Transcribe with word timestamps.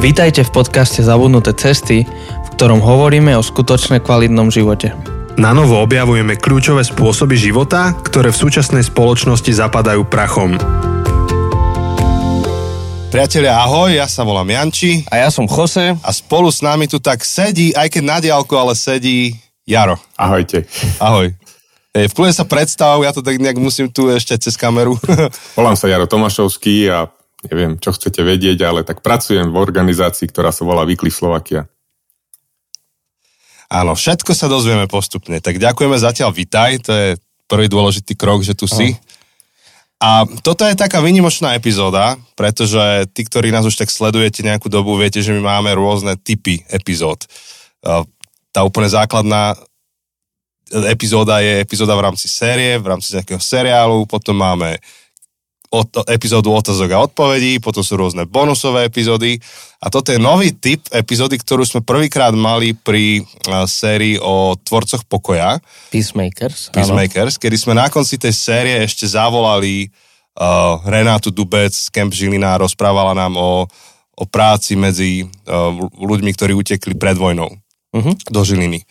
Vítajte 0.00 0.48
v 0.48 0.64
podcaste 0.64 1.04
Zabudnuté 1.04 1.52
cesty, 1.52 2.08
v 2.08 2.48
ktorom 2.56 2.80
hovoríme 2.80 3.36
o 3.36 3.44
skutočne 3.44 4.00
kvalitnom 4.00 4.48
živote. 4.48 4.96
Na 5.36 5.52
novo 5.52 5.76
objavujeme 5.76 6.40
kľúčové 6.40 6.80
spôsoby 6.88 7.36
života, 7.36 7.92
ktoré 8.00 8.32
v 8.32 8.40
súčasnej 8.40 8.80
spoločnosti 8.80 9.52
zapadajú 9.52 10.08
prachom. 10.08 10.56
Priatelia, 13.12 13.60
ahoj, 13.60 13.92
ja 13.92 14.08
sa 14.08 14.24
volám 14.24 14.48
Janči 14.48 15.04
A 15.12 15.20
ja 15.20 15.28
som 15.28 15.44
Jose. 15.44 15.92
a 15.92 16.10
spolu 16.16 16.48
s 16.48 16.64
nami 16.64 16.88
tu 16.88 16.96
tak 16.96 17.20
sedí, 17.20 17.76
aj 17.76 17.92
keď 17.92 18.02
na 18.08 18.24
diálku, 18.24 18.56
ale 18.56 18.72
sedí 18.72 19.36
Jaro. 19.68 20.00
Ahojte. 20.16 20.64
Ahoj. 20.96 21.28
Ej, 21.92 22.08
v 22.08 22.32
sa 22.32 22.48
predstav, 22.48 22.96
ja 23.04 23.12
to 23.12 23.20
tak 23.20 23.36
nejak 23.36 23.60
musím 23.60 23.92
tu 23.92 24.08
ešte 24.08 24.32
cez 24.40 24.56
kameru. 24.56 24.96
Volám 25.60 25.76
sa 25.76 25.92
Jaro 25.92 26.08
Tomašovský 26.08 26.88
a 26.88 27.12
neviem, 27.48 27.80
čo 27.80 27.96
chcete 27.96 28.20
vedieť, 28.20 28.58
ale 28.66 28.84
tak 28.84 29.00
pracujem 29.00 29.48
v 29.48 29.56
organizácii, 29.56 30.28
ktorá 30.28 30.52
sa 30.52 30.68
volá 30.68 30.84
Výkliv 30.84 31.14
Slovakia. 31.14 31.64
Áno, 33.70 33.94
všetko 33.94 34.34
sa 34.34 34.50
dozvieme 34.50 34.90
postupne. 34.90 35.38
Tak 35.38 35.62
ďakujeme 35.62 35.94
zatiaľ, 35.94 36.34
vitaj, 36.34 36.70
to 36.82 36.90
je 36.90 37.08
prvý 37.46 37.70
dôležitý 37.70 38.18
krok, 38.18 38.42
že 38.42 38.58
tu 38.58 38.66
si. 38.66 38.98
A 40.00 40.24
toto 40.40 40.64
je 40.64 40.74
taká 40.74 41.04
vynimočná 41.04 41.54
epizóda, 41.54 42.16
pretože 42.32 43.04
tí, 43.12 43.22
ktorí 43.22 43.52
nás 43.52 43.68
už 43.68 43.76
tak 43.76 43.92
sledujete 43.92 44.40
nejakú 44.40 44.72
dobu, 44.72 44.96
viete, 44.96 45.20
že 45.20 45.30
my 45.36 45.44
máme 45.44 45.70
rôzne 45.76 46.16
typy 46.16 46.64
epizód. 46.72 47.28
Tá 48.50 48.60
úplne 48.64 48.88
základná 48.88 49.54
epizóda 50.88 51.44
je 51.44 51.60
epizóda 51.60 51.94
v 51.94 52.10
rámci 52.10 52.32
série, 52.32 52.80
v 52.80 52.90
rámci 52.90 53.12
nejakého 53.12 53.42
seriálu, 53.42 54.08
potom 54.08 54.40
máme 54.40 54.80
epizódu 56.04 56.50
otázok 56.50 56.90
a 56.90 56.98
odpovedí, 57.00 57.58
potom 57.58 57.80
sú 57.80 57.94
rôzne 57.94 58.26
bonusové 58.26 58.84
epizódy 58.84 59.38
a 59.78 59.86
toto 59.86 60.10
je 60.10 60.18
nový 60.18 60.50
typ 60.50 60.82
epizódy, 60.90 61.38
ktorú 61.38 61.62
sme 61.62 61.78
prvýkrát 61.80 62.34
mali 62.34 62.74
pri 62.74 63.22
uh, 63.22 63.64
sérii 63.64 64.18
o 64.18 64.58
tvorcoch 64.58 65.06
pokoja, 65.06 65.62
Peacemakers. 65.88 66.70
áno. 66.70 66.74
Peacemakers, 66.74 67.38
kedy 67.38 67.56
sme 67.56 67.74
na 67.74 67.86
konci 67.86 68.18
tej 68.18 68.34
série 68.34 68.82
ešte 68.82 69.06
zavolali 69.06 69.86
uh, 70.34 70.82
Renátu 70.82 71.30
Dubec 71.30 71.70
z 71.70 71.86
Camp 71.88 72.10
Žilina 72.10 72.58
a 72.58 72.60
rozprávala 72.60 73.14
nám 73.14 73.38
o, 73.38 73.70
o 74.12 74.24
práci 74.26 74.74
medzi 74.74 75.22
uh, 75.22 75.70
ľuďmi, 75.96 76.30
ktorí 76.34 76.50
utekli 76.52 76.94
pred 76.94 77.14
vojnou 77.14 77.46
Mhm. 77.90 78.30
do 78.30 78.42
Žiliny. 78.42 78.86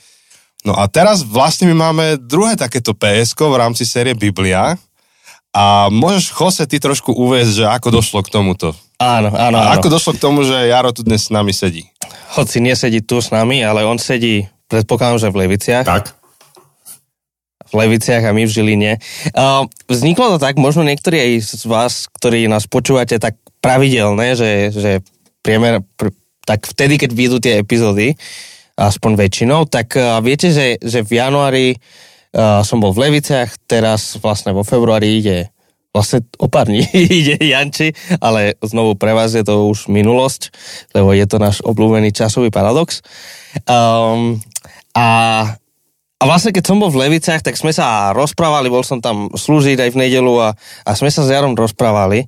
No 0.68 0.76
a 0.76 0.88
teraz 0.88 1.24
vlastne 1.24 1.72
my 1.72 1.76
máme 1.78 2.06
druhé 2.20 2.56
takéto 2.56 2.92
PSK 2.92 3.48
v 3.48 3.56
rámci 3.58 3.88
série 3.88 4.12
Biblia 4.12 4.76
a 5.50 5.90
môžeš, 5.90 6.30
Jose, 6.34 6.64
ty 6.70 6.78
trošku 6.78 7.14
uviezť, 7.14 7.52
že 7.52 7.66
ako 7.66 7.90
došlo 7.90 8.22
k 8.22 8.30
tomuto. 8.30 8.78
Áno, 9.02 9.34
áno, 9.34 9.58
A 9.58 9.74
áno. 9.74 9.82
ako 9.82 9.88
došlo 9.90 10.12
k 10.14 10.22
tomu, 10.22 10.46
že 10.46 10.70
Jaro 10.70 10.94
tu 10.94 11.02
dnes 11.02 11.26
s 11.26 11.34
nami 11.34 11.56
sedí. 11.56 11.90
Hoci 12.38 12.62
nesedí 12.62 13.02
tu 13.02 13.18
s 13.18 13.34
nami, 13.34 13.66
ale 13.66 13.82
on 13.88 13.98
sedí, 13.98 14.46
predpokladám, 14.70 15.18
že 15.18 15.34
v 15.34 15.40
Leviciach. 15.48 15.88
Tak? 15.88 16.20
v 17.70 17.74
Leviciach 17.86 18.26
a 18.26 18.34
my 18.34 18.50
v 18.50 18.52
Žiline. 18.52 18.92
Uh, 19.38 19.70
vzniklo 19.86 20.36
to 20.36 20.38
tak, 20.42 20.58
možno 20.58 20.82
niektorí 20.82 21.22
aj 21.22 21.32
z 21.54 21.64
vás, 21.70 22.10
ktorí 22.10 22.50
nás 22.50 22.66
počúvate 22.66 23.22
tak 23.22 23.38
pravidelne, 23.62 24.34
že, 24.34 24.74
že 24.74 24.92
priemer, 25.46 25.86
pr, 25.94 26.10
tak 26.50 26.66
vtedy, 26.66 26.98
keď 26.98 27.12
vyjdú 27.14 27.38
tie 27.38 27.62
epizódy, 27.62 28.18
aspoň 28.74 29.12
väčšinou, 29.22 29.70
tak 29.70 29.94
uh, 29.94 30.18
viete, 30.26 30.50
že, 30.50 30.82
že 30.82 31.06
v 31.06 31.22
januári 31.22 31.68
som 32.36 32.78
bol 32.78 32.94
v 32.94 33.10
Leviciach, 33.10 33.66
teraz 33.66 34.18
vlastne 34.22 34.54
vo 34.54 34.62
februári 34.62 35.18
ide 35.18 35.50
vlastne 35.90 36.22
o 36.38 36.46
pár 36.46 36.70
dní 36.70 36.86
ide 37.20 37.42
Janči, 37.42 37.94
ale 38.22 38.54
znovu 38.62 38.94
pre 38.94 39.18
vás 39.18 39.34
je 39.34 39.42
to 39.42 39.70
už 39.70 39.90
minulosť, 39.90 40.54
lebo 40.94 41.14
je 41.18 41.26
to 41.26 41.42
náš 41.42 41.66
obľúbený 41.66 42.14
časový 42.14 42.54
paradox. 42.54 43.02
Um, 43.66 44.38
a 44.94 45.06
a 46.20 46.28
vlastne, 46.28 46.52
keď 46.52 46.68
som 46.68 46.84
bol 46.84 46.92
v 46.92 47.08
Leviciach, 47.08 47.40
tak 47.40 47.56
sme 47.56 47.72
sa 47.72 48.12
rozprávali, 48.12 48.68
bol 48.68 48.84
som 48.84 49.00
tam 49.00 49.32
slúžiť 49.32 49.80
aj 49.80 49.90
v 49.96 50.00
nedelu 50.04 50.34
a, 50.36 50.50
a 50.84 50.92
sme 50.92 51.08
sa 51.08 51.24
s 51.24 51.32
Jarom 51.32 51.56
rozprávali. 51.56 52.28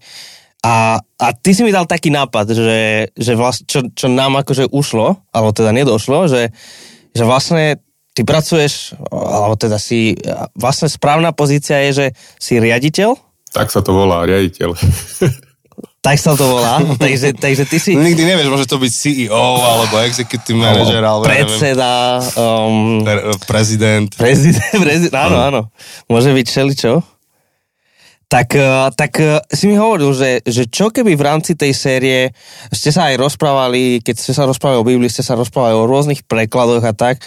A, 0.63 0.95
a 0.95 1.28
ty 1.35 1.51
si 1.51 1.59
mi 1.59 1.75
dal 1.75 1.84
taký 1.84 2.07
nápad, 2.07 2.56
že, 2.56 3.11
že 3.11 3.35
vlastne, 3.35 3.67
čo, 3.67 3.84
čo 3.91 4.07
nám 4.07 4.40
akože 4.40 4.72
ušlo, 4.72 5.19
alebo 5.35 5.51
teda 5.51 5.75
nedošlo, 5.75 6.31
že, 6.31 6.56
že 7.11 7.23
vlastne 7.28 7.84
ty 8.21 8.29
pracuješ, 8.29 8.93
alebo 9.09 9.57
teda 9.57 9.81
si, 9.81 10.13
vlastne 10.53 10.85
správna 10.85 11.33
pozícia 11.33 11.81
je, 11.89 11.91
že 11.97 12.05
si 12.37 12.61
riaditeľ, 12.61 13.17
Tak 13.49 13.73
sa 13.73 13.81
to 13.81 13.97
volá, 13.97 14.21
riaditeľ. 14.29 14.77
tak 16.05 16.21
sa 16.21 16.37
to 16.37 16.45
volá, 16.45 16.77
takže, 17.01 17.33
takže 17.33 17.65
ty 17.65 17.81
si 17.81 17.97
Nikdy 17.97 18.21
nevieš, 18.21 18.53
môže 18.53 18.69
to 18.69 18.77
byť 18.77 18.93
CEO 18.93 19.45
alebo 19.57 19.97
executive 20.05 20.53
manager 20.53 21.01
alebo 21.01 21.25
predseda, 21.25 22.21
um, 22.37 23.01
pre- 23.01 23.33
prezident. 23.49 24.09
Prezident, 24.13 24.77
prezident, 24.85 25.17
áno, 25.17 25.37
áno. 25.41 25.61
Môže 26.05 26.29
byť 26.29 26.45
všeličo. 26.45 27.01
Tak, 28.31 28.47
eh, 28.55 28.87
tak 28.95 29.11
eh, 29.19 29.43
si 29.51 29.67
mi 29.67 29.75
hovoril, 29.75 30.15
že, 30.15 30.39
že 30.47 30.63
čo 30.71 30.87
keby 30.87 31.19
v 31.19 31.25
rámci 31.27 31.51
tej 31.51 31.75
série 31.75 32.31
ste 32.71 32.87
sa 32.87 33.11
aj 33.11 33.19
rozprávali, 33.19 33.99
keď 33.99 34.15
ste 34.15 34.31
sa 34.31 34.47
rozprávali 34.47 34.79
o 34.79 34.87
Biblii, 34.87 35.11
ste 35.11 35.19
sa 35.19 35.35
rozprávali 35.35 35.75
o 35.75 35.83
rôznych 35.83 36.23
prekladoch 36.23 36.79
a 36.79 36.95
tak, 36.95 37.19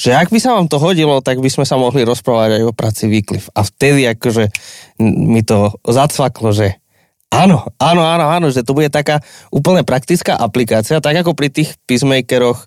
že 0.00 0.16
ak 0.16 0.32
by 0.32 0.40
sa 0.40 0.56
vám 0.56 0.64
to 0.64 0.80
hodilo, 0.80 1.20
tak 1.20 1.44
by 1.44 1.52
sme 1.52 1.68
sa 1.68 1.76
mohli 1.76 2.08
rozprávať 2.08 2.56
aj 2.56 2.62
o 2.64 2.72
práci 2.72 3.04
Wycliffe. 3.04 3.52
A 3.52 3.60
vtedy 3.60 4.08
akože 4.08 4.48
mi 5.04 5.44
to 5.44 5.76
zacvaklo, 5.84 6.56
že 6.56 6.80
áno, 7.28 7.68
áno, 7.76 8.08
áno, 8.08 8.24
áno, 8.32 8.48
že 8.48 8.64
to 8.64 8.72
bude 8.72 8.88
taká 8.88 9.20
úplne 9.52 9.84
praktická 9.84 10.40
aplikácia, 10.40 11.04
tak 11.04 11.20
ako 11.20 11.36
pri 11.36 11.52
tých 11.52 11.76
peacemakeroch, 11.84 12.64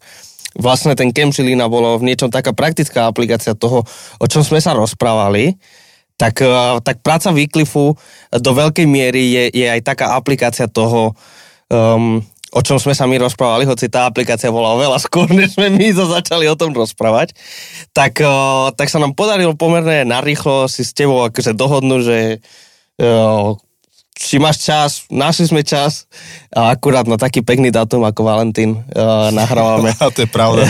vlastne 0.61 0.94
ten 0.94 1.09
Camp 1.09 1.33
Žilina 1.33 1.66
bolo 1.66 1.97
v 1.97 2.13
niečom 2.13 2.29
taká 2.29 2.53
praktická 2.53 3.09
aplikácia 3.09 3.57
toho, 3.57 3.81
o 4.21 4.25
čom 4.29 4.45
sme 4.45 4.61
sa 4.61 4.77
rozprávali, 4.77 5.57
tak, 6.21 6.38
eh, 6.45 6.77
tak 6.85 7.01
práca 7.01 7.33
Wycliffu 7.33 7.97
do 8.29 8.51
veľkej 8.53 8.85
miery 8.85 9.33
je, 9.33 9.44
je 9.57 9.65
aj 9.73 9.81
taká 9.81 10.13
aplikácia 10.13 10.69
toho, 10.69 11.17
um, 11.73 12.21
o 12.53 12.62
čom 12.62 12.78
sme 12.78 12.94
sa 12.94 13.09
my 13.09 13.18
rozprávali, 13.18 13.66
hoci 13.66 13.90
tá 13.90 14.06
aplikácia 14.06 14.53
bola 14.53 14.78
oveľa 14.78 15.02
skôr, 15.02 15.25
než 15.34 15.58
sme 15.58 15.74
my 15.74 15.90
sa 15.91 16.06
začali 16.22 16.46
o 16.46 16.56
tom 16.56 16.72
rozprávať, 16.72 17.34
tak, 17.91 18.22
tak 18.78 18.88
sa 18.88 19.02
nám 19.02 19.18
podarilo 19.18 19.58
pomerne 19.58 20.06
narýchlo 20.06 20.69
si 20.69 20.86
s 20.86 20.94
tebou 20.94 21.25
akože 21.25 21.58
dohodnúť, 21.58 22.02
že 22.06 22.19
uh, 23.02 23.58
či 24.13 24.38
máš 24.38 24.62
čas, 24.62 25.09
našli 25.09 25.50
sme 25.50 25.62
čas 25.66 26.06
a 26.53 26.69
akurát 26.69 27.09
na 27.09 27.18
taký 27.18 27.42
pekný 27.42 27.74
dátum 27.74 28.06
ako 28.06 28.22
Valentín 28.22 28.78
uh, 28.78 29.34
nahrávame. 29.34 29.90
A 30.02 30.13
to 30.13 30.24
je 30.24 30.30
pravda. 30.30 30.69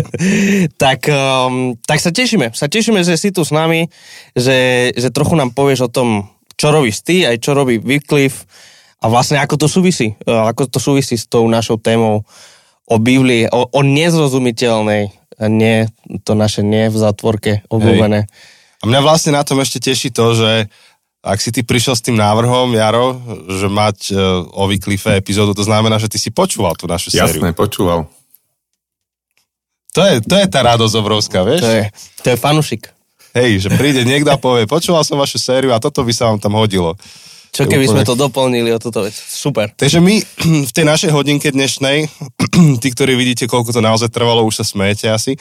tak, 0.82 1.10
um, 1.10 1.74
tak 1.82 1.98
sa 1.98 2.14
tešíme. 2.14 2.54
Sa 2.54 2.70
tešíme, 2.70 3.02
že 3.02 3.18
si 3.18 3.34
tu 3.34 3.42
s 3.42 3.50
nami, 3.50 3.90
že, 4.38 4.90
že 4.94 5.10
trochu 5.10 5.34
nám 5.34 5.50
povieš 5.50 5.90
o 5.90 5.92
tom, 5.92 6.30
čo 6.54 6.70
robíš 6.70 7.02
ty, 7.02 7.26
aj 7.26 7.42
čo 7.42 7.58
robí 7.58 7.82
Wycliffe 7.82 8.46
a 9.00 9.06
vlastne 9.08 9.40
ako 9.40 9.56
to 9.56 9.66
súvisí. 9.66 10.14
uh, 10.28 10.52
Ako 10.52 10.68
to 10.68 10.76
súvisí 10.76 11.16
s 11.16 11.24
tou 11.24 11.48
našou 11.48 11.80
témou 11.80 12.22
o 12.90 12.96
Biblii, 13.00 13.48
o, 13.48 13.70
o 13.70 13.80
nezrozumiteľnej, 13.80 15.14
nie 15.48 15.88
to 16.26 16.36
naše 16.36 16.60
nie 16.60 16.92
v 16.92 16.96
zatvorke 17.00 17.64
obľúbené. 17.72 18.28
A 18.80 18.84
mňa 18.84 19.00
vlastne 19.00 19.32
na 19.32 19.46
tom 19.46 19.62
ešte 19.62 19.80
teší 19.80 20.12
to, 20.12 20.36
že 20.36 20.50
ak 21.20 21.36
si 21.36 21.52
ty 21.52 21.60
prišiel 21.60 21.92
s 21.92 22.04
tým 22.04 22.16
návrhom, 22.16 22.72
Jaro, 22.72 23.20
že 23.48 23.68
mať 23.68 23.98
uh, 24.12 24.44
o 24.56 24.64
Wycliffe 24.68 25.16
epizódu, 25.16 25.52
to 25.52 25.64
znamená, 25.64 26.00
že 26.00 26.08
ty 26.08 26.16
si 26.16 26.32
počúval 26.32 26.76
tú 26.76 26.88
našu 26.88 27.12
sériu. 27.12 27.40
Jasné, 27.40 27.52
počúval. 27.52 28.08
To 29.92 30.00
je, 30.06 30.22
to 30.22 30.34
je 30.38 30.46
tá 30.46 30.60
radosť 30.62 30.94
obrovská, 30.96 31.42
vieš? 31.42 31.66
To 31.66 31.70
je, 31.70 31.84
to 32.24 32.26
je 32.32 32.36
fanušik. 32.38 32.82
Hej, 33.36 33.66
že 33.66 33.68
príde 33.74 34.02
niekto 34.02 34.30
a 34.30 34.38
povie, 34.38 34.66
počúval 34.66 35.06
som 35.06 35.18
vašu 35.18 35.38
sériu 35.38 35.70
a 35.70 35.82
toto 35.82 36.02
by 36.02 36.12
sa 36.14 36.30
vám 36.30 36.38
tam 36.42 36.58
hodilo. 36.58 36.98
Čo 37.50 37.66
keby 37.66 37.84
sme 37.86 38.02
úplne- 38.02 38.10
to 38.10 38.14
doplnili 38.14 38.70
o 38.70 38.78
túto 38.78 39.02
vec? 39.02 39.14
Super. 39.14 39.74
Takže 39.74 39.98
my 39.98 40.22
v 40.68 40.72
tej 40.72 40.84
našej 40.86 41.10
hodinke 41.10 41.50
dnešnej, 41.50 42.06
tí, 42.82 42.88
ktorí 42.94 43.18
vidíte, 43.18 43.50
koľko 43.50 43.74
to 43.74 43.82
naozaj 43.82 44.10
trvalo, 44.10 44.46
už 44.46 44.62
sa 44.62 44.64
smejete 44.66 45.10
asi, 45.10 45.34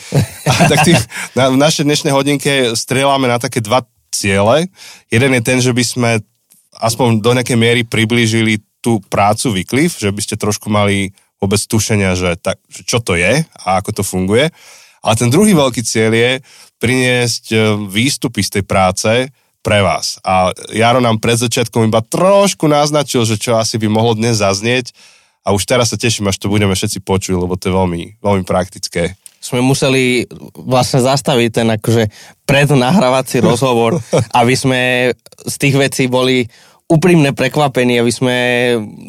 a 0.46 0.52
tak 0.72 0.86
tí, 0.86 0.94
na, 1.38 1.54
v 1.54 1.58
našej 1.58 1.86
dnešnej 1.86 2.14
hodinke 2.14 2.74
strieľame 2.74 3.30
na 3.30 3.38
také 3.38 3.62
dva 3.62 3.86
ciele. 4.10 4.68
Jeden 5.14 5.32
je 5.38 5.42
ten, 5.46 5.62
že 5.62 5.70
by 5.70 5.84
sme 5.86 6.12
aspoň 6.82 7.22
do 7.22 7.32
nejakej 7.38 7.58
miery 7.58 7.82
priblížili 7.86 8.62
tú 8.80 9.04
prácu 9.12 9.54
Wycliffe, 9.54 10.00
že 10.00 10.10
by 10.10 10.22
ste 10.24 10.40
trošku 10.40 10.72
mali 10.72 11.12
vôbec 11.40 11.60
tušenia, 11.60 12.16
že, 12.16 12.36
tak, 12.40 12.60
čo 12.68 13.00
to 13.00 13.16
je 13.16 13.44
a 13.44 13.68
ako 13.80 14.02
to 14.02 14.04
funguje. 14.04 14.52
Ale 15.00 15.16
ten 15.16 15.32
druhý 15.32 15.56
veľký 15.56 15.80
cieľ 15.84 16.12
je 16.12 16.32
priniesť 16.80 17.44
e, 17.52 17.58
výstupy 17.88 18.44
z 18.44 18.60
tej 18.60 18.64
práce 18.68 19.12
pre 19.60 19.84
vás. 19.84 20.18
A 20.24 20.56
Jaro 20.72 21.04
nám 21.04 21.20
pred 21.20 21.36
začiatkom 21.36 21.92
iba 21.92 22.00
trošku 22.00 22.66
naznačil, 22.72 23.28
že 23.28 23.36
čo 23.36 23.60
asi 23.60 23.76
by 23.76 23.88
mohlo 23.92 24.16
dnes 24.16 24.40
zaznieť 24.40 24.96
a 25.44 25.52
už 25.56 25.64
teraz 25.68 25.92
sa 25.92 25.98
teším, 26.00 26.32
až 26.32 26.40
to 26.40 26.52
budeme 26.52 26.72
všetci 26.72 27.04
počuť, 27.04 27.36
lebo 27.36 27.56
to 27.60 27.72
je 27.72 27.74
veľmi, 27.76 28.02
veľmi 28.24 28.44
praktické. 28.48 29.16
sme 29.40 29.64
museli 29.64 30.28
vlastne 30.56 31.00
zastaviť 31.00 31.50
ten 31.52 31.68
akože 31.72 32.12
prednahrávací 32.44 33.40
rozhovor, 33.50 34.00
aby 34.36 34.54
sme 34.56 34.82
z 35.48 35.56
tých 35.60 35.76
vecí 35.76 36.04
boli 36.08 36.48
úprimné 36.90 37.38
prekvapenie, 37.38 38.02
aby 38.02 38.10
sme 38.10 38.36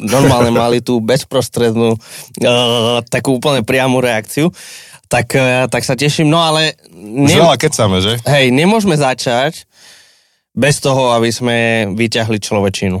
normálne 0.05 0.53
mali 0.53 0.85
tú 0.85 1.01
bezprostrednú 1.01 1.97
uh, 1.97 3.01
takú 3.09 3.41
úplne 3.41 3.65
priamu 3.65 3.97
reakciu. 3.97 4.53
Tak, 5.09 5.27
uh, 5.33 5.65
tak 5.65 5.81
sa 5.81 5.97
teším, 5.97 6.29
no 6.29 6.37
ale... 6.37 6.77
Ne... 6.93 7.25
Už 7.25 7.41
veľa 7.41 7.57
kecame, 7.57 7.97
že? 7.99 8.21
Hej, 8.29 8.53
nemôžeme 8.53 8.93
začať 8.93 9.65
bez 10.51 10.83
toho, 10.83 11.15
aby 11.15 11.31
sme 11.31 11.87
vyťahli 11.95 12.37
človečinu 12.39 12.99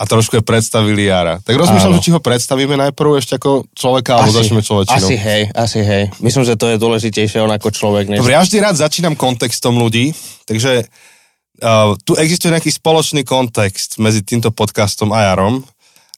a 0.00 0.02
trošku 0.08 0.40
je 0.40 0.44
predstavili 0.44 1.12
Jara. 1.12 1.44
Tak 1.44 1.52
rozmýšľam, 1.60 2.00
že 2.00 2.04
či 2.08 2.14
ho 2.16 2.24
predstavíme 2.24 2.72
najprv 2.72 3.20
ešte 3.20 3.36
ako 3.36 3.68
človeka, 3.76 4.16
alebo 4.16 4.32
začneme 4.32 4.64
človečinou. 4.64 4.96
Asi 4.96 5.16
hej, 5.20 5.52
asi 5.52 5.84
hej. 5.84 6.08
Myslím, 6.24 6.48
že 6.48 6.56
to 6.56 6.72
je 6.72 6.80
dôležitejšie 6.80 7.44
on 7.44 7.52
ako 7.52 7.68
človek. 7.68 8.08
Než... 8.08 8.24
Dobre, 8.24 8.32
ja 8.32 8.40
vždy 8.40 8.64
rád 8.64 8.80
začínam 8.80 9.12
kontextom 9.12 9.76
ľudí, 9.76 10.16
takže 10.48 10.88
uh, 10.88 11.92
tu 12.00 12.16
existuje 12.16 12.48
nejaký 12.48 12.72
spoločný 12.72 13.28
kontext 13.28 14.00
medzi 14.00 14.24
týmto 14.24 14.48
podcastom 14.48 15.12
a 15.12 15.28
Jarom 15.28 15.60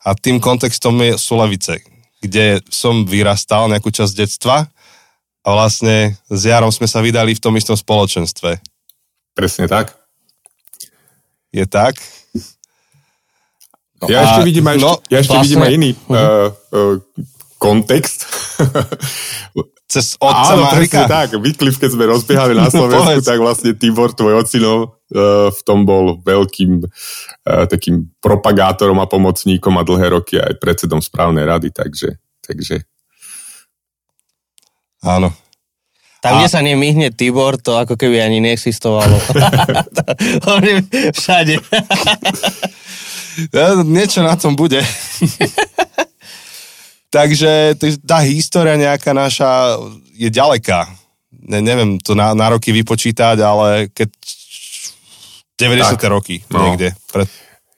a 0.06 0.15
tým 0.15 0.38
kontextom 0.38 0.94
je, 1.03 1.19
sú 1.19 1.35
Levice, 1.35 1.82
kde 2.23 2.62
som 2.70 3.03
vyrastal 3.03 3.67
nejakú 3.67 3.91
časť 3.91 4.15
detstva 4.15 4.70
a 5.43 5.49
vlastne 5.50 6.15
s 6.31 6.41
Jarom 6.47 6.70
sme 6.70 6.87
sa 6.87 7.03
vydali 7.03 7.35
v 7.35 7.43
tom 7.43 7.58
istom 7.58 7.75
spoločenstve. 7.75 8.62
Presne 9.35 9.67
tak. 9.67 10.01
Je 11.52 11.64
tak? 11.69 12.00
No, 14.02 14.10
ja 14.10 14.19
a, 14.19 14.26
ešte 14.26 14.43
vidím 14.43 14.66
aj, 14.66 14.76
no, 14.82 14.99
ja 15.06 15.22
ešte 15.22 15.37
vlastne, 15.37 15.46
vidím 15.46 15.62
aj 15.62 15.72
iný 15.78 15.90
uh, 16.10 16.50
uh, 16.75 16.96
kontext. 17.60 18.26
Cez 19.93 20.16
otca 20.16 20.56
Áno, 20.56 20.72
presne 20.72 21.04
tak. 21.04 21.37
Wycliffe, 21.37 21.76
keď 21.76 21.90
sme 21.93 22.04
rozbiehali 22.08 22.56
na 22.56 22.72
Slovensku, 22.72 23.20
tak 23.20 23.38
vlastne 23.38 23.76
Tibor, 23.76 24.16
tvoj 24.16 24.40
ocino, 24.43 24.96
uh, 25.12 25.52
v 25.52 25.60
tom 25.62 25.84
bol 25.84 26.19
veľkým 26.25 26.82
uh, 26.82 27.64
takým 27.69 28.08
propagátorom 28.19 28.96
a 28.98 29.06
pomocníkom 29.06 29.76
a 29.76 29.84
dlhé 29.84 30.16
roky 30.16 30.40
aj 30.40 30.56
predsedom 30.58 31.05
správnej 31.05 31.44
rady, 31.44 31.70
takže, 31.70 32.16
takže... 32.40 32.82
Áno. 35.05 35.34
Tam, 36.22 36.38
a... 36.38 36.46
kde 36.46 36.48
sa 36.54 36.62
nemýhne 36.62 37.10
Tibor, 37.10 37.58
to 37.58 37.74
ako 37.74 37.98
keby 37.98 38.22
ani 38.22 38.38
neexistovalo. 38.38 39.19
On 40.54 40.62
je 40.62 40.78
všade. 41.10 41.58
Ja, 43.50 43.74
niečo 43.82 44.22
na 44.22 44.38
tom 44.38 44.54
bude. 44.54 44.78
Takže 47.10 47.74
tá 48.06 48.22
história 48.22 48.78
nejaká 48.78 49.10
naša 49.10 49.82
je 50.14 50.30
ďaleká. 50.30 50.86
Ne, 51.42 51.58
neviem 51.58 51.98
to 51.98 52.14
na, 52.14 52.38
na 52.38 52.54
roky 52.54 52.70
vypočítať, 52.70 53.42
ale 53.42 53.90
keď 53.90 54.14
90. 55.58 55.98
Tak, 55.98 56.06
roky 56.06 56.46
no. 56.54 56.70
niekde. 56.70 56.94
Pred... 57.10 57.26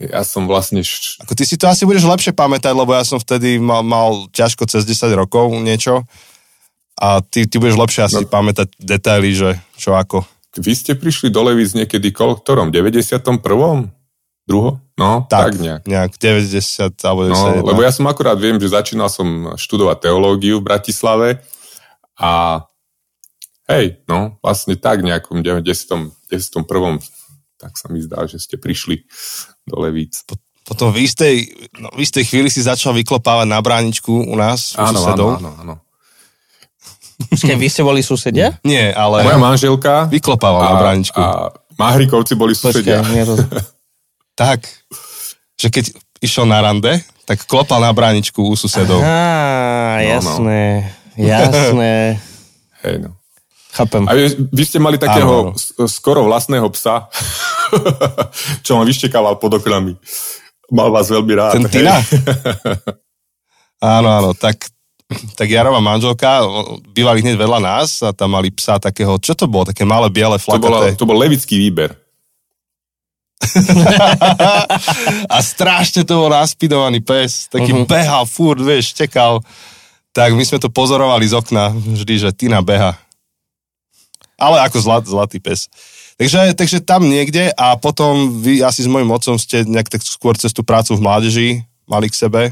Ja 0.04 0.20
som 0.20 0.44
vlastne... 0.44 0.84
Ako 1.24 1.32
ty 1.32 1.48
si 1.48 1.56
to 1.56 1.64
asi 1.64 1.88
budeš 1.88 2.04
lepšie 2.04 2.36
pamätať, 2.36 2.76
lebo 2.76 2.92
ja 2.92 3.08
som 3.08 3.16
vtedy 3.16 3.56
mal, 3.56 3.80
mal 3.80 4.28
ťažko 4.36 4.68
cez 4.68 4.84
10 4.84 5.16
rokov 5.16 5.48
niečo 5.64 6.04
a 6.94 7.20
ty, 7.20 7.46
ty 7.50 7.56
budeš 7.58 7.76
lepšie 7.78 8.02
asi 8.06 8.22
no. 8.22 8.30
pamätať 8.30 8.70
detaily, 8.78 9.34
že 9.34 9.50
čo 9.74 9.98
ako. 9.98 10.22
Vy 10.54 10.72
ste 10.78 10.92
prišli 10.94 11.34
do 11.34 11.42
Levíc 11.42 11.74
niekedy 11.74 12.14
v 12.14 12.38
ktorom? 12.38 12.70
91. 12.70 13.42
Druho? 14.44 14.70
No, 14.94 15.26
tak, 15.26 15.56
tak 15.56 15.58
nejak. 15.58 15.82
Nejak 15.88 16.12
90 16.20 16.94
alebo 17.02 17.26
91. 17.26 17.34
No, 17.34 17.66
lebo 17.66 17.80
ja 17.82 17.90
som 17.90 18.06
akurát 18.06 18.38
viem, 18.38 18.60
že 18.62 18.70
začínal 18.70 19.10
som 19.10 19.58
študovať 19.58 20.06
teológiu 20.06 20.62
v 20.62 20.66
Bratislave 20.70 21.28
a 22.14 22.62
hej, 23.66 24.04
no, 24.06 24.38
vlastne 24.38 24.78
tak 24.78 25.02
nejakom 25.02 25.42
90. 25.42 26.14
91. 26.30 27.02
tak 27.58 27.72
sa 27.78 27.86
mi 27.90 28.02
zdá, 28.02 28.26
že 28.26 28.38
ste 28.38 28.58
prišli 28.58 29.06
do 29.66 29.82
Levíc. 29.82 30.22
Potom 30.64 30.90
v 30.94 31.04
istej, 31.04 31.52
no, 31.76 31.92
v 31.92 32.00
istej 32.08 32.24
chvíli 32.24 32.48
si 32.48 32.64
začal 32.64 32.96
vyklopávať 32.96 33.46
na 33.48 33.60
bráničku 33.60 34.08
u 34.08 34.36
nás, 34.36 34.72
áno, 34.78 34.96
u 34.96 35.02
susedov. 35.02 35.28
Áno, 35.36 35.50
áno, 35.50 35.50
áno. 35.60 35.74
Počkej, 37.30 37.56
vy 37.56 37.68
ste 37.70 37.82
boli 37.86 38.00
susedia? 38.04 38.58
Nie, 38.66 38.92
ale... 38.92 39.24
Moja 39.24 39.40
manželka... 39.40 40.06
Vyklopávala 40.10 40.74
na 40.74 40.76
bráničku. 40.80 41.18
A 41.18 41.52
Mahrikovci 41.78 42.34
boli 42.38 42.54
susedia. 42.54 43.02
Počkej, 43.02 43.50
tak, 44.42 44.66
že 45.58 45.68
keď 45.70 45.84
išiel 46.22 46.46
na 46.46 46.62
rande, 46.62 47.02
tak 47.24 47.44
klopal 47.48 47.80
na 47.80 47.90
bráničku 47.90 48.40
u 48.40 48.54
susedov. 48.54 49.00
Á, 49.00 50.00
jasné, 50.04 50.92
no, 51.16 51.20
no. 51.20 51.26
jasné. 51.32 51.94
Hej, 52.84 52.96
no. 53.08 53.10
Chápem. 53.74 54.06
A 54.06 54.14
vy, 54.14 54.30
vy 54.54 54.62
ste 54.62 54.78
mali 54.78 55.02
takého 55.02 55.50
áno. 55.50 55.86
skoro 55.90 56.22
vlastného 56.22 56.70
psa, 56.70 57.10
čo 58.64 58.78
ma 58.78 58.86
vyštekával 58.86 59.42
pod 59.42 59.58
oknami. 59.58 59.98
Mal 60.70 60.88
vás 60.94 61.10
veľmi 61.10 61.34
rád. 61.34 61.58
Ten 61.58 61.66
Tina? 61.66 61.98
áno, 63.82 64.08
áno, 64.14 64.30
tak, 64.38 64.70
tak 65.34 65.48
Jarová 65.50 65.80
manželka 65.80 66.44
bývali 66.92 67.24
hneď 67.24 67.38
vedľa 67.38 67.60
nás 67.60 68.02
a 68.04 68.10
tam 68.12 68.34
mali 68.36 68.52
psa 68.52 68.78
takého, 68.78 69.16
čo 69.18 69.32
to 69.34 69.48
bolo, 69.48 69.70
také 69.70 69.86
malé 69.86 70.10
biele 70.10 70.36
flakaté. 70.36 70.62
To, 70.62 70.70
bola, 70.70 70.80
to 71.00 71.08
bol 71.08 71.18
levický 71.18 71.56
výber. 71.58 71.94
a 75.34 75.38
strašne 75.44 76.02
to 76.06 76.16
bol 76.16 76.30
naspidovaný 76.32 77.04
pes, 77.04 77.46
taký 77.52 77.76
uh-huh. 77.76 77.88
behal, 77.88 78.24
furt, 78.24 78.60
vieš, 78.60 78.96
tekal. 78.96 79.44
Tak 80.14 80.32
my 80.32 80.44
sme 80.46 80.62
to 80.62 80.70
pozorovali 80.70 81.26
z 81.26 81.34
okna, 81.34 81.74
vždy, 81.74 82.14
že 82.22 82.30
Tina 82.32 82.62
beha. 82.62 82.94
Ale 84.38 84.62
ako 84.62 84.78
zlat, 84.80 85.04
zlatý 85.06 85.38
pes. 85.42 85.66
Takže, 86.14 86.54
takže 86.54 86.78
tam 86.78 87.10
niekde 87.10 87.50
a 87.58 87.74
potom 87.74 88.38
vy 88.38 88.62
asi 88.62 88.86
s 88.86 88.88
mojim 88.90 89.10
otcom 89.10 89.34
ste 89.34 89.66
nejak 89.66 89.90
tak 89.90 90.02
skôr 90.06 90.38
cez 90.38 90.54
tú 90.54 90.62
prácu 90.62 90.94
v 90.94 91.02
mládeži 91.02 91.48
mali 91.90 92.06
k 92.06 92.14
sebe. 92.14 92.42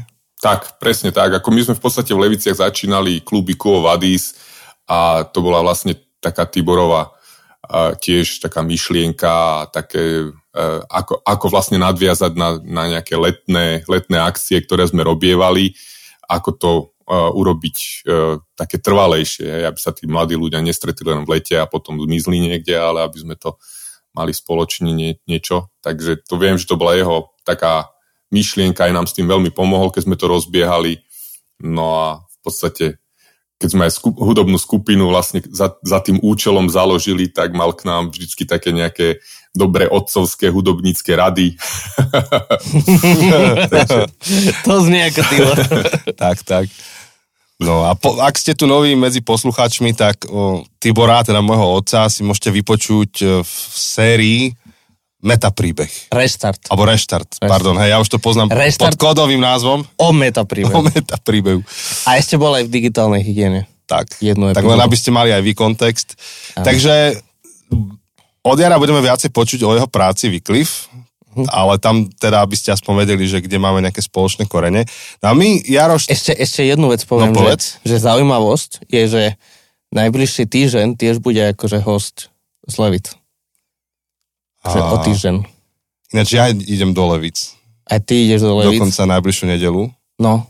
Tak, 0.43 0.75
presne 0.75 1.15
tak. 1.15 1.39
Ako 1.39 1.55
my 1.55 1.63
sme 1.63 1.79
v 1.79 1.83
podstate 1.87 2.11
v 2.11 2.27
Leviciach 2.27 2.59
začínali 2.59 3.23
kluby 3.23 3.55
Kuo 3.55 3.79
Vadis 3.79 4.35
a 4.83 5.23
to 5.23 5.39
bola 5.39 5.63
vlastne 5.63 5.95
taká 6.19 6.43
Tiborová 6.43 7.15
tiež 7.73 8.43
taká 8.43 8.59
myšlienka, 8.59 9.67
také, 9.71 10.35
e, 10.51 10.63
ako, 10.91 11.23
ako 11.23 11.45
vlastne 11.47 11.79
nadviazať 11.79 12.35
na, 12.35 12.59
na 12.59 12.83
nejaké 12.91 13.15
letné, 13.15 13.87
letné 13.87 14.19
akcie, 14.19 14.59
ktoré 14.59 14.83
sme 14.83 15.07
robievali, 15.07 15.71
ako 16.27 16.49
to 16.55 16.71
uh, 17.03 17.29
urobiť 17.35 17.77
uh, 18.07 18.39
také 18.55 18.79
trvalejšie, 18.79 19.67
aby 19.67 19.79
sa 19.79 19.91
tí 19.91 20.07
mladí 20.07 20.39
ľudia 20.39 20.63
nestretli 20.63 21.03
len 21.03 21.27
v 21.27 21.37
lete 21.37 21.59
a 21.59 21.67
potom 21.67 21.99
zmizli 21.99 22.39
niekde, 22.39 22.73
ale 22.73 23.03
aby 23.03 23.17
sme 23.21 23.35
to 23.35 23.59
mali 24.15 24.31
spoločne 24.31 24.89
nie, 24.89 25.19
niečo. 25.27 25.69
Takže 25.83 26.23
to 26.25 26.39
viem, 26.39 26.55
že 26.55 26.65
to 26.65 26.79
bola 26.79 26.95
jeho 26.95 27.35
taká 27.43 27.92
myšlienka, 28.33 28.89
aj 28.89 28.93
nám 28.93 29.05
s 29.05 29.13
tým 29.13 29.29
veľmi 29.29 29.53
pomohol, 29.53 29.93
keď 29.93 30.09
sme 30.09 30.17
to 30.17 30.25
rozbiehali. 30.25 30.99
No 31.61 31.85
a 31.95 32.07
v 32.25 32.37
podstate 32.41 32.97
keď 33.63 33.69
sme 33.71 33.87
aj 33.87 33.95
skup, 33.95 34.19
hudobnú 34.19 34.59
skupinu 34.59 35.07
vlastne 35.07 35.39
za, 35.47 35.71
za 35.79 36.03
tým 36.03 36.19
účelom 36.19 36.67
založili, 36.67 37.31
tak 37.31 37.55
mal 37.55 37.71
k 37.71 37.87
nám 37.87 38.11
vždycky 38.11 38.43
také 38.43 38.75
nejaké 38.75 39.23
dobré 39.55 39.87
otcovské 39.87 40.51
hudobnícke 40.51 41.15
rady. 41.15 41.55
to 44.67 44.73
znie 44.83 45.07
ako 45.07 45.21
ty. 45.31 45.35
tak, 46.27 46.43
tak. 46.43 46.67
No 47.63 47.87
a 47.87 47.95
po, 47.95 48.19
ak 48.19 48.35
ste 48.35 48.51
tu 48.51 48.67
noví 48.67 48.99
medzi 48.99 49.23
posluchačmi, 49.23 49.95
tak 49.95 50.27
o, 50.27 50.67
Tibora, 50.83 51.23
teda 51.23 51.39
môjho 51.39 51.79
otca, 51.79 52.11
si 52.11 52.19
môžete 52.19 52.51
vypočuť 52.51 53.11
e, 53.23 53.25
v 53.45 53.53
sérii 53.71 54.51
Metapríbeh. 55.23 56.11
Restart. 56.11 56.67
Alebo 56.67 56.83
Reštart, 56.83 57.39
Restart. 57.39 57.47
pardon, 57.47 57.79
hej, 57.79 57.95
ja 57.95 57.97
už 58.03 58.11
to 58.11 58.19
poznám 58.19 58.51
Restart. 58.51 58.99
pod 58.99 58.99
kódovým 58.99 59.39
názvom. 59.39 59.87
O 59.95 60.11
metapríbehu. 60.11 60.75
O 60.77 60.83
metapríbehu. 60.83 61.63
A 62.03 62.19
ešte 62.19 62.35
bol 62.35 62.51
aj 62.51 62.67
v 62.67 62.71
digitálnej 62.75 63.23
hygiene. 63.23 63.71
Tak, 63.87 64.19
Jednu 64.19 64.51
tak 64.51 64.67
len 64.67 64.79
aby 64.79 64.95
ste 64.99 65.15
mali 65.15 65.31
aj 65.31 65.43
vy 65.43 65.55
kontext. 65.55 66.19
Takže 66.59 67.19
od 68.43 68.57
Jara 68.59 68.75
budeme 68.75 68.99
viacej 68.99 69.31
počuť 69.31 69.63
o 69.63 69.71
jeho 69.79 69.87
práci 69.87 70.27
Wycliffe, 70.27 70.91
hm. 71.31 71.47
ale 71.47 71.79
tam 71.79 72.11
teda, 72.11 72.43
aby 72.43 72.59
ste 72.59 72.75
aspoň 72.75 73.07
vedeli, 73.07 73.23
že 73.23 73.39
kde 73.39 73.55
máme 73.55 73.79
nejaké 73.79 74.03
spoločné 74.03 74.43
korene. 74.51 74.83
No 75.23 75.31
a 75.31 75.33
my, 75.35 75.63
Jaroš... 75.63 76.11
Ešte, 76.11 76.35
ešte 76.35 76.67
jednu 76.67 76.91
vec 76.91 76.99
poviem, 77.07 77.31
no, 77.31 77.47
že, 77.47 77.79
že 77.87 78.03
zaujímavosť 78.03 78.91
je, 78.91 79.03
že 79.07 79.23
najbližší 79.95 80.51
týždeň 80.51 80.99
tiež 80.99 81.23
bude 81.23 81.55
akože 81.55 81.79
host 81.79 82.27
z 82.67 82.75
Že 84.63 84.79
o 84.79 84.97
týždeň. 85.03 85.35
Ináč 86.15 86.29
ja 86.31 86.47
idem 86.47 86.95
do 86.95 87.03
Levic. 87.09 87.55
A 87.83 87.99
ty 87.99 88.29
ideš 88.29 88.47
do 88.47 88.63
Levic? 88.63 88.79
Dokonca 88.79 89.03
najbližšiu 89.03 89.45
nedelu. 89.51 89.91
No. 90.21 90.47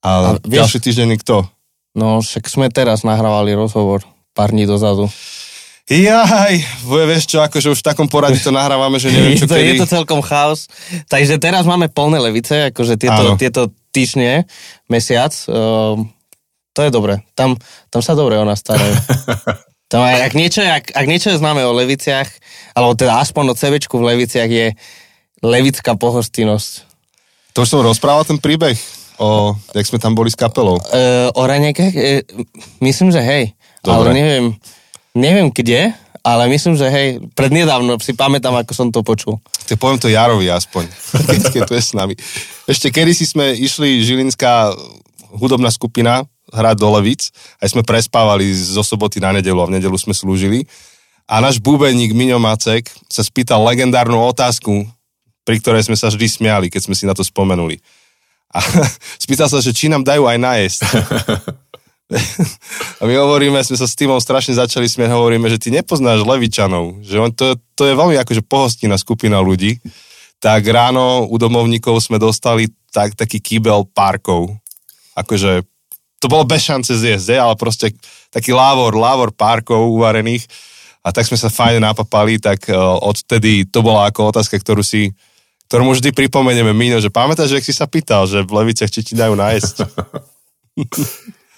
A, 0.00 0.08
a 0.08 0.30
vieš, 0.40 0.72
ďalší 0.72 0.78
týždeň 0.80 1.08
kto? 1.20 1.44
No, 1.96 2.24
však 2.24 2.48
sme 2.48 2.72
teraz 2.72 3.04
nahrávali 3.04 3.52
rozhovor 3.52 4.04
pár 4.36 4.52
dní 4.52 4.68
dozadu. 4.68 5.08
Jaj, 5.86 6.82
vieš 6.82 7.30
čo, 7.30 7.38
akože 7.46 7.70
už 7.70 7.78
v 7.78 7.86
takom 7.94 8.10
poradí 8.10 8.42
to 8.42 8.50
nahrávame, 8.50 8.98
že 8.98 9.14
neviem 9.14 9.36
čo 9.40 9.46
je 9.46 9.50
to, 9.50 9.56
kedy. 9.56 9.78
Je 9.78 9.82
to 9.86 9.88
celkom 9.88 10.20
chaos. 10.20 10.66
Takže 11.06 11.38
teraz 11.38 11.62
máme 11.62 11.86
plné 11.86 12.18
levice, 12.18 12.74
akože 12.74 12.98
tieto, 12.98 13.38
tieto 13.38 13.62
týždne, 13.94 14.50
mesiac. 14.90 15.30
Uh, 15.46 16.02
to 16.74 16.84
je 16.84 16.90
dobre. 16.90 17.22
Tam, 17.38 17.54
tam 17.88 18.02
sa 18.02 18.18
dobre 18.18 18.36
o 18.36 18.44
nás 18.44 18.60
starajú. 18.60 18.92
Tam 19.86 20.02
aj, 20.02 20.18
ak, 20.18 20.32
niečo, 20.34 20.66
ak, 20.66 20.90
ak 20.98 21.06
niečo 21.06 21.30
je 21.30 21.38
známe 21.38 21.62
o 21.62 21.70
Leviciach, 21.70 22.26
alebo 22.76 22.92
teda 22.92 23.24
aspoň 23.24 23.44
o 23.50 23.54
CVčku 23.56 23.96
v 23.96 24.12
Leviciach 24.12 24.50
je 24.52 24.76
levická 25.40 25.96
pohostinnosť. 25.96 26.84
To 27.56 27.64
už 27.64 27.72
som 27.72 27.80
rozprával 27.80 28.28
ten 28.28 28.36
príbeh, 28.36 28.76
o, 29.16 29.56
jak 29.72 29.88
sme 29.88 29.96
tam 29.96 30.12
boli 30.12 30.28
s 30.28 30.36
kapelou. 30.36 30.76
E, 30.92 31.32
o 31.32 31.42
ranekách? 31.48 31.94
E, 31.96 32.28
myslím, 32.84 33.08
že 33.08 33.24
hej. 33.24 33.56
Dobre. 33.80 34.12
Ale 34.12 34.20
neviem, 34.20 34.46
neviem 35.16 35.48
kde, 35.48 35.96
ale 36.20 36.52
myslím, 36.52 36.76
že 36.76 36.92
hej, 36.92 37.24
prednedávno 37.32 37.96
si 37.96 38.12
pamätám, 38.12 38.52
ako 38.60 38.72
som 38.76 38.88
to 38.92 39.00
počul. 39.00 39.40
Tak 39.64 39.80
poviem 39.80 39.96
to 39.96 40.12
Jarovi 40.12 40.52
aspoň, 40.52 40.84
keď, 41.32 41.40
keď 41.48 41.62
tu 41.64 41.72
je 41.72 41.82
s 41.82 41.96
nami. 41.96 42.12
Ešte 42.68 42.92
kedysi 42.92 43.24
sme 43.24 43.56
išli 43.56 44.04
Žilinská 44.04 44.76
hudobná 45.32 45.72
skupina 45.72 46.28
hrať 46.52 46.76
do 46.78 46.88
Levic, 46.92 47.32
aj 47.58 47.72
sme 47.72 47.82
prespávali 47.82 48.52
zo 48.52 48.84
soboty 48.84 49.18
na 49.18 49.32
nedelu 49.32 49.58
a 49.64 49.68
v 49.70 49.80
nedelu 49.80 49.96
sme 49.98 50.12
slúžili. 50.12 50.68
A 51.26 51.42
náš 51.42 51.58
bubeník 51.58 52.14
Miňo 52.14 52.38
Macek 52.38 52.86
sa 53.10 53.26
spýtal 53.26 53.58
legendárnu 53.66 54.14
otázku, 54.30 54.86
pri 55.42 55.58
ktorej 55.58 55.90
sme 55.90 55.98
sa 55.98 56.06
vždy 56.06 56.26
smiali, 56.26 56.66
keď 56.70 56.86
sme 56.86 56.94
si 56.94 57.02
na 57.02 57.18
to 57.18 57.26
spomenuli. 57.26 57.82
A 58.54 58.62
spýtal 59.24 59.50
sa, 59.50 59.58
že 59.58 59.74
či 59.74 59.90
nám 59.90 60.06
dajú 60.06 60.26
aj 60.26 60.38
najesť. 60.38 60.80
A 62.98 63.02
my 63.02 63.14
hovoríme, 63.18 63.58
sme 63.66 63.74
sa 63.74 63.90
s 63.90 63.98
týmom 63.98 64.22
strašne 64.22 64.54
začali 64.54 64.86
smieť, 64.86 65.10
hovoríme, 65.10 65.50
že 65.50 65.58
ty 65.58 65.74
nepoznáš 65.74 66.22
Levičanov, 66.22 67.02
že 67.02 67.18
on, 67.18 67.34
to, 67.34 67.58
to 67.74 67.82
je 67.82 67.98
veľmi 67.98 68.14
akože 68.22 68.46
pohostinná 68.46 68.94
skupina 68.94 69.42
ľudí. 69.42 69.82
Tak 70.38 70.62
ráno 70.70 71.26
u 71.26 71.34
domovníkov 71.34 71.98
sme 71.98 72.22
dostali 72.22 72.70
tak, 72.94 73.18
taký 73.18 73.42
kýbel 73.42 73.90
parkov. 73.90 74.54
Akože 75.18 75.66
to 76.22 76.30
bolo 76.30 76.46
bez 76.46 76.62
šance 76.62 76.94
zjesť, 76.94 77.42
ale 77.42 77.58
proste 77.58 77.90
taký 78.30 78.54
lávor, 78.54 78.94
lávor 78.94 79.34
parkov 79.34 79.90
uvarených. 79.90 80.46
A 81.06 81.14
tak 81.14 81.30
sme 81.30 81.38
sa 81.38 81.46
fajne 81.46 81.78
napapali, 81.78 82.42
tak 82.42 82.66
uh, 82.66 82.98
odtedy 82.98 83.62
to 83.70 83.78
bola 83.86 84.10
ako 84.10 84.34
otázka, 84.34 84.58
ktorú 84.58 84.82
si 84.82 85.14
ktorú 85.66 85.98
vždy 85.98 86.14
pripomenieme 86.14 86.70
Míňo, 86.70 87.02
že 87.02 87.10
pamätáš, 87.10 87.58
že 87.58 87.70
si 87.70 87.74
sa 87.74 87.90
pýtal, 87.90 88.30
že 88.30 88.46
v 88.46 88.54
Leviciach 88.54 88.90
či 88.90 89.02
ti 89.02 89.18
dajú 89.18 89.34
nájsť. 89.34 89.76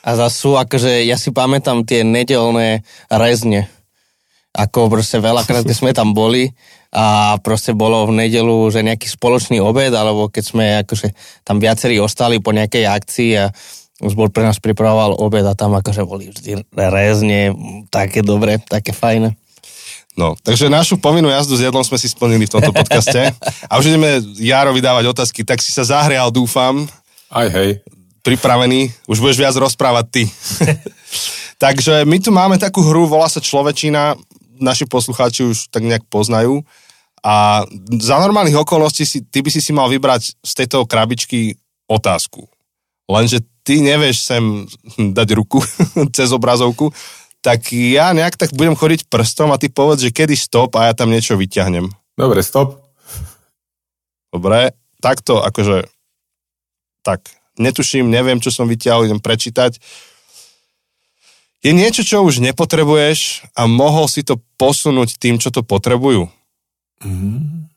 A 0.09 0.11
zase 0.17 0.37
sú, 0.41 0.57
akože 0.57 1.05
ja 1.05 1.21
si 1.21 1.29
pamätám 1.29 1.85
tie 1.85 2.01
nedelné 2.01 2.87
rezne. 3.13 3.69
Ako 4.57 4.89
proste 4.89 5.21
veľakrát, 5.21 5.69
keď 5.69 5.77
sme 5.77 5.93
tam 5.93 6.17
boli 6.17 6.57
a 6.89 7.37
proste 7.45 7.77
bolo 7.77 8.09
v 8.09 8.25
nedelu, 8.25 8.57
že 8.73 8.81
nejaký 8.81 9.05
spoločný 9.13 9.61
obed, 9.61 9.93
alebo 9.93 10.33
keď 10.33 10.45
sme 10.45 10.65
akože 10.89 11.13
tam 11.45 11.61
viacerí 11.61 12.01
ostali 12.01 12.41
po 12.41 12.57
nejakej 12.57 12.85
akcii 12.89 13.31
a 13.37 13.53
už 13.99 14.15
bol 14.15 14.31
pre 14.31 14.47
nás 14.47 14.63
pripravoval 14.63 15.19
obed 15.19 15.43
a 15.43 15.59
tam 15.59 15.75
akože 15.75 16.07
boli 16.07 16.31
vždy 16.31 16.63
rezne, 16.71 17.51
také 17.91 18.23
dobre, 18.23 18.63
také 18.63 18.95
fajné. 18.95 19.35
No, 20.19 20.35
takže 20.35 20.67
našu 20.67 20.99
povinnú 20.99 21.31
jazdu 21.31 21.55
s 21.55 21.63
jedlom 21.63 21.87
sme 21.87 21.95
si 21.95 22.11
splnili 22.11 22.51
v 22.51 22.55
tomto 22.59 22.75
podcaste. 22.75 23.31
A 23.71 23.79
už 23.79 23.95
ideme 23.95 24.19
Jaro 24.43 24.75
vydávať 24.75 25.07
otázky, 25.15 25.47
tak 25.47 25.63
si 25.63 25.71
sa 25.71 25.87
zahrial, 25.87 26.35
dúfam. 26.35 26.91
Aj 27.31 27.47
hej. 27.47 27.79
Pripravený. 28.27 28.91
Už 29.07 29.23
budeš 29.23 29.39
viac 29.39 29.55
rozprávať 29.55 30.05
ty. 30.11 30.23
takže 31.65 32.03
my 32.03 32.19
tu 32.19 32.35
máme 32.35 32.59
takú 32.59 32.83
hru, 32.83 33.07
volá 33.07 33.31
sa 33.31 33.39
Človečina. 33.39 34.19
Naši 34.59 34.91
poslucháči 34.91 35.47
už 35.47 35.71
tak 35.71 35.87
nejak 35.87 36.03
poznajú. 36.11 36.67
A 37.23 37.63
za 38.03 38.19
normálnych 38.19 38.59
okolností 38.59 39.07
si, 39.07 39.23
ty 39.23 39.39
by 39.39 39.51
si 39.55 39.63
si 39.63 39.71
mal 39.71 39.87
vybrať 39.87 40.35
z 40.43 40.53
tejto 40.55 40.83
krabičky 40.83 41.55
otázku. 41.87 42.51
Lenže 43.07 43.47
ty 43.69 43.85
nevieš 43.85 44.25
sem 44.25 44.65
dať 44.97 45.29
ruku 45.37 45.61
cez 46.17 46.33
obrazovku, 46.33 46.89
tak 47.45 47.69
ja 47.77 48.17
nejak 48.17 48.41
tak 48.41 48.57
budem 48.57 48.73
chodiť 48.73 49.13
prstom 49.13 49.53
a 49.53 49.61
ty 49.61 49.69
povedz, 49.69 50.09
že 50.09 50.17
kedy 50.17 50.33
stop 50.33 50.73
a 50.81 50.89
ja 50.89 50.97
tam 50.97 51.13
niečo 51.13 51.37
vyťahnem. 51.37 51.93
Dobre, 52.17 52.41
stop. 52.41 52.81
Dobre, 54.33 54.73
takto 55.05 55.45
akože 55.45 55.85
tak, 57.05 57.29
netuším, 57.61 58.09
neviem, 58.09 58.41
čo 58.41 58.49
som 58.49 58.65
vyťahol, 58.69 59.09
idem 59.09 59.21
prečítať. 59.21 59.77
Je 61.61 61.73
niečo, 61.73 62.05
čo 62.05 62.25
už 62.25 62.41
nepotrebuješ 62.41 63.51
a 63.53 63.69
mohol 63.69 64.09
si 64.09 64.25
to 64.25 64.41
posunúť 64.57 65.21
tým, 65.21 65.37
čo 65.41 65.53
to 65.53 65.61
potrebujú? 65.65 66.29
Mm. 67.05 67.69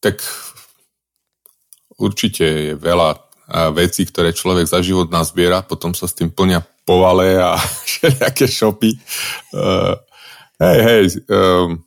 Tak 0.00 0.24
určite 2.00 2.44
je 2.44 2.72
veľa 2.78 3.29
vecí, 3.74 4.06
ktoré 4.06 4.30
človek 4.30 4.70
za 4.70 4.78
život 4.78 5.10
nazbiera, 5.10 5.66
potom 5.66 5.90
sa 5.90 6.06
s 6.06 6.14
tým 6.14 6.30
plňa 6.30 6.62
povale 6.86 7.38
a 7.38 7.58
všelijaké 7.88 8.46
šopy. 8.46 8.90
Uh, 9.54 9.94
hej, 10.62 10.80
hej. 10.82 11.04
Um, 11.26 11.82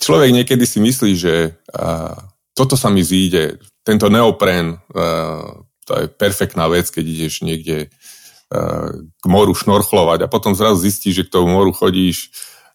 človek 0.00 0.30
niekedy 0.32 0.64
si 0.68 0.78
myslí, 0.80 1.12
že 1.16 1.34
uh, 1.52 2.16
toto 2.52 2.76
sa 2.76 2.92
mi 2.92 3.00
zíde, 3.00 3.60
tento 3.82 4.12
neopren, 4.12 4.78
uh, 4.94 5.64
to 5.82 5.92
je 5.98 6.06
perfektná 6.12 6.68
vec, 6.70 6.86
keď 6.92 7.04
ideš 7.04 7.42
niekde 7.42 7.88
uh, 7.88 8.88
k 9.00 9.24
moru 9.26 9.56
šnorchlovať 9.56 10.24
a 10.24 10.32
potom 10.32 10.54
zrazu 10.54 10.86
zistíš, 10.86 11.24
že 11.24 11.26
k 11.26 11.34
tomu 11.34 11.56
moru 11.56 11.74
chodíš 11.74 12.30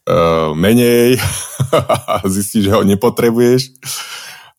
uh, 0.10 0.52
menej 0.58 1.22
a 2.12 2.26
zistíš, 2.28 2.68
že 2.68 2.76
ho 2.76 2.84
nepotrebuješ 2.84 3.78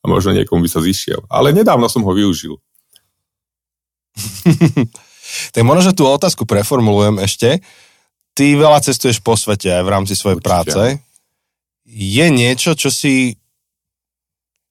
a 0.02 0.04
možno 0.06 0.34
niekomu 0.34 0.62
by 0.64 0.70
sa 0.70 0.80
zišiel. 0.80 1.26
Ale 1.26 1.50
nedávno 1.50 1.90
som 1.90 2.02
ho 2.06 2.12
využil. 2.14 2.58
Tak 5.52 5.60
možno, 5.60 5.92
že 5.92 5.96
tú 5.96 6.08
otázku 6.08 6.48
preformulujem 6.48 7.20
ešte. 7.20 7.60
Ty 8.32 8.44
veľa 8.56 8.80
cestuješ 8.80 9.20
po 9.20 9.36
svete 9.36 9.68
aj 9.68 9.84
v 9.84 9.92
rámci 9.92 10.16
svojej 10.16 10.40
Určite. 10.40 10.48
práce. 10.48 10.82
Je 11.84 12.26
niečo, 12.32 12.72
čo 12.72 12.88
si 12.88 13.36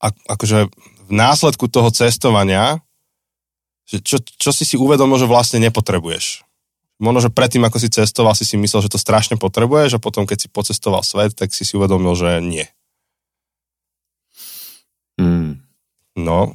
akože 0.02 0.70
v 1.08 1.12
následku 1.14 1.66
toho 1.66 1.90
cestovania, 1.90 2.82
že 3.88 4.02
čo, 4.04 4.18
čo 4.22 4.50
si 4.54 4.66
si 4.66 4.76
uvedomil, 4.78 5.18
že 5.18 5.30
vlastne 5.30 5.58
nepotrebuješ? 5.62 6.46
Možno, 6.98 7.22
že 7.22 7.30
predtým, 7.30 7.62
ako 7.62 7.78
si 7.78 7.88
cestoval, 7.90 8.34
si 8.34 8.42
si 8.42 8.58
myslel, 8.58 8.86
že 8.86 8.92
to 8.92 8.98
strašne 8.98 9.38
potrebuješ 9.38 9.98
a 9.98 10.02
potom, 10.02 10.26
keď 10.26 10.46
si 10.46 10.48
pocestoval 10.50 11.06
svet, 11.06 11.38
tak 11.38 11.54
si 11.54 11.62
si 11.62 11.78
uvedomil, 11.78 12.14
že 12.18 12.42
nie. 12.42 12.66
Hmm. 15.18 15.58
No, 16.14 16.54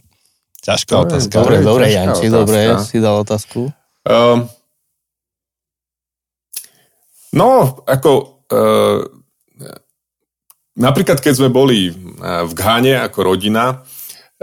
ťažká 0.64 0.96
dobre, 0.96 1.08
otázka. 1.12 1.36
Dobre, 1.36 1.56
dobre, 1.60 1.86
Janči, 1.92 2.28
dobre, 2.32 2.80
si 2.84 2.98
dal 3.04 3.20
otázku. 3.24 3.72
Um, 4.08 4.48
no, 7.36 7.84
ako 7.84 8.12
uh, 8.52 9.04
napríklad 10.80 11.20
keď 11.20 11.34
sme 11.44 11.50
boli 11.52 11.92
uh, 11.92 12.44
v 12.48 12.52
Ghane 12.56 13.04
ako 13.04 13.20
rodina, 13.36 13.84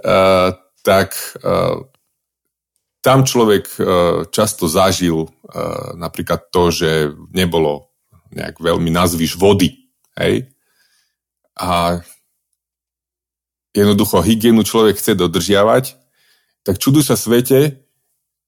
uh, 0.04 0.48
tak 0.80 1.16
uh, 1.44 1.84
tam 3.00 3.24
človek 3.24 3.64
uh, 3.76 3.84
často 4.28 4.68
zažil 4.68 5.28
uh, 5.28 5.96
napríklad 5.96 6.52
to, 6.52 6.68
že 6.68 7.16
nebolo 7.32 7.92
nejak 8.32 8.60
veľmi 8.60 8.92
nazvíš 8.92 9.36
vody. 9.36 9.90
Hej? 10.16 10.52
A 11.56 12.00
jednoducho 13.72 14.22
hygienu 14.22 14.66
človek 14.66 14.98
chce 14.98 15.14
dodržiavať, 15.14 15.94
tak 16.66 16.76
čuduj 16.76 17.08
sa 17.08 17.16
svete, 17.16 17.80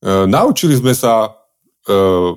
E, 0.03 0.27
naučili 0.27 0.75
sme 0.75 0.99
sa 0.99 1.31
uh, 1.31 2.35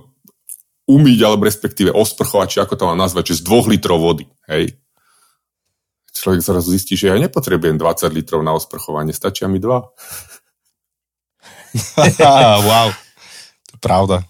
umyť, 0.86 1.20
alebo 1.26 1.50
respektíve 1.50 1.90
osprchovať, 1.90 2.48
či 2.48 2.58
ako 2.62 2.78
to 2.78 2.86
mám 2.86 3.02
nazvať, 3.02 3.34
že 3.34 3.42
z 3.42 3.46
dvoch 3.50 3.66
litrov 3.66 3.98
vody. 3.98 4.30
Hej. 4.46 4.78
Človek 6.14 6.46
zrazu 6.46 6.70
zistí, 6.70 6.94
že 6.94 7.10
ja 7.10 7.18
nepotrebujem 7.18 7.82
20 7.82 8.14
litrov 8.14 8.46
na 8.46 8.54
osprchovanie, 8.54 9.18
stačia 9.18 9.50
mi 9.50 9.58
dva. 9.58 9.82
wow, 12.70 12.94
to 13.66 13.76
pravda. 13.82 14.22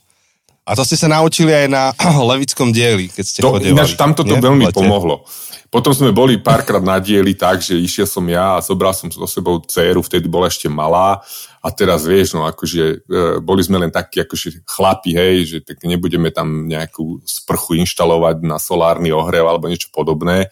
A 0.65 0.73
to 0.73 0.81
ste 0.81 0.97
sa 0.97 1.05
naučili 1.05 1.53
aj 1.53 1.67
na 1.69 1.83
levickom 2.33 2.73
dieli, 2.73 3.05
keď 3.13 3.25
ste 3.25 3.39
to, 3.45 3.53
chodevali. 3.53 3.77
Ináč 3.77 3.93
tamto 3.93 4.25
to 4.25 4.33
veľmi 4.41 4.73
pomohlo. 4.73 5.21
Potom 5.69 5.91
sme 5.91 6.15
boli 6.15 6.39
párkrát 6.39 6.79
na 6.79 6.97
dieli 7.03 7.35
tak, 7.35 7.59
že 7.59 7.75
išiel 7.75 8.07
som 8.07 8.23
ja 8.31 8.57
a 8.57 8.63
zobral 8.63 8.95
som 8.95 9.11
so 9.11 9.27
sebou 9.27 9.59
dceru, 9.59 9.99
vtedy 9.99 10.31
bola 10.31 10.47
ešte 10.47 10.71
malá 10.71 11.19
a 11.59 11.67
teraz 11.73 12.07
vieš, 12.07 12.37
no 12.37 12.47
akože 12.47 12.83
e, 13.03 13.17
boli 13.43 13.59
sme 13.59 13.83
len 13.83 13.91
takí 13.91 14.23
akože 14.23 14.63
chlapi, 14.63 15.11
hej, 15.11 15.35
že 15.43 15.57
tak 15.67 15.83
nebudeme 15.83 16.31
tam 16.31 16.69
nejakú 16.69 17.19
sprchu 17.27 17.75
inštalovať 17.83 18.45
na 18.45 18.55
solárny 18.55 19.11
ohrev 19.11 19.43
alebo 19.51 19.67
niečo 19.67 19.91
podobné, 19.91 20.47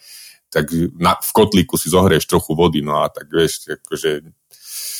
tak 0.52 0.70
na, 1.00 1.16
v 1.16 1.30
kotlíku 1.32 1.74
si 1.80 1.88
zohrieš 1.88 2.28
trochu 2.28 2.52
vody, 2.52 2.84
no 2.84 3.00
a 3.02 3.08
tak 3.08 3.26
vieš, 3.32 3.64
akože 3.66 4.28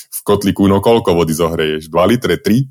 v 0.09 0.21
kotlíku, 0.25 0.67
no 0.67 0.81
koľko 0.81 1.15
vody 1.15 1.37
zohreješ? 1.37 1.93
2 1.93 2.11
litre, 2.11 2.41
3? 2.41 2.65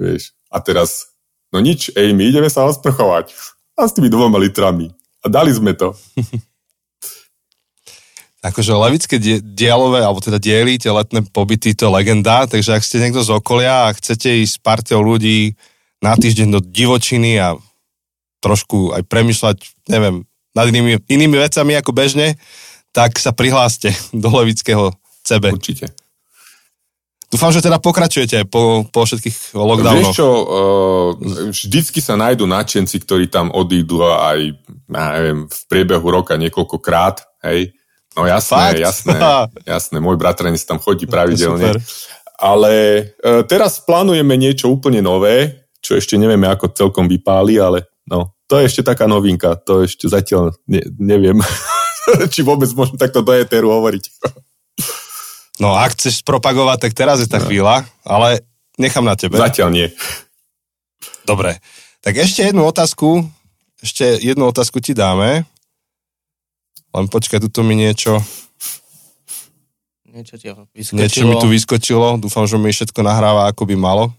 Vieš, 0.00 0.32
a 0.50 0.58
teraz, 0.64 1.13
no 1.54 1.58
nič, 1.62 1.94
ej, 1.94 2.10
my 2.10 2.26
ideme 2.26 2.50
sa 2.50 2.66
osprchovať. 2.66 3.30
A 3.78 3.86
s 3.86 3.94
tými 3.94 4.10
dvoma 4.10 4.42
litrami. 4.42 4.90
A 5.22 5.30
dali 5.30 5.54
sme 5.54 5.72
to. 5.78 5.94
akože 8.44 8.76
levické 8.76 9.16
dielové, 9.40 10.04
alebo 10.04 10.20
teda 10.20 10.36
diely, 10.36 10.76
tie 10.76 10.92
letné 10.92 11.24
pobyty, 11.32 11.72
to 11.72 11.88
je 11.88 11.96
legenda, 11.96 12.44
takže 12.44 12.76
ak 12.76 12.84
ste 12.84 13.00
niekto 13.00 13.24
z 13.24 13.32
okolia 13.32 13.88
a 13.88 13.96
chcete 13.96 14.44
ísť 14.44 14.60
s 14.60 14.60
partiou 14.60 15.00
ľudí 15.00 15.56
na 16.04 16.12
týždeň 16.12 16.48
do 16.52 16.60
divočiny 16.60 17.40
a 17.40 17.56
trošku 18.44 18.92
aj 18.92 19.08
premyšľať, 19.08 19.88
neviem, 19.88 20.28
nad 20.52 20.68
inými, 20.68 21.00
inými 21.08 21.36
vecami 21.40 21.72
ako 21.80 21.96
bežne, 21.96 22.36
tak 22.92 23.16
sa 23.16 23.32
prihláste 23.32 23.96
do 24.12 24.28
Levického 24.28 24.92
CB. 25.24 25.56
Určite. 25.56 25.96
Dúfam, 27.34 27.50
že 27.50 27.66
teda 27.66 27.82
pokračujete 27.82 28.46
po, 28.46 28.86
po 28.86 29.02
všetkých 29.02 29.58
lockdownoch. 29.58 30.14
Vieš 30.14 30.14
čo, 30.14 30.28
uh, 30.30 31.08
vždycky 31.50 31.98
sa 31.98 32.14
nájdú 32.14 32.46
nadšenci, 32.46 32.94
ktorí 33.02 33.26
tam 33.26 33.50
odídu 33.50 34.06
aj, 34.06 34.54
neviem, 34.86 35.50
v 35.50 35.60
priebehu 35.66 36.06
roka 36.14 36.38
niekoľkokrát, 36.38 37.26
hej. 37.50 37.74
No 38.14 38.30
jasné, 38.30 38.78
Fakt? 38.78 38.78
jasné, 38.78 39.18
jasné. 39.74 39.96
Môj 39.98 40.14
bratranec 40.14 40.62
tam 40.62 40.78
chodí 40.78 41.10
pravidelne. 41.10 41.74
Ale 42.38 42.72
uh, 43.18 43.42
teraz 43.42 43.82
plánujeme 43.82 44.38
niečo 44.38 44.70
úplne 44.70 45.02
nové, 45.02 45.66
čo 45.82 45.98
ešte 45.98 46.14
nevieme, 46.14 46.46
ako 46.46 46.70
celkom 46.70 47.10
vypáli, 47.10 47.58
ale 47.58 47.90
no, 48.06 48.38
to 48.46 48.62
je 48.62 48.70
ešte 48.70 48.86
taká 48.86 49.10
novinka, 49.10 49.58
to 49.58 49.82
ešte 49.82 50.06
zatiaľ 50.06 50.54
ne, 50.70 50.86
neviem, 51.02 51.42
či 52.32 52.46
vôbec 52.46 52.70
môžem 52.78 52.94
takto 52.94 53.26
do 53.26 53.34
éteru 53.34 53.74
hovoriť. 53.74 54.04
No 55.62 55.78
ak 55.78 55.94
chceš 55.94 56.26
propagovať, 56.26 56.88
tak 56.88 56.92
teraz 56.98 57.22
je 57.22 57.30
tá 57.30 57.38
no. 57.38 57.46
chvíľa, 57.46 57.86
ale 58.02 58.42
nechám 58.74 59.06
na 59.06 59.14
tebe. 59.14 59.38
Zatiaľ 59.38 59.70
nie. 59.70 59.86
Dobre, 61.22 61.62
tak 62.02 62.18
ešte 62.18 62.44
jednu 62.44 62.66
otázku, 62.66 63.22
ešte 63.78 64.18
jednu 64.18 64.50
otázku 64.50 64.82
ti 64.82 64.92
dáme. 64.92 65.46
Len 66.94 67.06
počkaj, 67.10 67.42
tuto 67.42 67.66
mi 67.66 67.74
niečo... 67.78 68.22
Niečo 70.14 70.38
ti 70.38 70.46
vyskočilo. 70.46 70.98
Niečo 70.98 71.22
mi 71.26 71.34
tu 71.42 71.48
vyskočilo, 71.50 72.08
dúfam, 72.22 72.46
že 72.46 72.54
mi 72.54 72.70
všetko 72.70 73.02
nahráva, 73.02 73.50
ako 73.50 73.66
by 73.66 73.74
malo. 73.74 74.14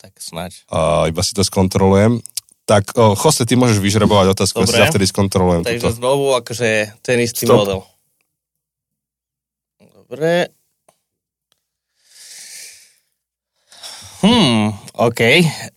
Tak 0.00 0.16
snaď. 0.16 0.64
Uh, 0.72 1.12
iba 1.12 1.20
si 1.20 1.36
to 1.36 1.44
skontrolujem. 1.44 2.24
Tak, 2.64 2.96
oh, 2.96 3.12
Jose, 3.12 3.44
ty 3.44 3.52
môžeš 3.52 3.84
vyžrebovať 3.84 4.32
otázku, 4.32 4.64
Dobre. 4.64 4.72
ja 4.72 4.72
si 4.72 4.80
ja 4.88 4.92
vtedy 4.94 5.04
skontrolujem. 5.10 5.60
Takže 5.66 5.92
tuto. 5.92 5.98
znovu 6.00 6.32
akože 6.40 6.68
ten 7.04 7.20
istý 7.20 7.44
Stop. 7.44 7.68
model. 7.68 7.80
Dobre. 10.10 10.50
Hmm, 14.26 14.74
OK. 14.98 15.20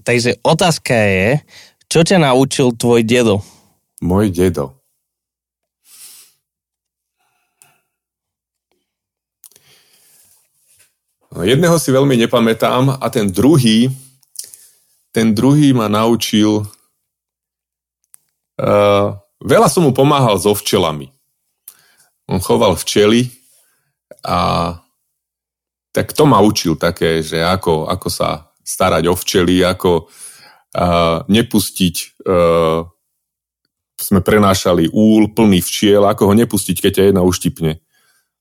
Takže 0.02 0.42
otázka 0.42 0.98
je, 0.98 1.38
čo 1.86 2.02
ťa 2.02 2.18
naučil 2.18 2.74
tvoj 2.74 3.06
dedo? 3.06 3.46
Môj 4.02 4.34
dedo. 4.34 4.74
No, 11.30 11.46
jedného 11.46 11.78
si 11.78 11.94
veľmi 11.94 12.18
nepamätám 12.25 12.98
a 12.98 13.06
ten 13.13 13.30
druhý, 13.30 13.94
ten 15.13 15.38
druhý 15.38 15.78
ma 15.78 15.86
naučil, 15.86 16.66
uh, 18.58 19.13
veľa 19.46 19.70
som 19.70 19.86
mu 19.86 19.94
pomáhal 19.94 20.42
so 20.42 20.58
včelami. 20.58 21.13
On 22.25 22.42
choval 22.42 22.74
včely 22.82 23.43
a 24.22 24.39
tak 25.93 26.13
to 26.13 26.25
ma 26.25 26.41
učil 26.41 26.77
také, 26.77 27.22
že 27.22 27.41
ako, 27.41 27.89
ako 27.89 28.08
sa 28.10 28.53
starať 28.62 29.10
o 29.10 29.15
včely, 29.17 29.62
ako 29.62 30.05
uh, 30.05 31.22
nepustiť 31.29 31.96
uh, 32.25 32.82
sme 33.93 34.20
prenášali 34.20 34.89
úl 34.89 35.32
plný 35.32 35.62
včiel, 35.62 36.03
ako 36.03 36.29
ho 36.29 36.34
nepustiť, 36.34 36.75
keď 36.82 36.91
ťa 36.91 37.03
jedna 37.13 37.22
uštipne. 37.24 37.79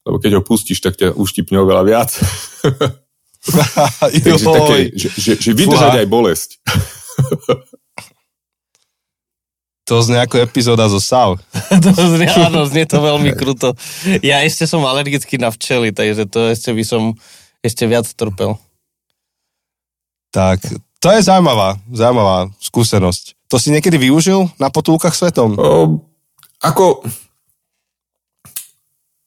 Lebo 0.03 0.17
keď 0.19 0.41
ho 0.41 0.43
pustíš, 0.43 0.83
tak 0.83 0.99
ťa 0.99 1.15
uštipne 1.15 1.61
oveľa 1.61 1.83
viac. 1.87 2.11
Takže 4.23 4.45
také, 4.47 4.77
že, 4.95 5.09
že, 5.19 5.33
že 5.39 5.51
vydržať 5.51 5.93
Fúha. 5.93 6.03
aj 6.03 6.09
bolesť. 6.09 6.51
To 9.91 9.99
znie 9.99 10.23
ako 10.23 10.39
epizóda 10.39 10.87
zo 10.87 11.03
SAV. 11.03 11.43
to 11.85 11.91
znie, 11.91 12.31
áno, 12.31 12.63
znie 12.71 12.87
to 12.87 13.03
veľmi 13.03 13.35
kruto. 13.35 13.75
Ja 14.23 14.47
ešte 14.47 14.71
som 14.71 14.87
alergický 14.87 15.43
na 15.43 15.51
včely, 15.51 15.91
takže 15.91 16.31
to 16.31 16.55
ešte 16.55 16.71
by 16.71 16.85
som 16.87 17.03
ešte 17.67 17.91
viac 17.91 18.07
trpel. 18.07 18.55
Tak, 20.31 20.63
to 21.03 21.09
je 21.11 21.21
zaujímavá, 21.27 21.83
zaujímavá 21.91 22.49
skúsenosť. 22.63 23.51
To 23.51 23.59
si 23.59 23.75
niekedy 23.75 23.99
využil 23.99 24.49
na 24.57 24.71
potulkách 24.71 25.13
svetom? 25.13 25.59
O, 25.59 25.99
ako... 26.63 27.03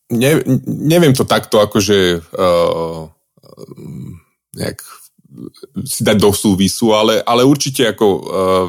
Ne, 0.06 0.38
neviem 0.70 1.18
to 1.18 1.26
takto 1.26 1.58
akože 1.60 2.22
uh, 2.22 3.10
nejak 4.54 4.78
si 5.84 6.02
dať 6.02 6.17
do 6.19 6.32
súvisu, 6.32 6.95
ale, 6.95 7.19
ale 7.24 7.43
určite 7.43 7.84
ako 7.86 8.08
uh, 8.08 8.21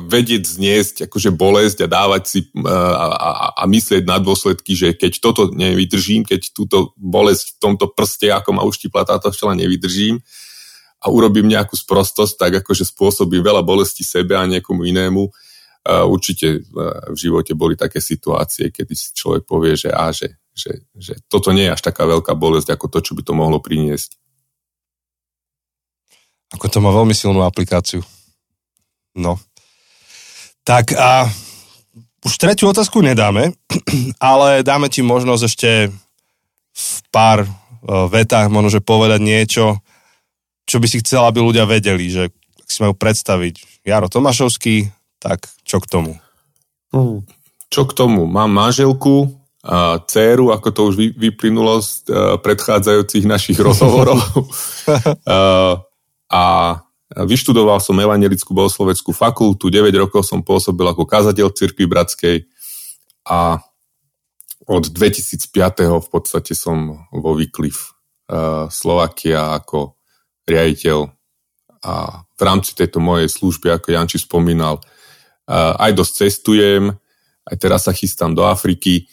vedieť 0.02 0.42
zniesť 0.58 0.94
akože 1.06 1.30
bolesť 1.32 1.86
a 1.86 1.88
dávať 1.90 2.22
si 2.26 2.40
uh, 2.42 2.66
a, 2.66 3.52
a, 3.54 3.64
myslieť 3.64 4.02
na 4.06 4.18
dôsledky, 4.18 4.74
že 4.74 4.94
keď 4.94 5.22
toto 5.22 5.48
nevydržím, 5.54 6.26
keď 6.26 6.50
túto 6.50 6.92
bolesť 6.98 7.56
v 7.56 7.58
tomto 7.62 7.86
prste, 7.90 8.28
ako 8.30 8.50
ma 8.58 8.62
uštipla 8.66 9.06
táto 9.06 9.30
včela, 9.30 9.58
nevydržím 9.58 10.18
a 11.02 11.06
urobím 11.12 11.46
nejakú 11.46 11.78
sprostosť, 11.78 12.34
tak 12.34 12.52
akože 12.64 12.88
spôsobím 12.88 13.44
veľa 13.44 13.62
bolesti 13.62 14.02
sebe 14.02 14.34
a 14.34 14.48
niekomu 14.48 14.86
inému. 14.86 15.22
Uh, 15.86 16.02
určite 16.10 16.66
uh, 16.66 17.14
v 17.14 17.16
živote 17.16 17.54
boli 17.54 17.78
také 17.78 18.02
situácie, 18.02 18.74
kedy 18.74 18.92
si 18.98 19.14
človek 19.14 19.46
povie, 19.46 19.78
že, 19.78 19.94
á, 19.94 20.10
že, 20.10 20.34
že, 20.50 20.82
že 20.98 21.14
toto 21.30 21.54
nie 21.54 21.70
je 21.70 21.74
až 21.78 21.82
taká 21.84 22.02
veľká 22.10 22.34
bolesť, 22.34 22.74
ako 22.74 22.90
to, 22.90 22.98
čo 23.06 23.12
by 23.14 23.22
to 23.22 23.32
mohlo 23.38 23.62
priniesť. 23.62 24.18
Ako 26.54 26.70
to 26.70 26.78
má 26.78 26.94
veľmi 26.94 27.16
silnú 27.16 27.42
aplikáciu. 27.42 28.06
No. 29.16 29.40
Tak 30.62 30.94
a 30.94 31.26
už 32.22 32.34
tretiu 32.38 32.70
otázku 32.70 33.02
nedáme, 33.02 33.54
ale 34.22 34.62
dáme 34.66 34.86
ti 34.86 35.02
možnosť 35.02 35.42
ešte 35.42 35.70
v 36.76 36.98
pár 37.10 37.46
e, 37.46 37.48
vetách 38.10 38.52
možno, 38.52 38.68
že 38.68 38.84
povedať 38.84 39.20
niečo, 39.22 39.80
čo 40.66 40.76
by 40.82 40.86
si 40.90 41.00
chcela, 41.00 41.30
aby 41.30 41.40
ľudia 41.40 41.64
vedeli, 41.64 42.10
že 42.10 42.28
ak 42.60 42.68
si 42.68 42.82
majú 42.82 42.98
predstaviť 42.98 43.86
Jaro 43.86 44.10
Tomášovský, 44.10 44.90
tak 45.22 45.46
čo 45.62 45.78
k 45.78 45.86
tomu? 45.86 46.12
Čo 47.70 47.82
k 47.86 47.92
tomu? 47.94 48.26
Mám 48.26 48.50
manželku, 48.50 49.30
a 49.66 49.98
dceru, 49.98 50.54
ako 50.54 50.68
to 50.70 50.80
už 50.86 50.94
vy, 50.94 51.06
vyplynulo 51.10 51.82
z 51.82 52.06
uh, 52.06 52.38
predchádzajúcich 52.38 53.26
našich 53.26 53.58
rozhovorov. 53.66 54.22
uh, 55.26 55.82
a 56.30 56.76
vyštudoval 57.14 57.78
som 57.78 57.94
Evangelickú 57.94 58.50
bohosloveckú 58.50 59.14
fakultu, 59.14 59.70
9 59.70 59.94
rokov 59.94 60.26
som 60.26 60.42
pôsobil 60.42 60.82
ako 60.82 61.06
kazateľ 61.06 61.54
cirkvi 61.54 61.86
bratskej 61.86 62.36
a 63.30 63.62
od 64.66 64.84
2005. 64.90 65.46
v 66.02 66.08
podstate 66.10 66.58
som 66.58 67.06
vo 67.14 67.38
Wycliffe 67.38 67.94
uh, 68.26 68.66
Slovakia 68.66 69.54
ako 69.54 69.94
riaditeľ 70.46 71.06
a 71.86 72.26
v 72.26 72.42
rámci 72.42 72.74
tejto 72.74 72.98
mojej 72.98 73.30
služby, 73.30 73.70
ako 73.70 73.94
Janči 73.94 74.18
spomínal, 74.18 74.82
uh, 74.82 75.78
aj 75.78 75.94
dosť 75.94 76.12
cestujem, 76.26 76.90
aj 77.46 77.56
teraz 77.62 77.86
sa 77.86 77.94
chystám 77.94 78.34
do 78.34 78.42
Afriky. 78.42 79.06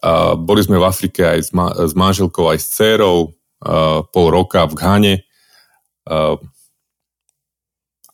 Uh, 0.00 0.32
boli 0.32 0.64
sme 0.64 0.80
v 0.80 0.88
Afrike 0.88 1.20
aj 1.20 1.40
s, 1.44 1.50
ma- 1.52 1.76
s 1.76 1.92
manželkou, 1.92 2.48
aj 2.48 2.58
s 2.60 2.66
dcerou, 2.72 3.36
pol 4.12 4.28
roka 4.28 4.68
v 4.68 4.74
Ghane. 4.76 5.14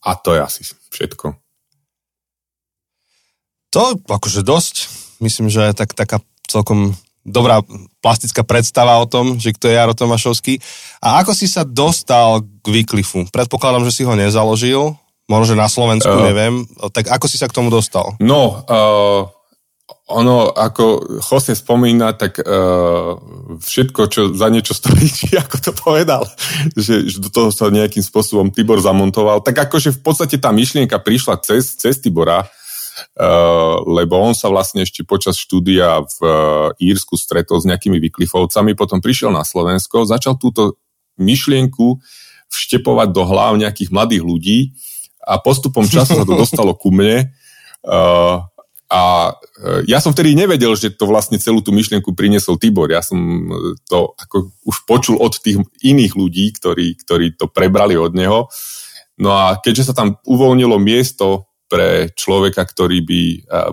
A 0.01 0.17
to 0.17 0.33
je 0.33 0.41
asi 0.41 0.61
všetko. 0.89 1.37
To 3.71 3.95
akože 4.03 4.41
dosť. 4.43 4.75
Myslím, 5.21 5.47
že 5.47 5.71
tak, 5.77 5.93
taká 5.93 6.19
celkom 6.49 6.97
dobrá 7.21 7.61
plastická 8.01 8.41
predstava 8.41 8.97
o 8.97 9.05
tom, 9.05 9.37
že 9.37 9.53
kto 9.53 9.69
je 9.69 9.77
Jaro 9.77 9.93
Tomášovský. 9.93 10.57
A 10.99 11.21
ako 11.21 11.37
si 11.37 11.45
sa 11.45 11.61
dostal 11.61 12.41
k 12.41 12.65
Wycliffu? 12.65 13.29
Predpokladám, 13.29 13.85
že 13.85 14.01
si 14.01 14.03
ho 14.03 14.17
nezaložil, 14.17 14.97
možno, 15.29 15.53
že 15.53 15.55
na 15.55 15.69
Slovensku, 15.69 16.11
uh, 16.11 16.25
neviem. 16.25 16.65
Tak 16.91 17.13
ako 17.13 17.25
si 17.29 17.37
sa 17.37 17.45
k 17.47 17.55
tomu 17.55 17.69
dostal? 17.69 18.17
No, 18.17 18.65
uh, 18.65 19.29
ono, 20.11 20.51
ako 20.51 21.17
Jose 21.23 21.55
spomína, 21.55 22.13
tak 22.13 22.43
uh, 22.43 23.15
všetko, 23.57 24.01
čo 24.11 24.21
za 24.35 24.51
niečo 24.51 24.75
stojí, 24.75 25.07
či 25.19 25.39
ako 25.39 25.57
to 25.59 25.71
povedal, 25.71 26.27
že, 26.75 27.07
že 27.07 27.17
do 27.23 27.31
toho 27.31 27.49
sa 27.49 27.71
nejakým 27.71 28.03
spôsobom 28.03 28.51
Tibor 28.51 28.83
zamontoval, 28.83 29.41
tak 29.41 29.71
akože 29.71 29.95
v 29.95 30.01
podstate 30.03 30.35
tá 30.37 30.51
myšlienka 30.51 30.99
prišla 30.99 31.39
cez, 31.41 31.79
cez 31.79 31.97
Tibora, 32.03 32.43
uh, 32.43 33.75
lebo 33.87 34.19
on 34.19 34.35
sa 34.35 34.51
vlastne 34.51 34.83
ešte 34.83 35.07
počas 35.07 35.39
štúdia 35.39 36.03
v 36.03 36.19
uh, 36.21 36.33
Írsku 36.77 37.15
stretol 37.15 37.63
s 37.63 37.65
nejakými 37.65 37.97
vyklifovcami, 38.11 38.75
potom 38.75 38.99
prišiel 38.99 39.31
na 39.31 39.47
Slovensko, 39.47 40.03
začal 40.03 40.35
túto 40.35 40.77
myšlienku 41.15 42.01
vštepovať 42.51 43.09
do 43.15 43.23
hlav 43.23 43.55
nejakých 43.55 43.89
mladých 43.95 44.23
ľudí 44.27 44.59
a 45.23 45.39
postupom 45.39 45.87
času 45.87 46.19
sa 46.19 46.25
to 46.27 46.35
dostalo 46.35 46.75
ku 46.75 46.91
mne. 46.91 47.31
Uh, 47.81 48.45
a 48.91 49.31
ja 49.87 50.03
som 50.03 50.11
vtedy 50.11 50.35
nevedel, 50.35 50.75
že 50.75 50.91
to 50.91 51.07
vlastne 51.07 51.39
celú 51.39 51.63
tú 51.63 51.71
myšlienku 51.71 52.11
priniesol 52.11 52.59
Tibor. 52.59 52.91
Ja 52.91 52.99
som 52.99 53.47
to 53.87 54.11
ako 54.19 54.51
už 54.67 54.77
počul 54.83 55.15
od 55.15 55.31
tých 55.39 55.63
iných 55.79 56.19
ľudí, 56.19 56.51
ktorí, 56.59 56.99
ktorí 56.99 57.39
to 57.39 57.47
prebrali 57.47 57.95
od 57.95 58.11
neho. 58.11 58.51
No 59.15 59.31
a 59.31 59.55
keďže 59.63 59.91
sa 59.91 59.93
tam 59.95 60.19
uvoľnilo 60.27 60.75
miesto 60.75 61.47
pre 61.71 62.11
človeka, 62.11 62.67
ktorý 62.67 62.99
by 62.99 63.21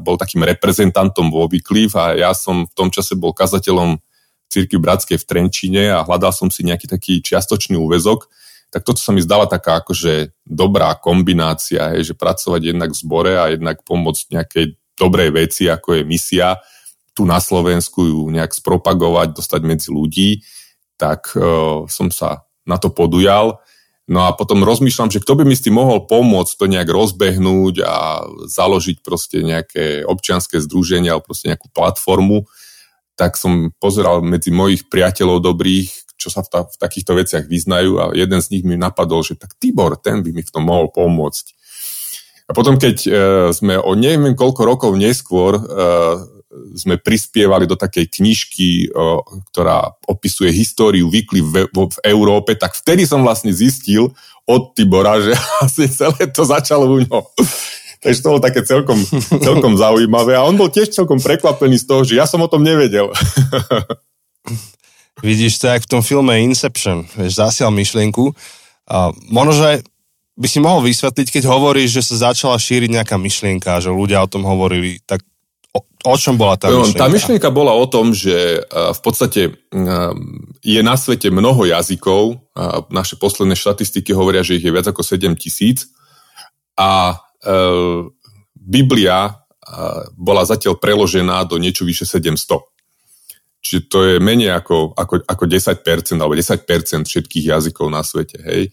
bol 0.07 0.15
takým 0.15 0.47
reprezentantom 0.47 1.35
vo 1.35 1.51
Wycliffe 1.51 1.99
a 1.99 2.15
ja 2.15 2.31
som 2.31 2.71
v 2.71 2.75
tom 2.79 2.95
čase 2.95 3.19
bol 3.19 3.35
kazateľom 3.35 3.99
Círky 4.47 4.79
Bratskej 4.79 5.19
v 5.19 5.27
Trenčine 5.27 5.91
a 5.91 6.07
hľadal 6.07 6.31
som 6.31 6.47
si 6.47 6.63
nejaký 6.63 6.87
taký 6.87 7.19
čiastočný 7.19 7.75
úvezok, 7.75 8.31
tak 8.71 8.87
toto 8.87 9.03
sa 9.03 9.11
mi 9.11 9.19
zdala 9.19 9.51
taká 9.51 9.83
akože 9.83 10.31
dobrá 10.47 10.95
kombinácia, 10.95 11.91
hej, 11.97 12.13
že 12.13 12.15
pracovať 12.15 12.71
jednak 12.71 12.95
v 12.95 13.01
zbore 13.03 13.33
a 13.35 13.51
jednak 13.51 13.83
pomôcť 13.83 14.25
nejakej 14.31 14.78
dobrej 14.99 15.31
veci, 15.31 15.71
ako 15.71 15.97
je 15.97 16.03
misia, 16.03 16.59
tu 17.15 17.27
na 17.27 17.43
Slovensku 17.43 18.07
ju 18.07 18.21
nejak 18.31 18.55
spropagovať, 18.55 19.35
dostať 19.35 19.61
medzi 19.67 19.89
ľudí, 19.91 20.43
tak 20.95 21.35
uh, 21.35 21.87
som 21.91 22.11
sa 22.11 22.47
na 22.63 22.79
to 22.79 22.91
podujal. 22.95 23.59
No 24.09 24.25
a 24.25 24.33
potom 24.33 24.65
rozmýšľam, 24.65 25.13
že 25.13 25.21
kto 25.21 25.37
by 25.37 25.45
mi 25.45 25.53
s 25.53 25.67
tým 25.67 25.77
mohol 25.77 26.09
pomôcť 26.09 26.53
to 26.57 26.65
nejak 26.65 26.89
rozbehnúť 26.89 27.85
a 27.85 28.25
založiť 28.49 29.05
proste 29.05 29.45
nejaké 29.45 30.07
občianské 30.07 30.65
združenie 30.65 31.13
alebo 31.13 31.29
proste 31.29 31.53
nejakú 31.53 31.69
platformu. 31.69 32.49
Tak 33.21 33.37
som 33.37 33.69
pozeral 33.77 34.25
medzi 34.25 34.49
mojich 34.49 34.89
priateľov 34.89 35.45
dobrých, 35.45 35.93
čo 36.17 36.33
sa 36.33 36.41
v, 36.41 36.49
ta, 36.49 36.61
v 36.65 36.77
takýchto 36.81 37.13
veciach 37.21 37.45
vyznajú 37.45 38.01
a 38.01 38.05
jeden 38.17 38.41
z 38.41 38.49
nich 38.57 38.65
mi 38.65 38.81
napadol, 38.81 39.21
že 39.21 39.37
tak 39.37 39.59
Tibor, 39.61 40.01
ten 40.01 40.25
by 40.25 40.31
mi 40.33 40.41
v 40.41 40.53
tom 40.57 40.65
mohol 40.65 40.89
pomôcť. 40.89 41.58
A 42.49 42.57
potom, 42.57 42.81
keď 42.81 42.97
uh, 43.05 43.13
sme 43.53 43.77
o 43.77 43.93
neviem 43.93 44.33
koľko 44.33 44.63
rokov 44.65 44.91
neskôr 44.97 45.61
uh, 45.61 46.17
sme 46.75 46.97
prispievali 46.97 47.69
do 47.69 47.77
takej 47.77 48.09
knižky, 48.09 48.89
ktorá 49.53 49.93
opisuje 50.09 50.49
históriu 50.49 51.13
výkly 51.13 51.45
v, 51.45 51.55
v, 51.69 51.77
v 51.93 51.99
Európe, 52.09 52.57
tak 52.57 52.73
vtedy 52.73 53.05
som 53.05 53.21
vlastne 53.21 53.53
zistil 53.53 54.17
od 54.49 54.73
Tibora, 54.73 55.21
že 55.21 55.37
asi 55.65 55.87
celé 55.93 56.33
to 56.33 56.43
začalo 56.49 56.89
u 56.89 57.05
ňo. 57.05 57.21
Takže 57.99 58.23
to 58.23 58.31
bolo 58.31 58.43
také 58.43 58.63
celkom, 58.63 58.99
celkom 59.47 59.75
zaujímavé 59.75 60.39
a 60.39 60.47
on 60.47 60.57
bol 60.57 60.71
tiež 60.71 60.95
celkom 60.95 61.19
prekvapený 61.19 61.83
z 61.83 61.87
toho, 61.87 62.01
že 62.07 62.17
ja 62.17 62.25
som 62.25 62.41
o 62.41 62.49
tom 62.51 62.63
nevedel. 62.63 63.11
Vidíš 65.19 65.59
to, 65.59 65.67
jak 65.67 65.83
v 65.83 65.91
tom 65.99 66.03
filme 66.07 66.31
Inception, 66.47 67.05
vieš, 67.19 67.43
zasial 67.43 67.75
myšlienku. 67.75 68.31
A 68.87 69.11
možno, 69.27 69.53
že 69.53 69.83
by 70.39 70.47
si 70.47 70.63
mohol 70.63 70.87
vysvetliť, 70.87 71.35
keď 71.35 71.45
hovoríš, 71.51 71.99
že 71.99 72.03
sa 72.15 72.31
začala 72.31 72.55
šíriť 72.55 72.95
nejaká 72.95 73.19
myšlienka, 73.19 73.83
že 73.83 73.91
ľudia 73.91 74.23
o 74.23 74.31
tom 74.31 74.47
hovorili, 74.47 75.03
tak 75.03 75.27
O, 75.77 75.85
o 75.85 76.17
čom 76.17 76.41
bola 76.41 76.57
tá 76.57 76.73
myšlienka? 76.73 76.97
Tá 76.97 77.13
myšlienka 77.13 77.49
bola 77.53 77.77
o 77.77 77.85
tom, 77.85 78.17
že 78.17 78.65
v 78.73 79.01
podstate 79.05 79.53
je 80.65 80.81
na 80.81 80.97
svete 80.97 81.29
mnoho 81.29 81.69
jazykov. 81.69 82.41
Naše 82.89 83.21
posledné 83.21 83.53
štatistiky 83.53 84.17
hovoria, 84.17 84.41
že 84.41 84.57
ich 84.57 84.65
je 84.65 84.73
viac 84.73 84.89
ako 84.89 85.05
7 85.05 85.37
tisíc. 85.37 85.93
A 86.81 87.13
e, 87.13 87.17
Biblia 88.57 89.45
bola 90.17 90.49
zatiaľ 90.49 90.81
preložená 90.81 91.45
do 91.45 91.61
niečo 91.61 91.85
vyše 91.85 92.09
700. 92.09 92.65
Čiže 93.61 93.81
to 93.91 93.99
je 94.07 94.15
menej 94.23 94.55
ako, 94.55 94.97
ako, 94.97 95.29
ako 95.29 95.45
10% 95.45 95.85
alebo 96.17 96.33
10% 96.33 96.65
všetkých 97.05 97.45
jazykov 97.53 97.93
na 97.93 98.01
svete. 98.01 98.41
Hej? 98.41 98.73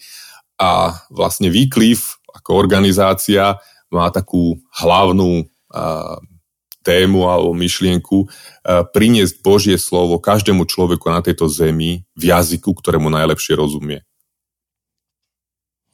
A 0.56 0.96
vlastne 1.12 1.52
Výkliv 1.52 2.20
ako 2.36 2.56
organizácia 2.56 3.60
má 3.92 4.12
takú 4.12 4.60
hlavnú 4.76 5.48
tému 6.86 7.26
alebo 7.26 7.58
myšlienku 7.58 8.18
e, 8.24 8.28
priniesť 8.94 9.42
Božie 9.42 9.78
slovo 9.82 10.22
každému 10.22 10.70
človeku 10.70 11.10
na 11.10 11.26
tejto 11.26 11.50
zemi 11.50 12.06
v 12.14 12.24
jazyku, 12.30 12.78
ktorému 12.78 13.10
najlepšie 13.10 13.58
rozumie. 13.58 14.06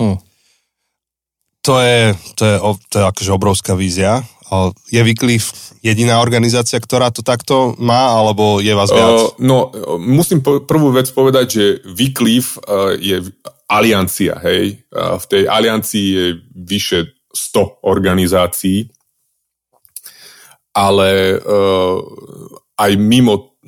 Hm. 0.04 0.20
To 1.62 1.74
je, 1.80 2.18
to 2.36 2.44
je, 2.44 2.56
to 2.92 2.96
je 3.00 3.06
akože 3.06 3.32
obrovská 3.32 3.78
vízia. 3.78 4.26
Je 4.92 5.00
Wycliffe 5.00 5.78
jediná 5.80 6.20
organizácia, 6.20 6.76
ktorá 6.76 7.14
to 7.14 7.24
takto 7.24 7.78
má, 7.80 8.18
alebo 8.18 8.60
je 8.60 8.74
vás 8.76 8.92
viac? 8.92 9.16
Uh, 9.16 9.40
no, 9.40 9.58
musím 10.02 10.44
po, 10.44 10.60
prvú 10.66 10.92
vec 10.92 11.08
povedať, 11.14 11.46
že 11.48 11.64
Wycliffe 11.86 12.60
uh, 12.66 12.98
je 12.98 13.30
aliancia, 13.72 14.36
hej. 14.44 14.84
V 14.92 15.26
tej 15.32 15.48
aliancii 15.48 16.08
je 16.12 16.26
vyše 16.52 17.16
100 17.32 17.88
organizácií 17.88 18.92
ale 20.72 21.36
uh, 21.36 22.00
aj 22.80 22.92
mimo 22.96 23.60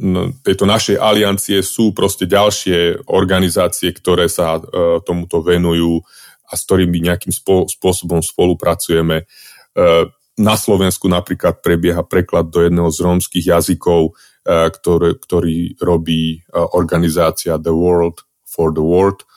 tejto 0.41 0.65
našej 0.65 0.97
aliancie 0.97 1.61
sú 1.61 1.93
proste 1.93 2.25
ďalšie 2.25 3.05
organizácie, 3.13 3.93
ktoré 3.93 4.25
sa 4.25 4.57
uh, 4.57 4.63
tomuto 5.05 5.43
venujú 5.43 6.01
a 6.49 6.53
s 6.57 6.65
ktorými 6.65 7.03
nejakým 7.03 7.33
spôsobom 7.69 8.23
spolupracujeme. 8.23 9.27
Uh, 9.75 10.09
na 10.33 10.57
Slovensku 10.57 11.05
napríklad 11.05 11.61
prebieha 11.61 12.01
preklad 12.01 12.49
do 12.49 12.65
jedného 12.65 12.89
z 12.89 13.05
rómskych 13.05 13.53
jazykov, 13.53 14.17
ktoré, 14.49 15.13
ktorý 15.21 15.77
robí 15.77 16.41
organizácia 16.73 17.61
The 17.61 17.69
World 17.69 18.25
for 18.41 18.73
the 18.73 18.81
World 18.81 19.29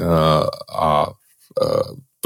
a 0.00 1.12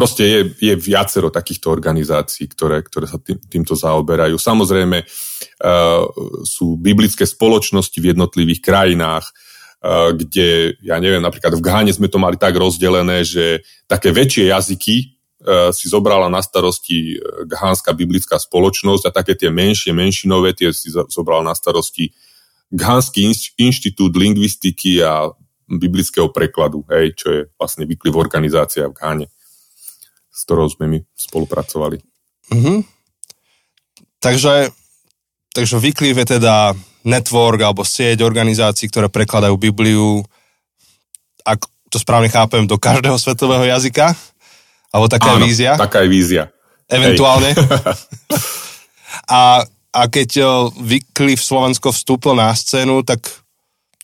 proste 0.00 0.24
je, 0.24 0.40
je 0.56 0.74
viacero 0.80 1.28
takýchto 1.28 1.68
organizácií, 1.68 2.48
ktoré, 2.48 2.80
ktoré 2.80 3.04
sa 3.04 3.20
tým, 3.20 3.36
týmto 3.36 3.76
zaoberajú. 3.76 4.40
Samozrejme 4.40 5.04
uh, 5.04 6.02
sú 6.40 6.80
biblické 6.80 7.28
spoločnosti 7.28 8.00
v 8.00 8.16
jednotlivých 8.16 8.64
krajinách, 8.64 9.28
uh, 9.28 10.16
kde, 10.16 10.80
ja 10.80 10.96
neviem, 10.96 11.20
napríklad 11.20 11.52
v 11.52 11.60
Ghane 11.60 11.92
sme 11.92 12.08
to 12.08 12.16
mali 12.16 12.40
tak 12.40 12.56
rozdelené, 12.56 13.28
že 13.28 13.60
také 13.84 14.08
väčšie 14.08 14.48
jazyky 14.48 14.96
uh, 15.04 15.68
si 15.68 15.92
zobrala 15.92 16.32
na 16.32 16.40
starosti 16.40 17.20
Ghánska 17.44 17.92
biblická 17.92 18.40
spoločnosť 18.40 19.04
a 19.04 19.12
také 19.12 19.36
tie 19.36 19.52
menšie, 19.52 19.92
menšinové 19.92 20.56
tie 20.56 20.72
si 20.72 20.88
zobrala 20.88 21.44
na 21.44 21.52
starosti 21.52 22.08
Ghánsky 22.72 23.26
inštitút 23.60 24.16
lingvistiky 24.16 25.04
a 25.04 25.28
biblického 25.70 26.34
prekladu, 26.34 26.82
hej, 26.90 27.14
čo 27.14 27.26
je 27.30 27.40
vlastne 27.54 27.86
vykliv 27.86 28.18
organizácia 28.18 28.90
v 28.90 28.96
Ghane 28.98 29.26
s 30.40 30.48
ktorou 30.48 30.72
sme 30.72 30.88
my 30.88 30.98
spolupracovali. 31.12 32.00
Mm-hmm. 32.48 32.78
Takže, 34.24 34.72
takže 35.52 35.76
Wycliffe 35.76 36.24
je 36.24 36.40
teda 36.40 36.72
network 37.04 37.60
alebo 37.60 37.84
sieť 37.84 38.24
organizácií, 38.24 38.88
ktoré 38.88 39.12
prekladajú 39.12 39.52
Bibliu, 39.60 40.24
ak 41.44 41.60
to 41.92 42.00
správne 42.00 42.32
chápem, 42.32 42.64
do 42.64 42.80
každého 42.80 43.20
svetového 43.20 43.68
jazyka? 43.68 44.16
Alebo 44.90 45.06
taká 45.12 45.36
Áno, 45.36 45.44
vízia? 45.44 45.76
taká 45.76 46.02
je 46.02 46.10
vízia. 46.10 46.48
Eventuálne. 46.90 47.54
a, 49.30 49.62
a 49.94 50.00
keď 50.10 50.30
Wycliffe 50.74 51.44
Slovensko 51.44 51.94
vstúpil 51.94 52.34
na 52.34 52.50
scénu, 52.50 53.04
tak 53.06 53.39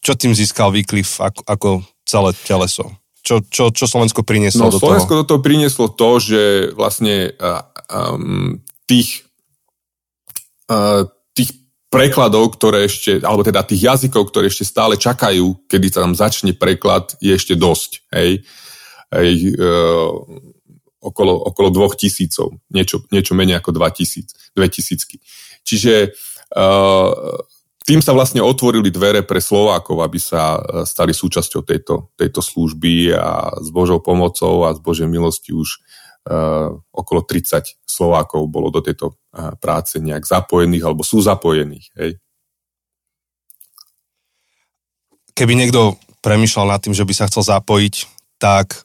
čo 0.06 0.14
tým 0.14 0.30
získal 0.30 0.70
Wycliffe 0.70 1.18
ako, 1.18 1.42
ako 1.42 1.68
celé 2.06 2.30
teleso? 2.46 2.94
čo, 3.26 3.42
čo, 3.42 3.74
čo 3.74 3.90
Slovensko 3.90 4.22
prinieslo 4.22 4.70
no, 4.70 4.70
do 4.70 4.78
Slovensko 4.78 5.12
toho? 5.18 5.20
do 5.26 5.28
toho 5.34 5.40
prinieslo 5.42 5.90
to, 5.90 6.10
že 6.22 6.42
vlastne 6.78 7.34
um, 7.90 8.62
tých, 8.86 9.26
uh, 10.70 11.10
tých 11.34 11.50
prekladov, 11.90 12.54
ktoré 12.54 12.86
ešte, 12.86 13.18
alebo 13.26 13.42
teda 13.42 13.66
tých 13.66 13.90
jazykov, 13.90 14.30
ktoré 14.30 14.46
ešte 14.46 14.62
stále 14.62 14.94
čakajú, 14.94 15.66
kedy 15.66 15.86
sa 15.90 16.06
tam 16.06 16.14
začne 16.14 16.54
preklad, 16.54 17.18
je 17.18 17.34
ešte 17.34 17.58
dosť. 17.58 18.06
Hej? 18.14 18.46
Hej, 19.10 19.58
uh, 19.58 20.14
okolo, 21.02 21.50
okolo 21.50 21.68
dvoch 21.74 21.98
tisícov, 21.98 22.54
niečo, 22.70 23.02
niečo 23.10 23.34
menej 23.34 23.58
ako 23.58 23.74
dva 23.74 23.90
tisíc, 23.90 24.30
dve 24.54 24.70
tisícky. 24.70 25.18
Čiže 25.66 26.14
uh, 26.54 27.42
tým 27.86 28.02
sa 28.02 28.10
vlastne 28.10 28.42
otvorili 28.42 28.90
dvere 28.90 29.22
pre 29.22 29.38
Slovákov, 29.38 30.02
aby 30.02 30.18
sa 30.18 30.58
e, 30.58 30.82
stali 30.82 31.14
súčasťou 31.14 31.62
tejto, 31.62 32.10
tejto 32.18 32.42
služby 32.42 33.14
a 33.14 33.62
s 33.62 33.70
Božou 33.70 34.02
pomocou 34.02 34.66
a 34.66 34.74
s 34.74 34.82
Božej 34.82 35.06
milosti 35.06 35.54
už 35.54 35.78
uh, 36.26 36.74
okolo 36.90 37.22
30 37.22 37.78
Slovákov 37.86 38.50
bolo 38.50 38.74
do 38.74 38.82
tejto 38.82 39.14
uh, 39.14 39.54
práce 39.62 40.02
nejak 40.02 40.26
zapojených 40.26 40.82
alebo 40.82 41.06
sú 41.06 41.22
zapojených. 41.22 41.86
Hej. 41.94 42.18
Keby 45.38 45.54
niekto 45.54 45.94
premyšľal 46.26 46.74
nad 46.74 46.82
tým, 46.82 46.90
že 46.90 47.06
by 47.06 47.14
sa 47.14 47.30
chcel 47.30 47.46
zapojiť, 47.46 47.94
tak 48.42 48.82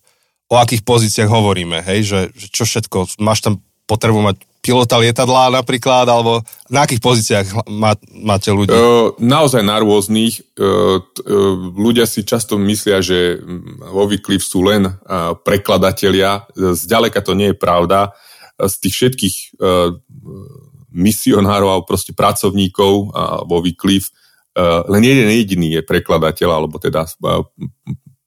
o 0.51 0.61
akých 0.61 0.85
pozíciách 0.85 1.31
hovoríme, 1.31 1.81
hej? 1.81 2.05
Že, 2.05 2.19
že 2.37 2.47
čo 2.53 2.63
všetko, 2.69 3.17
máš 3.17 3.41
tam 3.41 3.65
potrebu 3.91 4.23
mať 4.23 4.47
pilota 4.62 4.95
lietadla 5.01 5.51
napríklad, 5.60 6.06
alebo 6.06 6.39
na 6.69 6.86
akých 6.86 7.01
pozíciách 7.01 7.65
má, 7.65 7.97
máte 8.13 8.54
ľudí? 8.54 8.71
Uh, 8.71 9.12
naozaj 9.17 9.65
na 9.65 9.82
rôznych. 9.82 10.39
Uh, 10.54 11.01
uh, 11.01 11.54
ľudia 11.75 12.06
si 12.06 12.21
často 12.23 12.62
myslia, 12.62 13.01
že 13.04 13.41
vo 13.89 14.08
Wycliffe 14.08 14.47
sú 14.47 14.63
len 14.63 14.88
prekladatelia. 15.43 16.45
Zďaleka 16.56 17.19
to 17.25 17.36
nie 17.36 17.51
je 17.51 17.58
pravda. 17.58 18.13
Z 18.62 18.75
tých 18.86 18.93
všetkých 18.93 19.36
misionárov 20.93 21.67
alebo 21.73 21.89
proste 21.89 22.13
pracovníkov 22.13 22.93
vo 23.49 23.58
Wycliffe 23.65 24.13
len 24.62 25.01
jeden 25.01 25.32
jediný 25.32 25.80
je 25.80 25.82
prekladateľ, 25.82 26.49
alebo 26.62 26.77
teda 26.77 27.08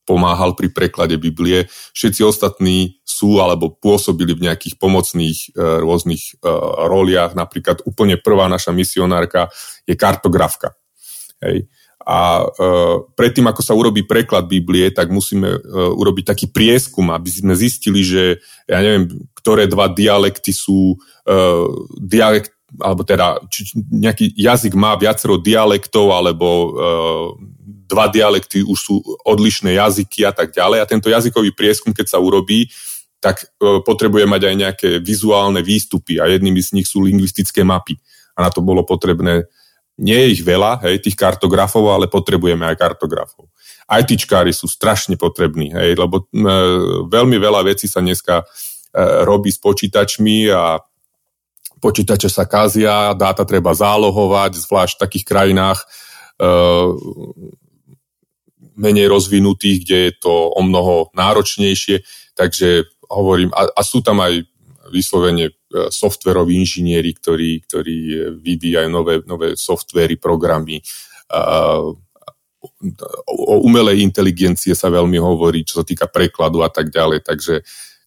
pomáhal 0.03 0.57
pri 0.57 0.73
preklade 0.73 1.15
Biblie. 1.21 1.69
Všetci 1.93 2.21
ostatní 2.25 2.99
sú 3.15 3.39
alebo 3.39 3.71
pôsobili 3.71 4.35
v 4.35 4.51
nejakých 4.51 4.75
pomocných 4.75 5.55
e, 5.55 5.79
rôznych 5.79 6.35
e, 6.35 6.51
roliach. 6.91 7.31
Napríklad 7.31 7.87
úplne 7.87 8.19
prvá 8.19 8.51
naša 8.51 8.75
misionárka 8.75 9.47
je 9.87 9.95
kartografka. 9.95 10.75
Hej. 11.39 11.71
A 12.05 12.45
uh, 12.45 13.01
predtým, 13.17 13.49
ako 13.49 13.65
sa 13.65 13.73
urobí 13.73 14.05
preklad 14.05 14.45
Biblie, 14.45 14.93
tak 14.93 15.09
musíme 15.09 15.57
uh, 15.57 15.89
urobiť 15.97 16.37
taký 16.37 16.45
prieskum, 16.53 17.09
aby 17.09 17.25
sme 17.33 17.57
zistili, 17.57 18.05
že 18.05 18.37
ja 18.69 18.77
neviem, 18.77 19.09
ktoré 19.33 19.65
dva 19.65 19.89
dialekty 19.89 20.53
sú 20.53 21.01
uh, 21.01 21.65
dialekt, 21.97 22.53
alebo 22.77 23.01
teda 23.01 23.41
či 23.49 23.73
nejaký 23.89 24.37
jazyk 24.37 24.77
má 24.77 24.93
viacero 25.01 25.41
dialektov, 25.41 26.13
alebo 26.13 26.47
uh, 26.77 27.27
dva 27.89 28.05
dialekty 28.13 28.61
už 28.61 28.77
sú 28.77 29.01
odlišné 29.25 29.73
jazyky 29.73 30.29
a 30.29 30.33
tak 30.33 30.53
ďalej. 30.53 30.85
A 30.85 30.89
tento 30.89 31.09
jazykový 31.09 31.57
prieskum, 31.57 31.89
keď 31.89 32.05
sa 32.05 32.21
urobí, 32.21 32.69
tak 33.25 33.41
uh, 33.41 33.81
potrebuje 33.81 34.29
mať 34.29 34.41
aj 34.45 34.55
nejaké 34.55 34.89
vizuálne 35.01 35.65
výstupy 35.65 36.21
a 36.21 36.29
jednými 36.29 36.61
z 36.61 36.77
nich 36.77 36.85
sú 36.85 37.01
lingvistické 37.01 37.65
mapy. 37.65 37.97
A 38.37 38.45
na 38.45 38.53
to 38.53 38.61
bolo 38.61 38.85
potrebné 38.85 39.49
nie 39.95 40.15
je 40.27 40.27
ich 40.39 40.43
veľa, 40.43 40.83
hej, 40.83 40.99
tých 40.99 41.15
kartografov, 41.15 41.87
ale 41.87 42.11
potrebujeme 42.11 42.67
aj 42.67 42.75
kartografov. 42.75 43.47
ITčkári 43.87 44.51
sú 44.51 44.67
strašne 44.67 45.15
potrební, 45.15 45.71
hej, 45.71 45.95
lebo 45.95 46.27
e, 46.27 46.43
veľmi 47.07 47.37
veľa 47.39 47.63
vecí 47.63 47.87
sa 47.87 48.03
dneska 48.03 48.43
e, 48.43 48.45
robí 49.23 49.53
s 49.55 49.59
počítačmi 49.61 50.51
a 50.51 50.83
počítače 51.79 52.27
sa 52.27 52.43
kazia, 52.43 53.15
dáta 53.15 53.47
treba 53.47 53.71
zálohovať, 53.71 54.51
zvlášť 54.59 54.93
v 54.99 55.03
takých 55.07 55.25
krajinách 55.25 55.79
e, 55.79 55.87
menej 58.75 59.07
rozvinutých, 59.07 59.77
kde 59.87 59.97
je 60.11 60.13
to 60.19 60.33
o 60.51 60.59
mnoho 60.59 61.07
náročnejšie, 61.15 62.03
takže 62.35 62.94
hovorím, 63.15 63.49
a, 63.55 63.71
a 63.71 63.81
sú 63.81 64.03
tam 64.03 64.19
aj 64.19 64.43
vyslovene 64.91 65.49
e, 65.49 65.53
softveroví 65.89 66.53
inžinieri, 66.61 67.15
ktorí, 67.17 67.65
ktorí 67.65 67.97
vyvíjajú 68.37 68.89
nové, 68.89 69.21
nové 69.25 69.57
softvery, 69.57 70.21
programy. 70.21 70.81
O 73.25 73.55
umelej 73.65 74.01
inteligencie 74.05 74.77
sa 74.77 74.93
veľmi 74.93 75.17
hovorí, 75.17 75.65
čo 75.65 75.81
sa 75.81 75.85
týka 75.85 76.05
prekladu 76.05 76.61
a 76.61 76.69
tak 76.69 76.93
ďalej. 76.93 77.25
Takže, 77.25 77.55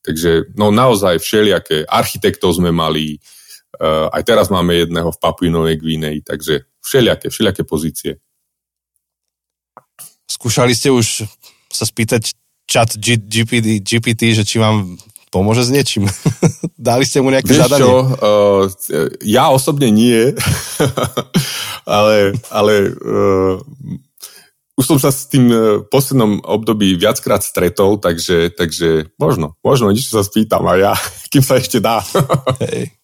takže 0.03 0.31
no 0.55 0.71
naozaj 0.71 1.18
všelijaké 1.18 1.83
architektov 1.87 2.55
sme 2.55 2.71
mali, 2.71 3.18
e, 3.18 3.88
aj 4.14 4.23
teraz 4.23 4.47
máme 4.53 4.87
jedného 4.87 5.11
v 5.11 5.18
Papuinovej 5.18 5.77
Gvineji, 5.83 6.21
takže 6.23 6.68
všelijaké, 6.79 7.27
všelijaké 7.31 7.62
pozície. 7.66 8.12
Skúšali 10.29 10.77
ste 10.77 10.94
už 10.94 11.27
sa 11.73 11.85
spýtať 11.85 12.37
chat 12.68 12.94
GPT, 13.00 13.81
GPT, 13.81 14.37
že 14.37 14.44
či 14.44 14.61
vám 14.61 15.00
pomôže 15.33 15.64
s 15.64 15.72
niečím. 15.72 16.04
Dali 16.78 17.09
ste 17.09 17.24
mu 17.24 17.33
nejaké 17.33 17.57
Vieš 17.57 17.62
zadanie? 17.64 17.83
Čo, 17.83 17.92
uh, 17.96 18.64
ja 19.24 19.48
osobne 19.48 19.88
nie, 19.88 20.37
ale, 21.88 22.37
ale 22.52 22.72
uh, 22.92 23.57
už 24.78 24.85
som 24.85 24.98
sa 25.00 25.11
s 25.11 25.26
tým 25.26 25.50
v 25.50 25.85
poslednom 25.90 26.38
období 26.44 26.94
viackrát 26.94 27.42
stretol, 27.42 27.98
takže, 27.98 28.54
takže 28.54 29.11
možno, 29.18 29.59
možno 29.64 29.90
niečo 29.90 30.20
sa 30.20 30.22
spýtam 30.22 30.62
aj 30.68 30.78
ja, 30.78 30.94
kým 31.33 31.42
sa 31.42 31.59
ešte 31.59 31.83
dá. 31.83 32.04
Hej. 32.62 32.94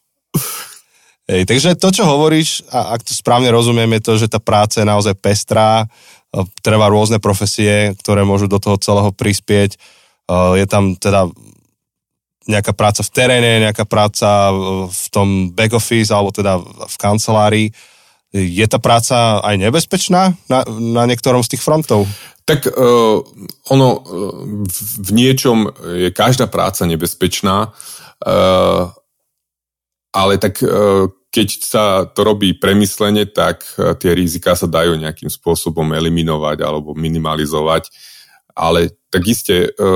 Hej, 1.25 1.49
takže 1.49 1.81
to, 1.81 1.89
čo 1.89 2.05
hovoríš, 2.05 2.69
a 2.69 2.93
ak 2.93 3.01
to 3.01 3.17
správne 3.17 3.49
rozumiem, 3.49 3.97
je 3.97 4.03
to, 4.05 4.13
že 4.21 4.29
tá 4.29 4.37
práca 4.37 4.85
je 4.85 4.87
naozaj 4.87 5.17
pestrá, 5.17 5.89
treba 6.61 6.93
rôzne 6.93 7.17
profesie, 7.17 7.97
ktoré 7.97 8.29
môžu 8.29 8.45
do 8.45 8.61
toho 8.61 8.77
celého 8.77 9.09
prispieť. 9.09 9.81
Je 10.59 10.67
tam 10.69 10.99
teda 11.01 11.31
nejaká 12.45 12.77
práca 12.77 13.01
v 13.01 13.09
teréne, 13.09 13.65
nejaká 13.65 13.89
práca 13.89 14.53
v 14.85 15.05
tom 15.09 15.49
back 15.57 15.73
office 15.73 16.13
alebo 16.13 16.29
teda 16.29 16.61
v 16.61 16.97
kancelárii. 17.01 17.69
Je 18.35 18.67
tá 18.69 18.77
práca 18.77 19.41
aj 19.41 19.57
nebezpečná 19.57 20.37
na, 20.51 20.61
na 20.69 21.09
niektorom 21.09 21.41
z 21.41 21.57
tých 21.57 21.65
frontov? 21.65 22.05
Tak 22.45 22.69
uh, 22.69 23.25
ono 23.73 23.89
uh, 23.97 24.03
v 25.01 25.11
niečom 25.17 25.73
je 26.05 26.13
každá 26.13 26.51
práca 26.51 26.85
nebezpečná, 26.85 27.73
uh, 27.73 28.93
ale 30.15 30.39
tak 30.39 30.63
uh, 30.63 31.11
keď 31.35 31.49
sa 31.59 31.85
to 32.07 32.23
robí 32.23 32.55
premyslene, 32.55 33.27
tak 33.27 33.67
uh, 33.75 33.99
tie 33.99 34.15
rizika 34.15 34.55
sa 34.55 34.71
dajú 34.71 34.95
nejakým 34.95 35.27
spôsobom 35.27 35.91
eliminovať 35.91 36.63
alebo 36.63 36.95
minimalizovať. 36.95 37.91
Ale 38.55 38.95
tak 39.11 39.31
iste, 39.31 39.71
e, 39.71 39.91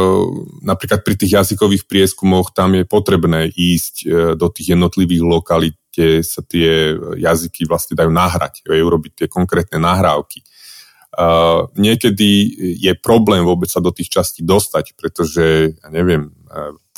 napríklad 0.66 1.06
pri 1.06 1.14
tých 1.14 1.42
jazykových 1.42 1.86
prieskumoch 1.86 2.54
tam 2.54 2.74
je 2.74 2.86
potrebné 2.86 3.50
ísť 3.50 3.94
e, 4.02 4.06
do 4.34 4.46
tých 4.50 4.74
jednotlivých 4.78 5.22
lokalít, 5.26 5.78
kde 5.90 6.22
sa 6.22 6.42
tie 6.42 6.94
jazyky 7.18 7.66
vlastne 7.66 7.98
dajú 7.98 8.10
nahrať, 8.10 8.66
urobiť 8.66 9.12
tie 9.14 9.26
konkrétne 9.26 9.82
nahrávky. 9.82 10.46
Niekedy 11.74 12.28
je 12.78 12.92
problém 13.02 13.42
vôbec 13.42 13.66
sa 13.66 13.82
do 13.82 13.90
tých 13.90 14.06
častí 14.06 14.46
dostať, 14.46 14.94
pretože, 14.94 15.74
ja 15.74 15.88
neviem, 15.90 16.30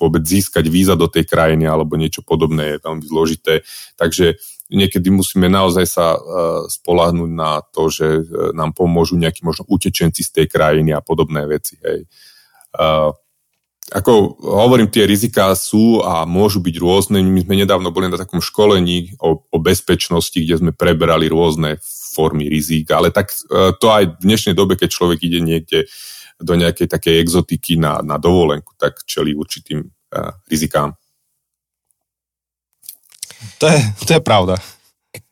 vôbec 0.01 0.25
získať 0.25 0.65
víza 0.73 0.97
do 0.97 1.05
tej 1.05 1.29
krajiny 1.29 1.69
alebo 1.69 2.01
niečo 2.01 2.25
podobné 2.25 2.81
je 2.81 2.83
veľmi 2.83 3.05
zložité. 3.05 3.61
Takže 4.01 4.41
niekedy 4.73 5.13
musíme 5.13 5.51
naozaj 5.53 5.85
sa 5.85 6.17
uh, 6.17 6.65
spolahnúť 6.71 7.31
na 7.31 7.61
to, 7.75 7.93
že 7.93 8.07
uh, 8.07 8.57
nám 8.57 8.73
pomôžu 8.73 9.21
nejakí 9.21 9.45
možno 9.45 9.69
utečenci 9.69 10.25
z 10.25 10.31
tej 10.31 10.47
krajiny 10.49 10.97
a 10.97 11.05
podobné 11.05 11.45
veci. 11.45 11.77
Hej. 11.83 12.09
Uh, 12.73 13.13
ako 13.91 14.39
hovorím, 14.39 14.87
tie 14.87 15.03
riziká 15.03 15.51
sú 15.59 15.99
a 16.07 16.23
môžu 16.23 16.63
byť 16.63 16.77
rôzne. 16.79 17.19
My 17.27 17.43
sme 17.43 17.59
nedávno 17.59 17.91
boli 17.91 18.07
na 18.07 18.15
takom 18.15 18.39
školení 18.39 19.19
o, 19.19 19.43
o 19.43 19.59
bezpečnosti, 19.59 20.39
kde 20.39 20.63
sme 20.63 20.71
preberali 20.71 21.27
rôzne 21.27 21.83
formy 22.15 22.47
rizik, 22.47 22.95
ale 22.95 23.11
tak 23.11 23.35
uh, 23.51 23.75
to 23.75 23.91
aj 23.91 24.15
v 24.15 24.23
dnešnej 24.23 24.55
dobe, 24.55 24.79
keď 24.79 24.89
človek 24.95 25.19
ide 25.27 25.43
niekde 25.43 25.91
do 26.41 26.57
nejakej 26.57 26.89
takej 26.89 27.21
exotiky 27.21 27.77
na, 27.77 28.01
na 28.01 28.17
dovolenku, 28.17 28.73
tak 28.81 29.05
čeli 29.05 29.37
určitým 29.37 29.85
uh, 29.85 30.33
rizikám. 30.49 30.97
To 33.61 33.67
je, 33.69 33.81
to 34.09 34.11
je 34.17 34.23
pravda. 34.25 34.57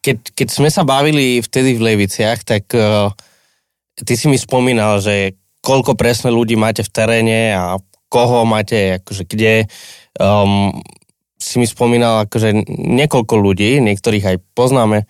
Keď, 0.05 0.33
keď 0.37 0.49
sme 0.49 0.69
sa 0.69 0.85
bavili 0.85 1.41
vtedy 1.41 1.77
v 1.77 1.85
Leviciach, 1.93 2.45
tak 2.45 2.69
uh, 2.77 3.13
ty 3.97 4.15
si 4.15 4.29
mi 4.29 4.37
spomínal, 4.37 5.01
že 5.01 5.37
koľko 5.65 5.97
presne 5.99 6.31
ľudí 6.33 6.55
máte 6.55 6.85
v 6.85 6.93
teréne 6.93 7.53
a 7.57 7.77
koho 8.09 8.49
máte, 8.49 9.01
akože 9.03 9.25
kde. 9.29 9.69
Um, 10.17 10.73
si 11.39 11.63
mi 11.63 11.67
spomínal 11.71 12.27
akože 12.27 12.67
niekoľko 12.69 13.35
ľudí, 13.39 13.79
niektorých 13.79 14.25
aj 14.27 14.37
poznáme, 14.59 15.07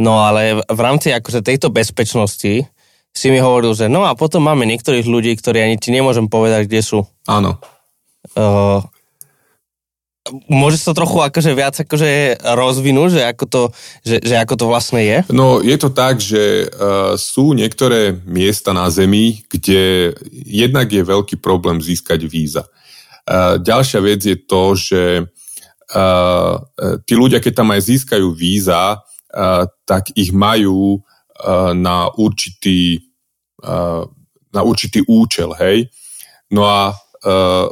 no 0.00 0.24
ale 0.24 0.64
v 0.64 0.80
rámci 0.80 1.12
akože 1.12 1.44
tejto 1.44 1.68
bezpečnosti 1.68 2.64
si 3.10 3.28
mi 3.28 3.42
hovoril, 3.42 3.74
že 3.74 3.90
no 3.90 4.06
a 4.06 4.14
potom 4.14 4.46
máme 4.46 4.64
niektorých 4.66 5.06
ľudí, 5.06 5.34
ktorí 5.34 5.60
ani 5.60 5.76
ti 5.76 5.90
nemôžem 5.90 6.30
povedať, 6.30 6.70
kde 6.70 6.80
sú. 6.80 6.98
Áno. 7.26 7.58
Uh, 8.36 8.84
Môžeš 10.30 10.84
to 10.84 10.92
trochu 10.92 11.16
akože 11.16 11.50
viac 11.56 11.74
akože 11.80 12.38
rozvinúť, 12.44 13.08
že 13.18 13.22
ako 13.24 13.44
to, 13.48 13.62
že, 14.04 14.20
že 14.20 14.36
ako 14.36 14.54
to 14.54 14.64
vlastne 14.68 15.00
je? 15.00 15.18
No 15.32 15.64
je 15.64 15.74
to 15.80 15.90
tak, 15.90 16.20
že 16.20 16.68
uh, 16.68 17.16
sú 17.16 17.56
niektoré 17.56 18.14
miesta 18.28 18.76
na 18.76 18.86
Zemi, 18.92 19.42
kde 19.48 20.12
jednak 20.30 20.92
je 20.92 21.02
veľký 21.02 21.40
problém 21.40 21.80
získať 21.80 22.28
víza. 22.28 22.68
Uh, 23.24 23.56
ďalšia 23.58 24.00
vec 24.04 24.20
je 24.20 24.36
to, 24.38 24.62
že 24.76 25.02
uh, 25.24 26.54
tí 27.08 27.14
ľudia, 27.16 27.40
keď 27.40 27.52
tam 27.64 27.72
aj 27.72 27.80
získajú 27.88 28.30
víza, 28.36 29.00
uh, 29.00 29.64
tak 29.88 30.12
ich 30.14 30.36
majú 30.36 31.00
na 31.74 32.12
určitý 32.14 33.00
uh, 33.64 34.04
na 34.50 34.60
určitý 34.66 35.06
účel, 35.06 35.54
hej. 35.56 35.86
No 36.50 36.66
a 36.66 36.90
uh, 36.92 37.68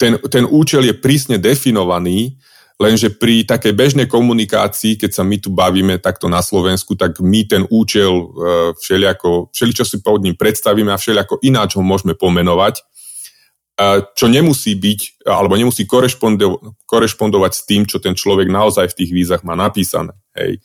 ten, 0.00 0.16
ten 0.32 0.44
účel 0.48 0.88
je 0.88 0.94
prísne 0.96 1.36
definovaný, 1.36 2.40
lenže 2.80 3.14
pri 3.14 3.46
takej 3.46 3.72
bežnej 3.76 4.06
komunikácii, 4.10 4.98
keď 4.98 5.10
sa 5.14 5.22
my 5.22 5.36
tu 5.38 5.54
bavíme 5.54 6.02
takto 6.02 6.26
na 6.26 6.42
Slovensku, 6.42 6.98
tak 6.98 7.22
my 7.22 7.46
ten 7.46 7.62
účel 7.70 8.34
všeliako, 8.82 9.54
všeličo 9.54 9.84
si 9.86 10.02
pod 10.02 10.18
ním 10.18 10.34
predstavíme 10.34 10.90
a 10.90 10.98
všeliako 10.98 11.38
ináč 11.46 11.78
ho 11.78 11.86
môžeme 11.86 12.18
pomenovať, 12.18 12.82
čo 14.18 14.26
nemusí 14.26 14.74
byť, 14.74 15.26
alebo 15.26 15.54
nemusí 15.54 15.86
korešpondo, 15.86 16.74
korešpondovať 16.86 17.52
s 17.54 17.62
tým, 17.62 17.86
čo 17.86 18.02
ten 18.02 18.18
človek 18.18 18.50
naozaj 18.50 18.90
v 18.90 18.98
tých 18.98 19.10
vízach 19.14 19.42
má 19.46 19.54
napísané. 19.54 20.14
Hej. 20.34 20.58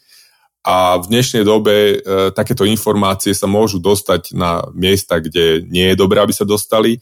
A 0.69 1.01
v 1.01 1.09
dnešnej 1.09 1.41
dobe 1.41 1.73
e, 1.73 1.95
takéto 2.29 2.61
informácie 2.61 3.33
sa 3.33 3.49
môžu 3.49 3.81
dostať 3.81 4.37
na 4.37 4.61
miesta, 4.77 5.17
kde 5.17 5.65
nie 5.65 5.89
je 5.89 5.97
dobré, 5.97 6.21
aby 6.21 6.29
sa 6.29 6.45
dostali 6.45 7.01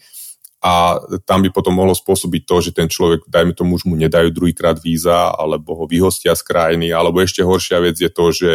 a 0.63 0.95
tam 1.27 1.43
by 1.43 1.51
potom 1.51 1.75
mohlo 1.75 1.91
spôsobiť 1.91 2.47
to, 2.47 2.55
že 2.63 2.71
ten 2.71 2.87
človek, 2.87 3.27
dajme 3.27 3.51
tomu, 3.51 3.75
už 3.75 3.83
mu 3.83 3.99
nedajú 3.99 4.31
druhýkrát 4.31 4.79
víza, 4.79 5.35
alebo 5.35 5.75
ho 5.75 5.83
vyhostia 5.83 6.31
z 6.31 6.47
krajiny, 6.47 6.95
alebo 6.95 7.19
ešte 7.19 7.43
horšia 7.43 7.83
vec 7.83 7.99
je 7.99 8.07
to, 8.07 8.25
že 8.31 8.51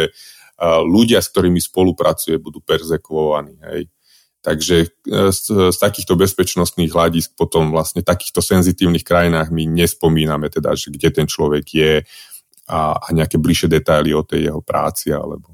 ľudia, 0.83 1.21
s 1.21 1.29
ktorými 1.29 1.61
spolupracuje, 1.61 2.41
budú 2.41 2.59
perzekvovaní. 2.65 3.55
Hej. 3.69 3.93
Takže 4.43 4.77
e, 4.83 4.87
z, 5.31 5.71
z 5.71 5.77
takýchto 5.77 6.19
bezpečnostných 6.19 6.91
hľadisk 6.91 7.37
potom 7.39 7.71
vlastne 7.71 8.01
v 8.03 8.09
takýchto 8.09 8.43
senzitívnych 8.43 9.05
krajinách 9.05 9.53
my 9.53 9.63
nespomíname 9.69 10.49
teda, 10.51 10.75
že 10.75 10.91
kde 10.91 11.09
ten 11.15 11.27
človek 11.29 11.65
je 11.69 11.93
a, 12.69 12.95
a 12.95 13.07
nejaké 13.11 13.35
bližšie 13.39 13.67
detaily 13.67 14.15
o 14.15 14.23
tej 14.23 14.51
jeho 14.51 14.61
práci 14.63 15.11
alebo 15.11 15.53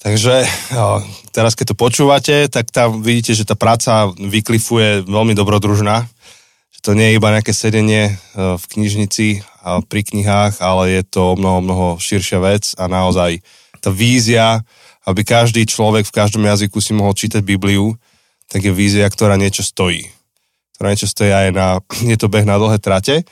Takže 0.00 0.48
teraz, 1.36 1.52
keď 1.52 1.76
to 1.76 1.76
počúvate, 1.76 2.48
tak 2.48 2.72
tam 2.72 3.04
vidíte, 3.04 3.36
že 3.36 3.44
tá 3.44 3.52
práca 3.52 4.08
Wycliffe 4.16 4.72
je 4.80 4.92
veľmi 5.04 5.36
dobrodružná. 5.36 6.08
Že 6.72 6.80
to 6.80 6.90
nie 6.96 7.12
je 7.12 7.16
iba 7.20 7.28
nejaké 7.28 7.52
sedenie 7.52 8.16
v 8.32 8.64
knižnici 8.64 9.44
a 9.60 9.84
pri 9.84 10.00
knihách, 10.00 10.64
ale 10.64 10.96
je 10.96 11.02
to 11.04 11.36
mnoho, 11.36 11.60
mnoho 11.60 11.86
širšia 12.00 12.40
vec 12.40 12.72
a 12.80 12.88
naozaj 12.88 13.44
tá 13.84 13.92
vízia, 13.92 14.64
aby 15.04 15.20
každý 15.20 15.68
človek 15.68 16.08
v 16.08 16.16
každom 16.16 16.48
jazyku 16.48 16.80
si 16.80 16.96
mohol 16.96 17.12
čítať 17.12 17.44
Bibliu, 17.44 17.92
tak 18.48 18.64
je 18.64 18.72
vízia, 18.72 19.04
ktorá 19.04 19.36
niečo 19.36 19.60
stojí. 19.60 20.08
Ktorá 20.80 20.96
niečo 20.96 21.12
stojí 21.12 21.28
aj 21.28 21.48
na, 21.52 21.84
je 22.12 22.16
to 22.16 22.32
beh 22.32 22.48
na 22.48 22.56
dlhé 22.56 22.80
trate. 22.80 23.20
E, 23.20 23.24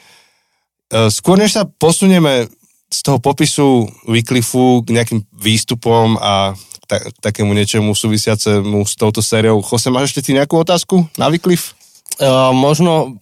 skôr 1.09 1.41
než 1.41 1.57
sa 1.57 1.65
posunieme 1.65 2.45
z 2.93 2.99
toho 3.01 3.17
popisu 3.25 3.89
Wycliffu 4.05 4.85
k 4.85 4.93
nejakým 4.93 5.25
výstupom 5.33 6.21
a 6.21 6.53
ta, 6.85 7.01
takému 7.25 7.57
niečomu 7.57 7.97
súvisiacemu 7.97 8.85
s 8.85 9.01
touto 9.01 9.25
sériou. 9.25 9.65
Jose, 9.65 9.89
máš 9.89 10.13
ešte 10.13 10.29
ty 10.29 10.31
nejakú 10.37 10.61
otázku 10.61 11.09
na 11.17 11.33
Wycliffe? 11.33 11.73
Uh, 12.21 12.53
možno, 12.53 13.17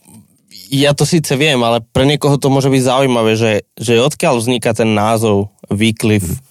ja 0.70 0.90
to 0.90 1.06
síce 1.06 1.30
viem, 1.38 1.62
ale 1.62 1.82
pre 1.82 2.02
niekoho 2.02 2.34
to 2.34 2.50
môže 2.50 2.66
byť 2.66 2.82
zaujímavé, 2.82 3.38
že, 3.38 3.62
že 3.78 4.02
odkiaľ 4.02 4.42
vzniká 4.42 4.74
ten 4.74 4.90
názov 4.90 5.54
Wycliffe? 5.70 6.42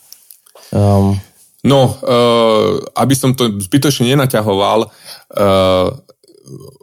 Um. 0.71 1.19
No, 1.65 1.97
uh, 1.97 2.77
aby 2.93 3.17
som 3.17 3.33
to 3.33 3.49
zbytočne 3.57 4.05
nenaťahoval, 4.13 4.85
uh, 4.85 5.88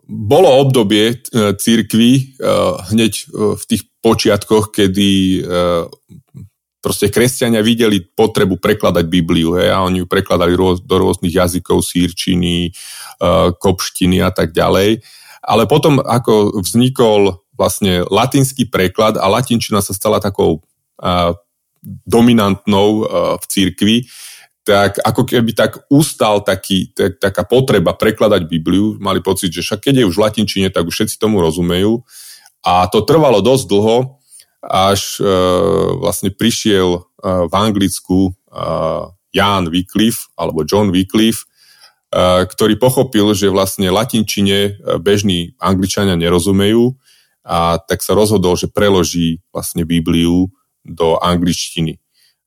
bolo 0.07 0.49
obdobie 0.59 1.15
uh, 1.15 1.55
církvy 1.55 2.37
uh, 2.43 2.83
hneď 2.91 3.13
uh, 3.31 3.55
v 3.55 3.65
tých 3.67 3.83
počiatkoch, 4.03 4.75
kedy 4.75 5.47
proste 6.83 7.07
kresťania 7.07 7.63
videli 7.63 8.03
potrebu 8.03 8.59
prekladať 8.59 9.07
Bibliu 9.07 9.55
hej, 9.55 9.71
a 9.71 9.87
oni 9.87 10.03
ju 10.03 10.11
prekladali 10.11 10.59
do 10.59 10.95
rôznych 10.99 11.31
jazykov, 11.31 11.87
sírčiny, 11.87 12.75
kopštiny 13.63 14.19
a 14.19 14.35
tak 14.35 14.51
ďalej. 14.51 15.07
Ale 15.47 15.71
potom, 15.71 16.03
ako 16.03 16.59
vznikol 16.67 17.47
vlastne 17.55 18.03
latinský 18.11 18.67
preklad 18.67 19.23
a 19.23 19.31
latinčina 19.31 19.79
sa 19.79 19.95
stala 19.95 20.19
takou 20.19 20.67
dominantnou 22.03 23.07
v 23.39 23.45
církvi, 23.47 24.11
tak 24.63 25.03
ako 25.03 25.27
keby 25.27 25.53
tak 25.59 25.83
ustal 25.91 26.43
taký, 26.43 26.95
tak, 26.95 27.19
taká 27.19 27.43
potreba 27.43 27.95
prekladať 27.95 28.47
Bibliu, 28.47 28.95
mali 29.03 29.19
pocit, 29.19 29.51
že 29.51 29.63
však 29.63 29.91
keď 29.91 29.95
je 30.03 30.09
už 30.09 30.17
v 30.19 30.25
latinčine, 30.31 30.69
tak 30.71 30.87
už 30.87 30.95
všetci 30.95 31.19
tomu 31.19 31.43
rozumejú. 31.43 32.07
A 32.63 32.87
to 32.87 33.03
trvalo 33.03 33.43
dosť 33.43 33.65
dlho, 33.67 34.23
až 34.63 35.19
e, 35.19 35.27
vlastne 35.99 36.31
prišiel 36.31 36.89
e, 36.95 37.01
v 37.51 37.53
Anglicku 37.53 38.31
e, 38.31 38.33
Jan 39.35 39.67
Wycliffe 39.67 40.31
alebo 40.39 40.63
John 40.63 40.95
Wycliffe, 40.95 41.43
e, 41.43 42.47
ktorý 42.47 42.79
pochopil, 42.79 43.35
že 43.35 43.51
vlastne 43.51 43.91
latinčine 43.91 44.59
e, 44.63 44.73
bežní 45.03 45.59
Angličania 45.59 46.15
nerozumejú 46.15 46.95
a 47.43 47.83
tak 47.83 48.07
sa 48.07 48.15
rozhodol, 48.15 48.55
že 48.55 48.71
preloží 48.71 49.43
vlastne 49.51 49.83
Bibliu 49.83 50.55
do 50.87 51.19
angličtiny, 51.19 51.99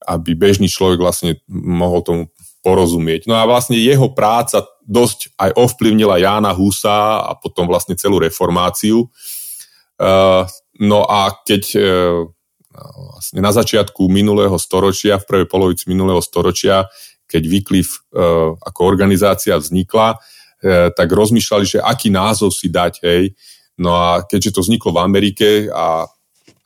aby 0.05 0.37
bežný 0.37 0.69
človek 0.69 1.01
vlastne 1.01 1.41
mohol 1.49 2.01
tomu 2.05 2.23
porozumieť. 2.61 3.29
No 3.29 3.37
a 3.37 3.45
vlastne 3.45 3.77
jeho 3.77 4.13
práca 4.13 4.65
dosť 4.85 5.33
aj 5.37 5.51
ovplyvnila 5.53 6.21
Jána 6.21 6.53
Husa 6.53 7.25
a 7.25 7.33
potom 7.37 7.69
vlastne 7.69 7.97
celú 7.97 8.17
reformáciu. 8.21 9.09
Uh, 9.95 10.49
No 10.79 11.07
a 11.07 11.31
keď 11.31 11.63
e, 11.75 11.79
vlastne 13.15 13.39
na 13.39 13.51
začiatku 13.55 14.11
minulého 14.11 14.55
storočia, 14.59 15.15
v 15.19 15.27
prvej 15.27 15.47
polovici 15.47 15.87
minulého 15.87 16.19
storočia, 16.19 16.91
keď 17.31 17.43
Wycliffe 17.47 17.95
e, 18.11 18.19
ako 18.59 18.79
organizácia 18.83 19.55
vznikla, 19.55 20.19
e, 20.59 20.91
tak 20.91 21.07
rozmýšľali, 21.07 21.65
že 21.65 21.79
aký 21.79 22.11
názov 22.11 22.51
si 22.51 22.67
dať, 22.67 22.93
hej. 23.07 23.31
No 23.79 23.95
a 23.95 24.23
keďže 24.23 24.59
to 24.59 24.63
vzniklo 24.67 24.91
v 24.95 25.03
Amerike 25.03 25.47
a 25.71 26.07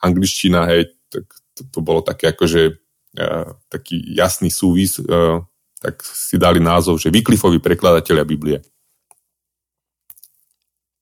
angličtina, 0.02 0.66
hej, 0.66 0.90
tak 1.06 1.30
to, 1.54 1.62
to 1.70 1.78
bolo 1.78 2.02
také 2.02 2.34
akože 2.34 2.82
taký 3.66 3.98
jasný 4.14 4.54
súvis, 4.54 5.02
tak 5.80 5.98
si 6.06 6.38
dali 6.38 6.62
názov, 6.62 7.02
že 7.02 7.10
Wycliffeovi 7.10 7.58
prekladatelia 7.58 8.22
Biblie. 8.22 8.62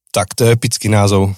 Tak 0.08 0.32
to 0.32 0.48
je 0.48 0.56
epický 0.56 0.88
názov 0.88 1.36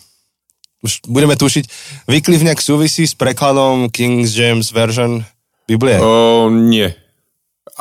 už 0.81 1.05
budeme 1.09 1.37
tušiť, 1.37 1.65
Wycliffe 2.09 2.45
nejak 2.45 2.61
súvisí 2.65 3.05
s 3.05 3.13
prekladom 3.13 3.93
King 3.93 4.25
James 4.25 4.73
Version 4.73 5.21
Biblie? 5.69 6.01
O, 6.01 6.49
nie. 6.49 6.89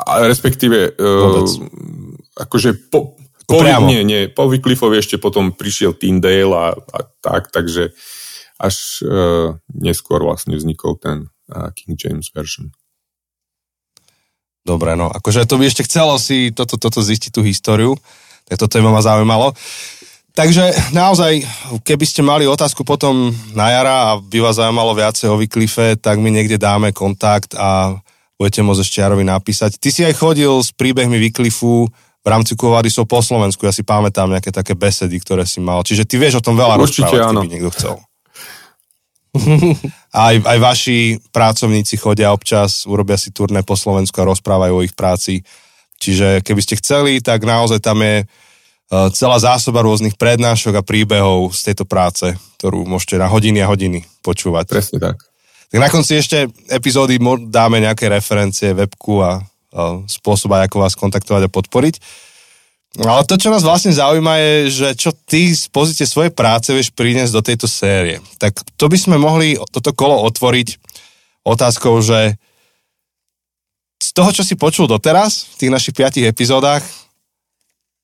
A 0.00 0.24
respektíve, 0.24 0.96
uh, 0.96 1.44
akože 2.36 2.92
po, 2.92 3.16
po, 3.48 3.60
nie, 3.64 4.04
nie, 4.04 4.28
po 4.28 4.48
Wycliffeovi 4.48 5.00
ešte 5.00 5.16
potom 5.16 5.56
prišiel 5.56 5.96
Tyndale 5.96 6.52
a, 6.52 6.66
a 6.76 6.98
tak, 7.24 7.48
takže 7.48 7.96
až 8.60 8.76
uh, 9.04 9.56
neskôr 9.72 10.20
vlastne 10.20 10.52
vznikol 10.52 11.00
ten 11.00 11.32
uh, 11.52 11.72
King 11.72 11.96
James 11.96 12.28
Version. 12.36 12.68
Dobre, 14.60 14.92
no, 14.92 15.08
akože 15.08 15.48
to 15.48 15.56
by 15.56 15.64
ešte 15.68 15.88
chcelo 15.88 16.20
si 16.20 16.52
toto, 16.52 16.76
toto 16.76 17.00
zistiť 17.00 17.32
tú 17.32 17.40
históriu, 17.40 17.96
tak 18.44 18.60
toto 18.60 18.76
by 18.76 18.92
ma 18.92 19.00
zaujímalo. 19.00 19.56
Takže 20.30 20.94
naozaj, 20.94 21.42
keby 21.82 22.04
ste 22.06 22.22
mali 22.22 22.46
otázku 22.46 22.86
potom 22.86 23.34
na 23.50 23.72
jara 23.74 23.96
a 24.14 24.18
by 24.22 24.38
vás 24.38 24.62
zaujímalo 24.62 24.94
viacej 24.94 25.26
o 25.26 25.36
Vyklife, 25.40 25.98
tak 25.98 26.22
my 26.22 26.30
niekde 26.30 26.54
dáme 26.54 26.94
kontakt 26.94 27.58
a 27.58 27.98
budete 28.38 28.62
môcť 28.62 28.80
ešte 28.80 29.02
Jarovi 29.02 29.26
napísať. 29.26 29.76
Ty 29.76 29.88
si 29.90 30.00
aj 30.06 30.14
chodil 30.16 30.52
s 30.60 30.70
príbehmi 30.70 31.18
Vyklifu 31.18 31.90
v 32.20 32.26
rámci 32.28 32.52
Kuvadisov 32.52 33.08
po 33.08 33.24
Slovensku, 33.24 33.64
ja 33.64 33.72
si 33.72 33.80
pamätám 33.80 34.28
nejaké 34.28 34.52
také 34.52 34.76
besedy, 34.76 35.18
ktoré 35.18 35.48
si 35.48 35.58
mal. 35.58 35.80
Čiže 35.80 36.04
ty 36.04 36.20
vieš 36.20 36.40
o 36.40 36.44
tom 36.44 36.56
veľa 36.56 36.76
Určite 36.76 37.08
rozprávať, 37.08 37.32
áno. 37.32 37.40
keby 37.42 37.52
niekto 37.52 37.72
chcel. 37.74 37.94
aj, 40.28 40.34
aj 40.42 40.58
vaši 40.58 40.98
pracovníci 41.30 41.96
chodia 41.96 42.34
občas, 42.34 42.84
urobia 42.84 43.14
si 43.14 43.30
turné 43.30 43.62
po 43.62 43.78
Slovensku 43.78 44.18
a 44.18 44.28
rozprávajú 44.28 44.74
o 44.74 44.84
ich 44.84 44.94
práci. 44.94 45.46
Čiže 46.00 46.42
keby 46.42 46.60
ste 46.64 46.80
chceli, 46.80 47.20
tak 47.20 47.44
naozaj 47.44 47.78
tam 47.84 48.00
je 48.02 48.24
Eh, 48.90 49.06
celá 49.14 49.38
zásoba 49.38 49.86
rôznych 49.86 50.18
prednášok 50.18 50.82
a 50.82 50.86
príbehov 50.86 51.54
z 51.54 51.70
tejto 51.70 51.86
práce, 51.86 52.26
ktorú 52.58 52.82
môžete 52.82 53.22
na 53.22 53.30
hodiny 53.30 53.62
a 53.62 53.70
hodiny 53.70 54.02
počúvať. 54.18 54.66
Presne 54.66 54.98
tak. 54.98 55.22
Tak 55.70 55.78
na 55.78 55.86
konci 55.86 56.18
ešte 56.18 56.50
epizódy 56.66 57.22
dáme 57.46 57.78
nejaké 57.78 58.10
referencie, 58.10 58.74
webku 58.74 59.22
a, 59.22 59.38
a 59.70 60.02
spôsob, 60.10 60.58
ako 60.58 60.82
vás 60.82 60.98
kontaktovať 60.98 61.46
a 61.46 61.54
podporiť. 61.54 61.94
Ale 62.98 63.22
to, 63.22 63.38
čo 63.38 63.54
nás 63.54 63.62
vlastne 63.62 63.94
zaujíma, 63.94 64.34
je, 64.42 64.54
že 64.66 64.88
čo 64.98 65.14
ty 65.14 65.54
z 65.54 65.70
pozície 65.70 66.02
svojej 66.10 66.34
práce 66.34 66.74
vieš 66.74 66.90
priniesť 66.90 67.32
do 67.38 67.42
tejto 67.46 67.70
série. 67.70 68.18
Tak 68.42 68.66
to 68.74 68.90
by 68.90 68.98
sme 68.98 69.14
mohli 69.14 69.54
toto 69.70 69.94
kolo 69.94 70.18
otvoriť 70.26 70.74
otázkou, 71.46 72.02
že 72.02 72.34
z 74.00 74.10
toho, 74.10 74.34
čo 74.34 74.42
si 74.42 74.58
počul 74.58 74.90
doteraz 74.90 75.54
v 75.54 75.66
tých 75.66 75.70
našich 75.70 75.94
piatich 75.94 76.26
epizódach, 76.26 76.82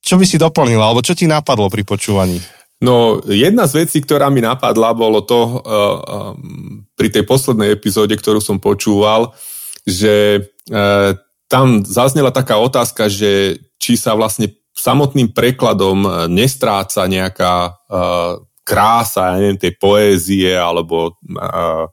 čo 0.06 0.14
by 0.14 0.24
si 0.28 0.38
doplnil, 0.38 0.78
alebo 0.78 1.02
čo 1.02 1.18
ti 1.18 1.26
napadlo 1.26 1.66
pri 1.66 1.82
počúvaní? 1.82 2.38
No, 2.78 3.18
jedna 3.26 3.66
z 3.66 3.82
vecí, 3.82 3.98
ktorá 4.04 4.30
mi 4.30 4.44
napadla, 4.44 4.94
bolo 4.94 5.24
to 5.24 5.38
uh, 5.40 6.36
um, 6.36 6.86
pri 6.94 7.08
tej 7.08 7.24
poslednej 7.26 7.74
epizóde, 7.74 8.14
ktorú 8.14 8.38
som 8.38 8.62
počúval, 8.62 9.34
že 9.82 10.46
uh, 10.70 11.16
tam 11.50 11.82
zaznela 11.82 12.30
taká 12.30 12.60
otázka, 12.60 13.10
že 13.10 13.58
či 13.80 13.96
sa 13.96 14.12
vlastne 14.12 14.52
samotným 14.76 15.32
prekladom 15.32 16.28
nestráca 16.28 17.08
nejaká 17.08 17.54
uh, 17.72 18.44
krása, 18.66 19.32
ja 19.32 19.34
neviem, 19.38 19.56
tej 19.56 19.72
poézie 19.78 20.52
alebo 20.52 21.16
uh, 21.16 21.86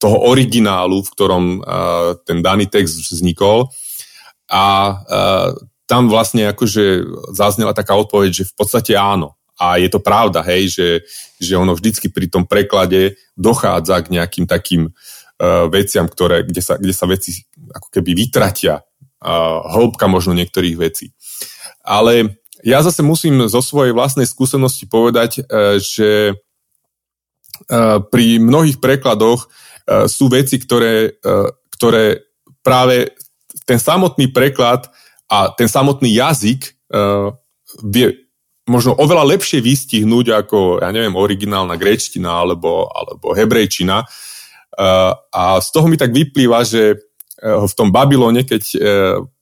toho 0.00 0.16
originálu, 0.28 1.04
v 1.04 1.12
ktorom 1.12 1.44
uh, 1.60 2.16
ten 2.24 2.40
daný 2.40 2.66
text 2.72 2.96
vznikol. 3.12 3.68
A 4.48 4.64
uh, 4.96 5.48
tam 5.86 6.08
vlastne 6.10 6.50
akože 6.50 7.04
zaznela 7.36 7.76
taká 7.76 7.94
odpoveď, 7.94 8.30
že 8.42 8.48
v 8.48 8.54
podstate 8.56 8.92
áno. 8.96 9.36
A 9.56 9.80
je 9.80 9.88
to 9.88 10.04
pravda, 10.04 10.44
hej, 10.44 10.68
že, 10.68 10.88
že 11.40 11.56
ono 11.56 11.72
vždycky 11.72 12.12
pri 12.12 12.28
tom 12.28 12.44
preklade 12.44 13.16
dochádza 13.40 14.04
k 14.04 14.20
nejakým 14.20 14.44
takým 14.44 14.92
uh, 14.92 15.64
veciam, 15.72 16.04
ktoré, 16.08 16.44
kde, 16.44 16.60
sa, 16.60 16.76
kde 16.76 16.92
sa 16.92 17.08
veci 17.08 17.44
ako 17.72 17.88
keby 17.92 18.12
vytratia. 18.12 18.84
Uh, 19.16 19.64
hĺbka 19.72 20.12
možno 20.12 20.36
niektorých 20.36 20.76
vecí. 20.76 21.15
Ale 21.86 22.42
ja 22.66 22.82
zase 22.82 23.06
musím 23.06 23.46
zo 23.46 23.62
svojej 23.62 23.94
vlastnej 23.94 24.26
skúsenosti 24.26 24.90
povedať, 24.90 25.46
uh, 25.46 25.78
že 25.78 26.34
uh, 26.34 28.02
pri 28.02 28.42
mnohých 28.42 28.82
prekladoch 28.82 29.46
uh, 29.46 30.10
sú 30.10 30.26
veci, 30.26 30.58
ktoré, 30.58 31.22
ktoré 31.70 32.26
práve 32.66 33.14
ten 33.62 33.78
samotný 33.78 34.34
preklad 34.34 34.90
a 35.30 35.54
ten 35.54 35.70
samotný 35.70 36.10
jazyk 36.18 36.74
vie 37.82 38.06
možno 38.70 38.94
oveľa 38.94 39.26
lepšie 39.34 39.58
vystihnúť 39.58 40.46
ako, 40.46 40.82
ja 40.82 40.90
neviem, 40.94 41.14
originálna 41.14 41.74
gréčtina 41.74 42.46
alebo, 42.46 42.86
alebo 42.90 43.34
hebrejčina. 43.34 44.06
A 45.34 45.42
z 45.58 45.68
toho 45.70 45.86
mi 45.90 45.98
tak 45.98 46.14
vyplýva, 46.14 46.62
že, 46.62 47.06
v 47.42 47.72
tom 47.76 47.92
Babylone, 47.92 48.48
keď 48.48 48.62
e, 48.72 48.78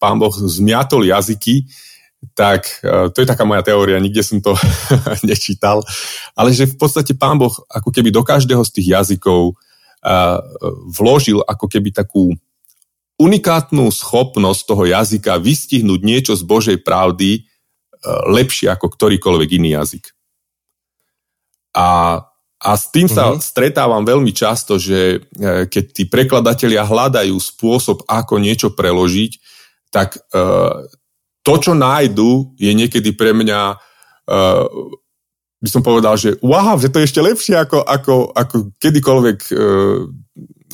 pán 0.03 0.19
Boh 0.19 0.35
zmiatol 0.35 1.07
jazyky, 1.07 1.63
tak 2.33 2.81
e, 2.81 3.13
to 3.13 3.21
je 3.21 3.29
taká 3.29 3.45
moja 3.45 3.61
teória, 3.61 4.01
nikde 4.01 4.25
som 4.25 4.41
to 4.41 4.57
nečítal, 5.29 5.85
ale 6.33 6.57
že 6.57 6.65
v 6.65 6.77
podstate 6.81 7.13
pán 7.13 7.37
Boh 7.37 7.53
ako 7.69 7.93
keby 7.93 8.09
do 8.09 8.25
každého 8.25 8.65
z 8.65 8.71
tých 8.81 8.89
jazykov 8.97 9.59
vložil 10.93 11.41
ako 11.49 11.65
keby 11.65 11.89
takú 11.89 12.37
unikátnu 13.17 13.89
schopnosť 13.89 14.61
toho 14.69 14.85
jazyka 14.85 15.41
vystihnúť 15.41 16.01
niečo 16.05 16.37
z 16.37 16.45
Božej 16.45 16.85
pravdy 16.85 17.49
lepšie 18.29 18.69
ako 18.69 18.93
ktorýkoľvek 18.93 19.49
iný 19.57 19.81
jazyk. 19.81 20.05
A, 21.75 22.21
a 22.61 22.71
s 22.77 22.93
tým 22.95 23.11
sa 23.11 23.35
uh-huh. 23.35 23.43
stretávam 23.43 24.05
veľmi 24.07 24.31
často, 24.31 24.79
že 24.79 25.19
e, 25.19 25.67
keď 25.67 25.85
tí 25.91 26.05
prekladatelia 26.07 26.87
hľadajú 26.87 27.35
spôsob, 27.35 28.07
ako 28.07 28.39
niečo 28.39 28.71
preložiť, 28.77 29.33
tak 29.91 30.19
to, 31.45 31.55
čo 31.61 31.73
nájdu, 31.77 32.57
je 32.57 32.73
niekedy 32.73 33.13
pre 33.13 33.37
mňa 33.37 33.61
uh, 33.77 34.65
by 35.61 35.69
som 35.69 35.85
povedal, 35.85 36.17
že 36.17 36.41
wow, 36.41 36.81
že 36.81 36.89
to 36.89 37.05
je 37.05 37.09
ešte 37.09 37.21
lepšie 37.21 37.55
ako, 37.61 37.85
ako, 37.85 38.33
ako 38.33 38.57
kedykoľvek 38.81 39.39
uh, 39.53 40.09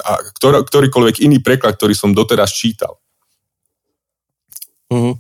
a 0.01 0.13
ktorý, 0.39 0.65
ktorýkoľvek 0.65 1.17
iný 1.27 1.43
preklad, 1.45 1.77
ktorý 1.77 1.93
som 1.93 2.17
doteraz 2.17 2.55
čítal. 2.55 2.97
Uh-huh. 4.89 5.15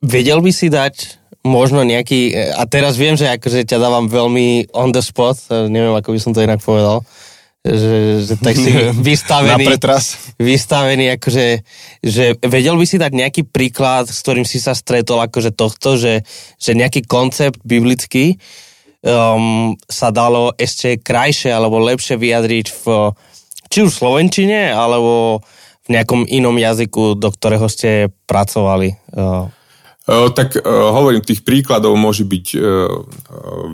Vedel 0.00 0.40
by 0.40 0.52
si 0.54 0.72
dať 0.72 1.20
možno 1.44 1.84
nejaký, 1.84 2.32
a 2.56 2.64
teraz 2.68 2.96
viem, 2.96 3.16
že 3.16 3.28
akože 3.28 3.68
ťa 3.68 3.78
dávam 3.80 4.08
veľmi 4.08 4.72
on 4.76 4.92
the 4.92 5.00
spot, 5.00 5.36
neviem, 5.68 5.92
ako 5.92 6.12
by 6.16 6.20
som 6.20 6.32
to 6.32 6.44
inak 6.44 6.60
povedal, 6.60 7.04
že, 7.60 8.24
že 8.24 8.34
tak 8.40 8.56
si 8.56 8.72
vystavený, 9.12 9.76
vystavený 10.40 11.20
akože, 11.20 11.46
že 12.00 12.24
vedel 12.40 12.76
by 12.80 12.86
si 12.88 12.96
dať 12.96 13.12
nejaký 13.12 13.42
príklad, 13.48 14.08
s 14.08 14.20
ktorým 14.24 14.48
si 14.48 14.56
sa 14.56 14.72
stretol 14.72 15.20
akože 15.20 15.52
tohto, 15.52 16.00
že, 16.00 16.24
že 16.56 16.72
nejaký 16.72 17.04
koncept 17.04 17.60
biblický 17.60 18.40
um, 19.04 19.76
sa 19.84 20.08
dalo 20.08 20.56
ešte 20.56 20.96
krajšie 21.00 21.52
alebo 21.52 21.84
lepšie 21.84 22.16
vyjadriť 22.16 22.66
v 22.84 22.84
či 23.70 23.86
už 23.86 23.94
v 23.94 24.00
Slovenčine, 24.02 24.74
alebo 24.74 25.40
v 25.86 25.88
nejakom 25.94 26.26
inom 26.26 26.58
jazyku, 26.58 27.14
do 27.14 27.30
ktorého 27.30 27.70
ste 27.70 28.10
pracovali. 28.26 28.98
Uh, 29.14 29.46
tak 30.34 30.58
hovorím, 30.66 31.22
tých 31.22 31.46
príkladov 31.46 31.94
môže 31.94 32.26
byť 32.26 32.46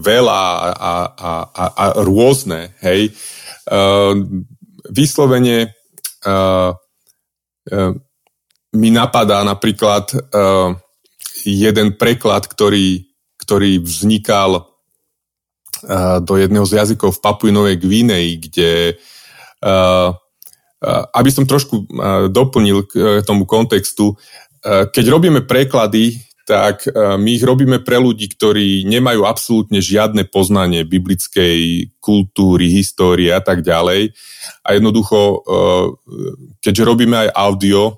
veľa 0.04 0.40
a, 0.52 0.70
a, 0.76 0.92
a, 1.48 1.64
a 1.72 1.84
rôzne, 2.04 2.76
hej. 2.84 3.16
Vyslovene 4.90 5.74
mi 8.76 8.90
napadá 8.90 9.42
napríklad 9.42 10.10
jeden 11.46 11.94
preklad, 11.98 12.46
ktorý, 12.46 13.06
ktorý 13.38 13.82
vznikal 13.82 14.66
do 16.22 16.34
jedného 16.38 16.66
z 16.66 16.82
jazykov 16.82 17.18
v 17.18 17.22
Papuinovej 17.22 17.76
Gvineji, 17.78 18.32
kde 18.42 18.70
aby 21.14 21.30
som 21.32 21.48
trošku 21.48 21.88
doplnil 22.30 22.84
k 22.86 23.22
tomu 23.24 23.48
kontextu, 23.48 24.14
keď 24.66 25.04
robíme 25.08 25.40
preklady, 25.46 26.20
tak 26.46 26.86
e, 26.86 26.94
my 27.18 27.30
ich 27.34 27.42
robíme 27.42 27.82
pre 27.82 27.98
ľudí, 27.98 28.30
ktorí 28.30 28.86
nemajú 28.86 29.26
absolútne 29.26 29.82
žiadne 29.82 30.30
poznanie 30.30 30.86
biblickej 30.86 31.90
kultúry, 31.98 32.70
histórie 32.70 33.34
a 33.34 33.42
tak 33.42 33.66
ďalej. 33.66 34.14
A 34.62 34.78
jednoducho, 34.78 35.18
e, 35.18 35.36
keďže 36.62 36.86
robíme 36.86 37.18
aj 37.26 37.28
audio 37.34 37.82
e, 37.82 37.94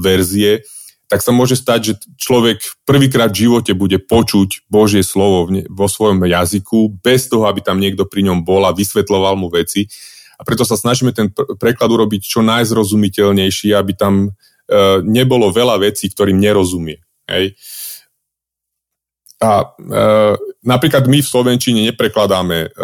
verzie, 0.00 0.64
tak 1.12 1.20
sa 1.20 1.36
môže 1.36 1.60
stať, 1.60 1.80
že 1.84 1.94
človek 2.16 2.64
prvýkrát 2.88 3.28
v 3.28 3.46
živote 3.46 3.76
bude 3.76 4.00
počuť 4.00 4.64
Božie 4.72 5.04
slovo 5.04 5.52
vo 5.68 5.86
svojom 5.86 6.24
jazyku, 6.24 7.04
bez 7.04 7.28
toho, 7.28 7.44
aby 7.44 7.60
tam 7.60 7.76
niekto 7.76 8.08
pri 8.08 8.24
ňom 8.24 8.48
bol 8.48 8.64
a 8.64 8.72
vysvetloval 8.72 9.36
mu 9.36 9.52
veci. 9.52 9.92
A 10.40 10.42
preto 10.48 10.64
sa 10.64 10.80
snažíme 10.80 11.12
ten 11.12 11.28
preklad 11.60 11.92
urobiť 11.92 12.24
čo 12.24 12.40
najzrozumiteľnejší, 12.40 13.76
aby 13.76 13.92
tam 13.92 14.32
nebolo 15.04 15.52
veľa 15.52 15.76
vecí, 15.76 16.08
ktorým 16.08 16.40
nerozumie. 16.40 17.03
Hej. 17.28 17.56
A 19.44 19.76
e, 19.76 20.06
napríklad 20.64 21.04
my 21.04 21.20
v 21.20 21.28
Slovenčine 21.28 21.80
neprekladáme 21.92 22.58
e, 22.64 22.78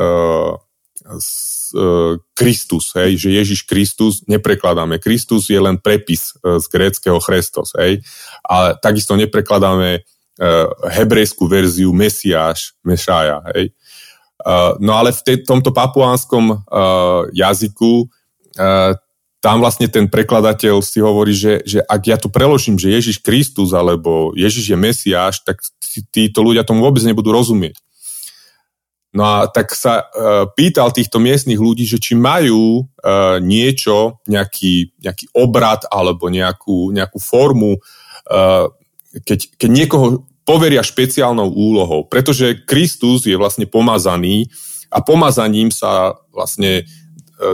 s, 1.17 1.73
e, 1.73 2.19
Kristus, 2.37 2.93
hej, 2.97 3.17
že 3.17 3.29
Ježiš 3.33 3.65
Kristus 3.65 4.21
neprekladáme. 4.29 5.01
Kristus 5.01 5.49
je 5.49 5.57
len 5.57 5.81
prepis 5.81 6.37
e, 6.41 6.61
z 6.61 6.67
gréckého 6.69 7.17
Chrestos, 7.23 7.73
hej. 7.81 8.05
A 8.45 8.77
takisto 8.77 9.17
neprekladáme 9.17 9.89
e, 9.97 10.01
hebrejskú 10.93 11.49
verziu 11.49 11.97
Mesiáš, 11.97 12.77
Mešája, 12.85 13.41
hej. 13.57 13.73
E, 13.73 14.53
no 14.85 14.93
ale 15.01 15.17
v 15.17 15.21
te, 15.25 15.33
tomto 15.41 15.73
papuánskom 15.73 16.45
e, 16.53 16.57
jazyku 17.41 18.05
e, 18.05 18.07
tam 19.41 19.65
vlastne 19.65 19.89
ten 19.89 20.05
prekladateľ 20.05 20.85
si 20.85 21.01
hovorí, 21.01 21.33
že, 21.33 21.65
že 21.65 21.81
ak 21.81 22.03
ja 22.05 22.17
tu 22.21 22.29
preložím, 22.29 22.77
že 22.77 22.93
Ježiš 22.93 23.25
Kristus 23.25 23.73
alebo 23.73 24.37
Ježiš 24.37 24.69
je 24.69 24.77
Mesiáš, 24.77 25.41
tak 25.41 25.65
tí, 25.81 26.05
títo 26.05 26.45
ľudia 26.45 26.61
tomu 26.61 26.85
vôbec 26.85 27.01
nebudú 27.01 27.33
rozumieť. 27.33 27.81
No 29.11 29.27
a 29.27 29.51
tak 29.51 29.75
sa 29.75 30.07
uh, 30.07 30.47
pýtal 30.55 30.95
týchto 30.95 31.19
miestnych 31.19 31.59
ľudí, 31.59 31.83
že 31.83 31.99
či 31.99 32.15
majú 32.15 32.87
uh, 32.87 33.43
niečo, 33.43 34.23
nejaký, 34.31 34.95
nejaký 35.03 35.35
obrad 35.35 35.83
alebo 35.91 36.31
nejakú, 36.31 36.95
nejakú 36.95 37.19
formu, 37.19 37.81
uh, 37.81 38.71
keď, 39.27 39.57
keď 39.59 39.71
niekoho 39.73 40.07
poveria 40.47 40.85
špeciálnou 40.85 41.51
úlohou. 41.51 42.07
Pretože 42.07 42.63
Kristus 42.63 43.27
je 43.27 43.35
vlastne 43.35 43.67
pomazaný 43.67 44.47
a 44.95 45.03
pomazaním 45.03 45.75
sa 45.75 46.15
vlastne 46.31 46.87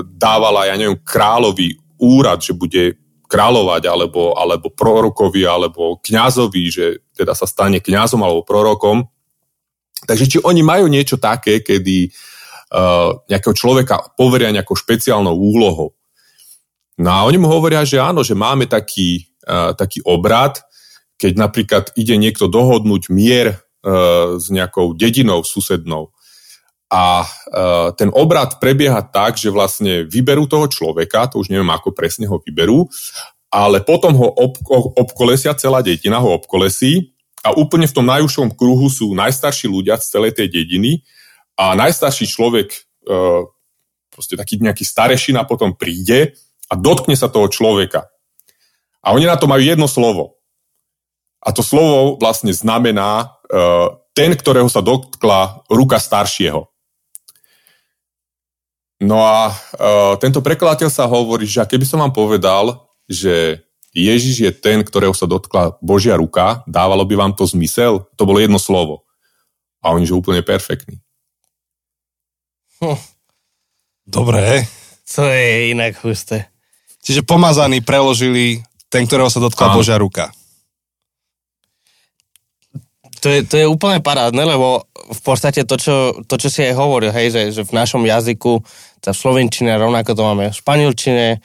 dávala, 0.04 0.66
ja 0.66 0.74
neviem, 0.74 0.98
kráľovi 0.98 1.78
úrad, 2.02 2.42
že 2.42 2.52
bude 2.52 2.98
kráľovať, 3.26 3.82
alebo, 3.90 4.38
alebo 4.38 4.70
prorokovi, 4.70 5.42
alebo 5.42 5.98
kňazovi, 5.98 6.64
že 6.70 6.86
teda 7.14 7.34
sa 7.34 7.46
stane 7.46 7.82
kňazom 7.82 8.22
alebo 8.22 8.46
prorokom. 8.46 9.02
Takže 10.06 10.24
či 10.30 10.38
oni 10.42 10.62
majú 10.62 10.86
niečo 10.86 11.18
také, 11.18 11.58
kedy 11.64 12.06
uh, 12.06 13.18
nejakého 13.26 13.54
človeka 13.56 14.14
poveria 14.14 14.54
nejakou 14.54 14.78
špeciálnou 14.78 15.34
úlohou. 15.34 15.98
No 17.02 17.10
a 17.12 17.26
oni 17.26 17.36
mu 17.36 17.50
hovoria, 17.50 17.82
že 17.82 17.98
áno, 17.98 18.22
že 18.22 18.38
máme 18.38 18.70
taký, 18.70 19.26
uh, 19.44 19.74
taký 19.74 20.00
obrad, 20.06 20.62
keď 21.18 21.32
napríklad 21.34 21.84
ide 21.98 22.14
niekto 22.14 22.46
dohodnúť 22.46 23.10
mier 23.10 23.58
uh, 23.58 24.38
s 24.38 24.46
nejakou 24.54 24.94
dedinou 24.94 25.42
susednou, 25.42 26.14
a 26.86 27.26
uh, 27.26 27.90
ten 27.98 28.14
obrad 28.14 28.62
prebieha 28.62 29.02
tak, 29.02 29.34
že 29.34 29.50
vlastne 29.50 30.06
vyberú 30.06 30.46
toho 30.46 30.70
človeka, 30.70 31.26
to 31.26 31.42
už 31.42 31.50
neviem 31.50 31.70
ako 31.74 31.90
presne 31.90 32.30
ho 32.30 32.38
vyberú, 32.38 32.86
ale 33.50 33.82
potom 33.82 34.14
ho 34.14 34.28
ob, 34.30 34.54
obkolesia, 34.94 35.58
celá 35.58 35.82
dedina 35.82 36.22
ho 36.22 36.38
obkolesí 36.38 37.10
a 37.42 37.54
úplne 37.58 37.90
v 37.90 37.96
tom 37.96 38.06
najúžšom 38.06 38.54
kruhu 38.54 38.86
sú 38.86 39.10
najstarší 39.18 39.66
ľudia 39.66 39.98
z 39.98 40.06
celej 40.14 40.38
tej 40.38 40.46
dediny 40.46 41.02
a 41.58 41.74
najstarší 41.74 42.30
človek, 42.30 42.70
uh, 43.10 43.50
proste 44.14 44.38
taký 44.38 44.62
nejaký 44.62 44.86
starešina 44.86 45.42
potom 45.42 45.74
príde 45.74 46.38
a 46.70 46.78
dotkne 46.78 47.18
sa 47.18 47.26
toho 47.26 47.50
človeka. 47.50 48.06
A 49.02 49.14
oni 49.14 49.26
na 49.26 49.34
to 49.38 49.50
majú 49.50 49.62
jedno 49.62 49.90
slovo. 49.90 50.38
A 51.42 51.54
to 51.54 51.62
slovo 51.62 52.18
vlastne 52.18 52.50
znamená 52.50 53.38
uh, 53.50 54.02
ten, 54.14 54.34
ktorého 54.34 54.70
sa 54.70 54.82
dotkla 54.82 55.66
ruka 55.70 55.98
staršieho. 55.98 56.75
No 58.96 59.20
a 59.20 59.52
uh, 59.52 60.16
tento 60.16 60.40
prekladateľ 60.40 60.88
sa 60.88 61.04
hovorí, 61.04 61.44
že 61.44 61.60
keby 61.64 61.84
som 61.84 62.00
vám 62.00 62.16
povedal, 62.16 62.88
že 63.04 63.60
Ježiš 63.96 64.36
je 64.44 64.52
ten, 64.52 64.84
ktorého 64.84 65.16
sa 65.16 65.24
dotkla 65.24 65.80
Božia 65.80 66.16
ruka, 66.20 66.64
dávalo 66.68 67.04
by 67.08 67.16
vám 67.16 67.32
to 67.32 67.48
zmysel? 67.48 68.08
To 68.16 68.22
bolo 68.28 68.40
jedno 68.40 68.60
slovo. 68.60 69.08
A 69.80 69.92
oni, 69.92 70.04
že 70.04 70.16
úplne 70.16 70.44
perfektní. 70.44 71.00
Hm. 72.80 73.00
Dobre. 74.04 74.68
Co 75.06 75.22
je 75.32 75.72
inak 75.72 75.96
husté. 76.04 76.52
Čiže 77.00 77.24
pomazaní 77.24 77.80
preložili 77.80 78.60
ten, 78.92 79.08
ktorého 79.08 79.32
sa 79.32 79.40
dotkla 79.40 79.72
Áno. 79.72 79.76
Božia 79.80 79.96
ruka. 79.96 80.35
To 83.26 83.28
je, 83.34 83.42
to 83.42 83.54
je 83.58 83.66
úplne 83.66 83.98
parádne, 83.98 84.38
lebo 84.46 84.86
v 84.94 85.20
podstate 85.26 85.66
to, 85.66 85.74
čo, 85.74 86.22
to, 86.30 86.38
čo 86.38 86.46
si 86.46 86.62
aj 86.62 86.78
hovoril, 86.78 87.10
hej, 87.10 87.34
že, 87.34 87.42
že 87.50 87.62
v 87.66 87.74
našom 87.74 88.06
jazyku, 88.06 88.62
v 88.62 89.02
slovenčine, 89.02 89.74
rovnako 89.74 90.14
to 90.14 90.22
máme 90.22 90.54
v 90.54 90.54
španielčine, 90.54 91.42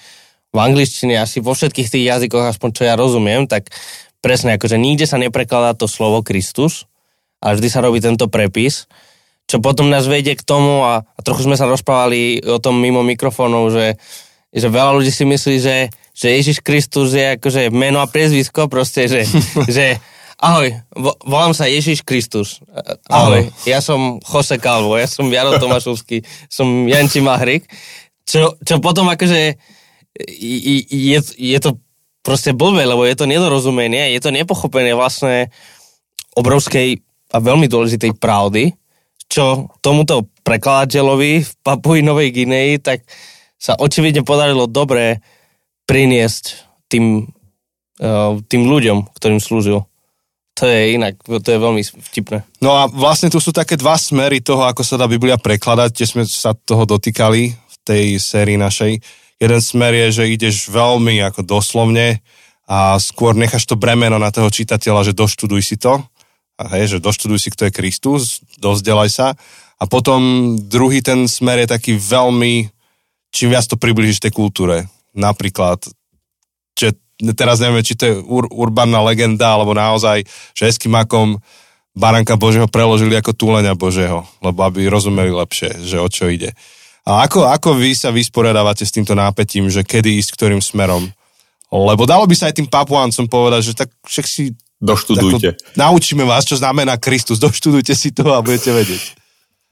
v 0.54 0.58
angličtine, 0.62 1.18
asi 1.18 1.42
vo 1.42 1.58
všetkých 1.58 1.90
tých 1.90 2.06
jazykoch, 2.06 2.54
aspoň 2.54 2.70
čo 2.70 2.84
ja 2.86 2.94
rozumiem, 2.94 3.50
tak 3.50 3.74
presne 4.22 4.62
akože 4.62 4.78
nikde 4.78 5.10
sa 5.10 5.18
neprekladá 5.18 5.74
to 5.74 5.90
slovo 5.90 6.22
Kristus, 6.22 6.86
a 7.42 7.58
vždy 7.58 7.68
sa 7.74 7.82
robí 7.82 7.98
tento 7.98 8.30
prepis, 8.30 8.86
čo 9.50 9.58
potom 9.58 9.90
nás 9.90 10.06
vedie 10.06 10.38
k 10.38 10.46
tomu, 10.46 10.86
a, 10.86 11.02
a 11.02 11.20
trochu 11.26 11.50
sme 11.50 11.58
sa 11.58 11.66
rozprávali 11.66 12.46
o 12.46 12.62
tom 12.62 12.78
mimo 12.78 13.02
mikrofónov, 13.02 13.74
že, 13.74 13.98
že 14.54 14.70
veľa 14.70 15.02
ľudí 15.02 15.10
si 15.10 15.26
myslí, 15.26 15.56
že, 15.58 15.90
že 16.14 16.28
Ježiš 16.38 16.62
Kristus 16.62 17.18
je 17.18 17.42
akože 17.42 17.74
meno 17.74 18.00
a 18.00 18.08
priezvisko, 18.08 18.70
proste, 18.70 19.10
že, 19.10 19.26
že 19.76 19.98
ahoj, 20.42 20.74
vo, 20.98 21.14
volám 21.22 21.54
sa 21.54 21.70
Ježiš 21.70 22.02
Kristus. 22.02 22.60
Ahoj, 23.06 23.54
ja 23.70 23.80
som 23.80 24.18
Jose 24.26 24.58
Calvo, 24.58 24.98
ja 24.98 25.06
som 25.06 25.30
Jaro 25.30 25.62
Tomašovský, 25.62 26.26
som 26.58 26.90
Janči 26.90 27.22
Mahrik. 27.22 27.70
Čo, 28.26 28.58
čo 28.66 28.82
potom 28.82 29.06
akože 29.08 29.56
je, 30.42 31.20
je 31.22 31.60
to 31.62 31.78
proste 32.26 32.54
blbé, 32.54 32.86
lebo 32.86 33.06
je 33.06 33.18
to 33.18 33.30
nedorozumenie, 33.30 34.14
je 34.14 34.22
to 34.22 34.34
nepochopenie 34.34 34.94
vlastne 34.94 35.50
obrovskej 36.38 37.02
a 37.32 37.38
veľmi 37.40 37.66
dôležitej 37.66 38.18
pravdy, 38.20 38.76
čo 39.32 39.72
tomuto 39.80 40.28
prekladateľovi 40.44 41.32
v 41.42 41.52
Papui 41.64 42.04
Novej 42.04 42.36
Gineji, 42.36 42.84
tak 42.84 43.08
sa 43.56 43.80
očividne 43.80 44.28
podarilo 44.28 44.68
dobre 44.68 45.24
priniesť 45.88 46.68
tým, 46.92 47.32
uh, 48.04 48.36
tým 48.52 48.64
ľuďom, 48.68 49.16
ktorým 49.16 49.40
slúžil. 49.40 49.88
To 50.60 50.68
je 50.68 51.00
inak, 51.00 51.16
to 51.24 51.48
je 51.48 51.60
veľmi 51.60 51.82
vtipné. 52.12 52.44
No 52.60 52.76
a 52.76 52.92
vlastne 52.92 53.32
tu 53.32 53.40
sú 53.40 53.56
také 53.56 53.80
dva 53.80 53.96
smery 53.96 54.44
toho, 54.44 54.68
ako 54.68 54.84
sa 54.84 55.00
dá 55.00 55.08
Biblia 55.08 55.40
prekladať, 55.40 55.90
tie 55.96 56.08
sme 56.08 56.24
sa 56.28 56.52
toho 56.54 56.84
dotýkali 56.84 57.42
v 57.56 57.76
tej 57.88 58.20
sérii 58.20 58.60
našej. 58.60 59.00
Jeden 59.42 59.62
smer 59.64 59.96
je, 59.96 60.22
že 60.22 60.34
ideš 60.34 60.70
veľmi 60.70 61.24
ako 61.24 61.48
doslovne 61.48 62.22
a 62.68 63.00
skôr 63.00 63.34
necháš 63.34 63.66
to 63.66 63.80
bremeno 63.80 64.20
na 64.22 64.30
toho 64.30 64.52
čitateľa, 64.52 65.12
že 65.12 65.18
doštuduj 65.18 65.62
si 65.64 65.76
to, 65.80 66.04
a 66.62 66.64
hej, 66.78 66.98
že 66.98 67.04
doštuduj 67.04 67.40
si, 67.42 67.50
kto 67.50 67.68
je 67.68 67.74
Kristus, 67.74 68.46
dozdelaj 68.62 69.10
sa. 69.10 69.28
A 69.82 69.90
potom 69.90 70.54
druhý 70.62 71.02
ten 71.02 71.26
smer 71.26 71.66
je 71.66 71.74
taký 71.74 71.98
veľmi 71.98 72.70
čím 73.32 73.56
viac 73.56 73.66
to 73.66 73.80
približíš 73.80 74.22
tej 74.22 74.36
kultúre. 74.36 74.92
Napríklad, 75.16 75.88
teraz 77.38 77.62
neviem, 77.62 77.86
či 77.86 77.94
to 77.94 78.04
je 78.10 78.14
ur, 78.18 78.50
urbánna 78.50 79.06
legenda, 79.06 79.54
alebo 79.54 79.78
naozaj, 79.78 80.26
že 80.58 80.68
Eskimakom 80.68 81.38
baranka 81.94 82.40
Božieho 82.40 82.66
preložili 82.66 83.14
ako 83.14 83.38
túlenia 83.38 83.78
Božieho, 83.78 84.26
lebo 84.42 84.66
aby 84.66 84.90
rozumeli 84.90 85.30
lepšie, 85.30 85.86
že 85.86 86.02
o 86.02 86.08
čo 86.10 86.32
ide. 86.32 86.56
A 87.06 87.26
ako, 87.26 87.50
ako 87.50 87.78
vy 87.78 87.98
sa 87.98 88.14
vysporiadávate 88.14 88.86
s 88.86 88.94
týmto 88.94 89.18
nápetím, 89.18 89.70
že 89.70 89.82
kedy 89.82 90.22
ísť 90.22 90.38
ktorým 90.38 90.62
smerom? 90.62 91.10
Lebo 91.72 92.04
dalo 92.04 92.28
by 92.28 92.36
sa 92.36 92.52
aj 92.52 92.62
tým 92.62 92.68
papuáncom 92.68 93.26
povedať, 93.32 93.62
že 93.72 93.74
tak 93.74 93.90
však 94.06 94.26
si... 94.28 94.54
Doštudujte. 94.82 95.54
Tako, 95.54 95.78
naučíme 95.78 96.26
vás, 96.26 96.42
čo 96.42 96.58
znamená 96.58 96.98
Kristus. 96.98 97.38
Doštudujte 97.38 97.94
si 97.94 98.10
to 98.10 98.34
a 98.34 98.42
budete 98.42 98.74
vedieť. 98.74 99.21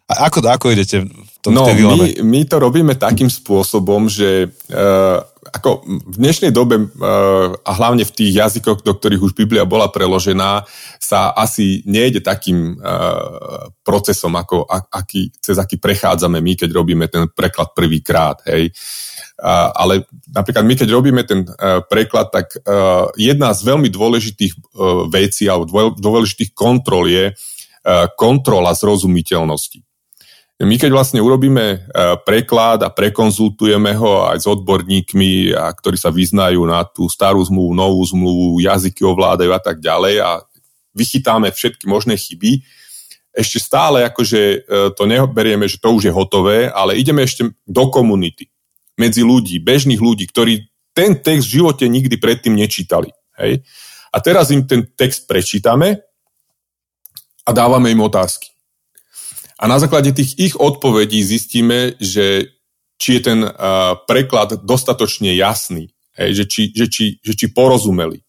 A 0.10 0.26
ako, 0.26 0.42
ako 0.42 0.74
idete 0.74 1.06
v 1.06 1.38
tom 1.38 1.54
No, 1.54 1.70
my, 1.70 2.26
my 2.26 2.42
to 2.50 2.58
robíme 2.58 2.98
takým 2.98 3.30
spôsobom, 3.30 4.10
že 4.10 4.50
uh, 4.50 5.22
ako 5.54 5.86
v 5.86 6.16
dnešnej 6.18 6.50
dobe 6.50 6.82
uh, 6.82 7.54
a 7.54 7.72
hlavne 7.78 8.02
v 8.02 8.16
tých 8.18 8.42
jazykoch, 8.42 8.82
do 8.82 8.98
ktorých 8.98 9.22
už 9.22 9.38
Biblia 9.38 9.70
bola 9.70 9.86
preložená, 9.94 10.66
sa 10.98 11.30
asi 11.38 11.86
nejde 11.86 12.26
takým 12.26 12.82
uh, 12.82 13.70
procesom, 13.86 14.34
ako, 14.34 14.66
aký, 14.90 15.30
cez 15.38 15.62
aký 15.62 15.78
prechádzame 15.78 16.42
my, 16.42 16.58
keď 16.58 16.70
robíme 16.74 17.06
ten 17.06 17.30
preklad 17.30 17.78
prvýkrát. 17.78 18.42
Hej. 18.50 18.74
Ale 19.78 20.04
napríklad 20.36 20.68
my, 20.68 20.74
keď 20.76 20.90
robíme 20.92 21.24
ten 21.24 21.48
preklad, 21.88 22.28
tak 22.28 22.60
jedna 23.16 23.56
z 23.56 23.62
veľmi 23.64 23.88
dôležitých 23.88 24.76
vecí 25.08 25.48
alebo 25.48 25.96
dôležitých 25.96 26.52
kontrol 26.52 27.08
je 27.08 27.32
kontrola 28.20 28.76
zrozumiteľnosti. 28.76 29.89
My 30.60 30.76
keď 30.76 30.92
vlastne 30.92 31.24
urobíme 31.24 31.66
e, 31.72 31.78
preklad 32.28 32.84
a 32.84 32.92
prekonzultujeme 32.92 33.96
ho 33.96 34.28
aj 34.28 34.44
s 34.44 34.48
odborníkmi, 34.52 35.56
a 35.56 35.72
ktorí 35.72 35.96
sa 35.96 36.12
vyznajú 36.12 36.68
na 36.68 36.84
tú 36.84 37.08
starú 37.08 37.40
zmluvu, 37.40 37.72
novú 37.72 38.04
zmluvu, 38.04 38.60
jazyky 38.60 39.08
ovládajú 39.08 39.56
a 39.56 39.62
tak 39.64 39.80
ďalej 39.80 40.20
a 40.20 40.44
vychytáme 40.92 41.48
všetky 41.56 41.88
možné 41.88 42.20
chyby, 42.20 42.60
ešte 43.32 43.56
stále 43.56 44.04
akože 44.04 44.42
e, 44.42 44.58
to 45.00 45.04
neberieme, 45.08 45.64
že 45.64 45.80
to 45.80 45.96
už 45.96 46.12
je 46.12 46.14
hotové, 46.14 46.68
ale 46.68 47.00
ideme 47.00 47.24
ešte 47.24 47.56
do 47.64 47.88
komunity, 47.88 48.52
medzi 49.00 49.24
ľudí, 49.24 49.64
bežných 49.64 50.04
ľudí, 50.04 50.28
ktorí 50.28 50.68
ten 50.92 51.16
text 51.24 51.48
v 51.48 51.64
živote 51.64 51.88
nikdy 51.88 52.20
predtým 52.20 52.52
nečítali. 52.52 53.16
Hej? 53.40 53.64
A 54.12 54.20
teraz 54.20 54.52
im 54.52 54.68
ten 54.68 54.84
text 54.92 55.24
prečítame 55.24 56.04
a 57.48 57.56
dávame 57.56 57.96
im 57.96 58.04
otázky. 58.04 58.59
A 59.60 59.68
na 59.68 59.76
základe 59.76 60.16
tých 60.16 60.40
ich 60.40 60.56
odpovedí 60.56 61.20
zistíme, 61.20 62.00
že 62.00 62.56
či 62.96 63.20
je 63.20 63.22
ten 63.22 63.40
uh, 63.44 64.00
preklad 64.08 64.64
dostatočne 64.64 65.36
jasný, 65.36 65.92
hej, 66.16 66.32
že, 66.32 66.46
či, 66.48 66.62
že, 66.72 66.86
či, 66.88 67.06
že 67.20 67.34
či 67.36 67.52
porozumeli. 67.52 68.24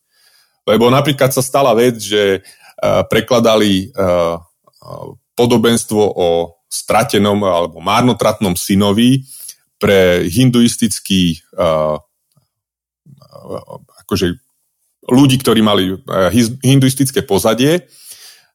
Lebo 0.67 0.91
napríklad 0.91 1.31
sa 1.31 1.43
stala 1.43 1.71
vec, 1.79 2.03
že 2.03 2.43
uh, 2.43 3.07
prekladali 3.07 3.95
uh, 3.95 4.43
podobenstvo 5.39 6.03
o 6.03 6.29
stratenom 6.71 7.43
alebo 7.47 7.79
márnotratnom 7.79 8.55
synovi 8.59 9.27
pre 9.79 10.27
hinduistický 10.27 11.43
uh, 11.59 11.99
akože 14.07 14.35
ľudí, 15.11 15.39
ktorí 15.39 15.63
mali 15.63 15.99
hinduistické 16.63 17.23
pozadie 17.27 17.87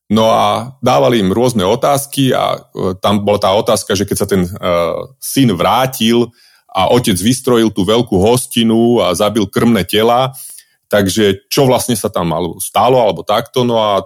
No 0.06 0.30
a 0.30 0.78
dávali 0.86 1.18
im 1.18 1.34
rôzne 1.34 1.66
otázky 1.66 2.30
a 2.30 2.62
e, 2.62 2.94
tam 3.02 3.26
bola 3.26 3.42
tá 3.42 3.50
otázka, 3.58 3.98
že 3.98 4.06
keď 4.06 4.18
sa 4.22 4.28
ten 4.30 4.46
uh, 4.46 5.10
syn 5.18 5.50
vrátil 5.58 6.30
a 6.70 6.94
otec 6.94 7.18
vystrojil 7.18 7.74
tú 7.74 7.82
veľkú 7.82 8.14
hostinu 8.14 9.02
a 9.02 9.18
zabil 9.18 9.50
krmné 9.50 9.82
tela, 9.82 10.30
takže 10.94 11.50
čo 11.50 11.66
vlastne 11.66 11.98
sa 11.98 12.14
tam 12.14 12.30
stalo 12.62 13.02
alebo 13.02 13.26
takto, 13.26 13.66
no 13.66 13.82
a 13.82 14.06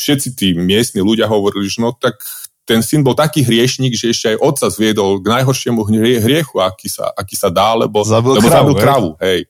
všetci 0.00 0.28
tí 0.32 0.48
miestni 0.56 1.04
ľudia 1.04 1.28
hovorili, 1.28 1.68
že 1.68 1.84
no 1.84 1.92
tak 1.92 2.16
ten 2.64 2.80
syn 2.80 3.04
bol 3.04 3.12
taký 3.12 3.44
hriešnik, 3.44 3.92
že 3.92 4.16
ešte 4.16 4.26
aj 4.32 4.40
otca 4.40 4.66
zviedol 4.72 5.20
k 5.20 5.28
najhoršiemu 5.28 5.84
hriechu, 6.24 6.56
aký 6.64 6.88
sa, 6.88 7.12
aký 7.12 7.36
sa 7.36 7.52
dá, 7.52 7.76
lebo 7.76 8.00
zabil 8.00 8.40
lebo 8.40 8.48
kravu, 8.48 8.72
zabil 8.72 8.74
kravu 8.80 9.10
hej. 9.20 9.44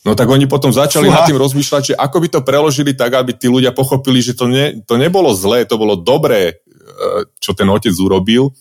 No 0.00 0.16
tak 0.16 0.32
oni 0.32 0.48
potom 0.48 0.72
začali 0.72 1.12
Fúha. 1.12 1.20
nad 1.20 1.28
tým 1.28 1.36
rozmýšľať, 1.36 1.82
že 1.92 1.94
ako 1.94 2.16
by 2.24 2.28
to 2.32 2.40
preložili 2.40 2.96
tak, 2.96 3.20
aby 3.20 3.36
tí 3.36 3.52
ľudia 3.52 3.76
pochopili, 3.76 4.24
že 4.24 4.32
to, 4.32 4.48
ne, 4.48 4.80
to 4.88 4.96
nebolo 4.96 5.28
zlé, 5.36 5.68
to 5.68 5.76
bolo 5.76 5.92
dobré, 5.92 6.40
e, 6.48 6.54
čo 7.36 7.52
ten 7.52 7.68
otec 7.68 7.92
urobil. 8.00 8.52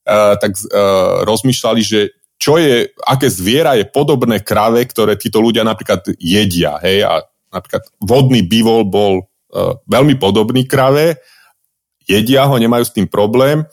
Uh, 0.00 0.34
tak 0.40 0.56
uh, 0.56 1.22
rozmýšľali, 1.28 1.82
že 1.84 2.16
čo 2.40 2.56
je, 2.56 2.88
aké 3.04 3.28
zviera 3.28 3.76
je 3.76 3.84
podobné 3.84 4.40
krave, 4.40 4.82
ktoré 4.88 5.14
títo 5.14 5.44
ľudia 5.44 5.60
napríklad 5.62 6.16
jedia. 6.16 6.80
Hej? 6.80 7.04
A 7.04 7.20
napríklad 7.52 7.84
vodný 8.00 8.40
bivol 8.42 8.88
bol 8.88 9.28
veľmi 9.86 10.16
podobný 10.16 10.64
krave, 10.64 11.20
jedia 12.08 12.48
ho, 12.48 12.56
nemajú 12.56 12.84
s 12.86 12.96
tým 12.96 13.06
problém, 13.06 13.68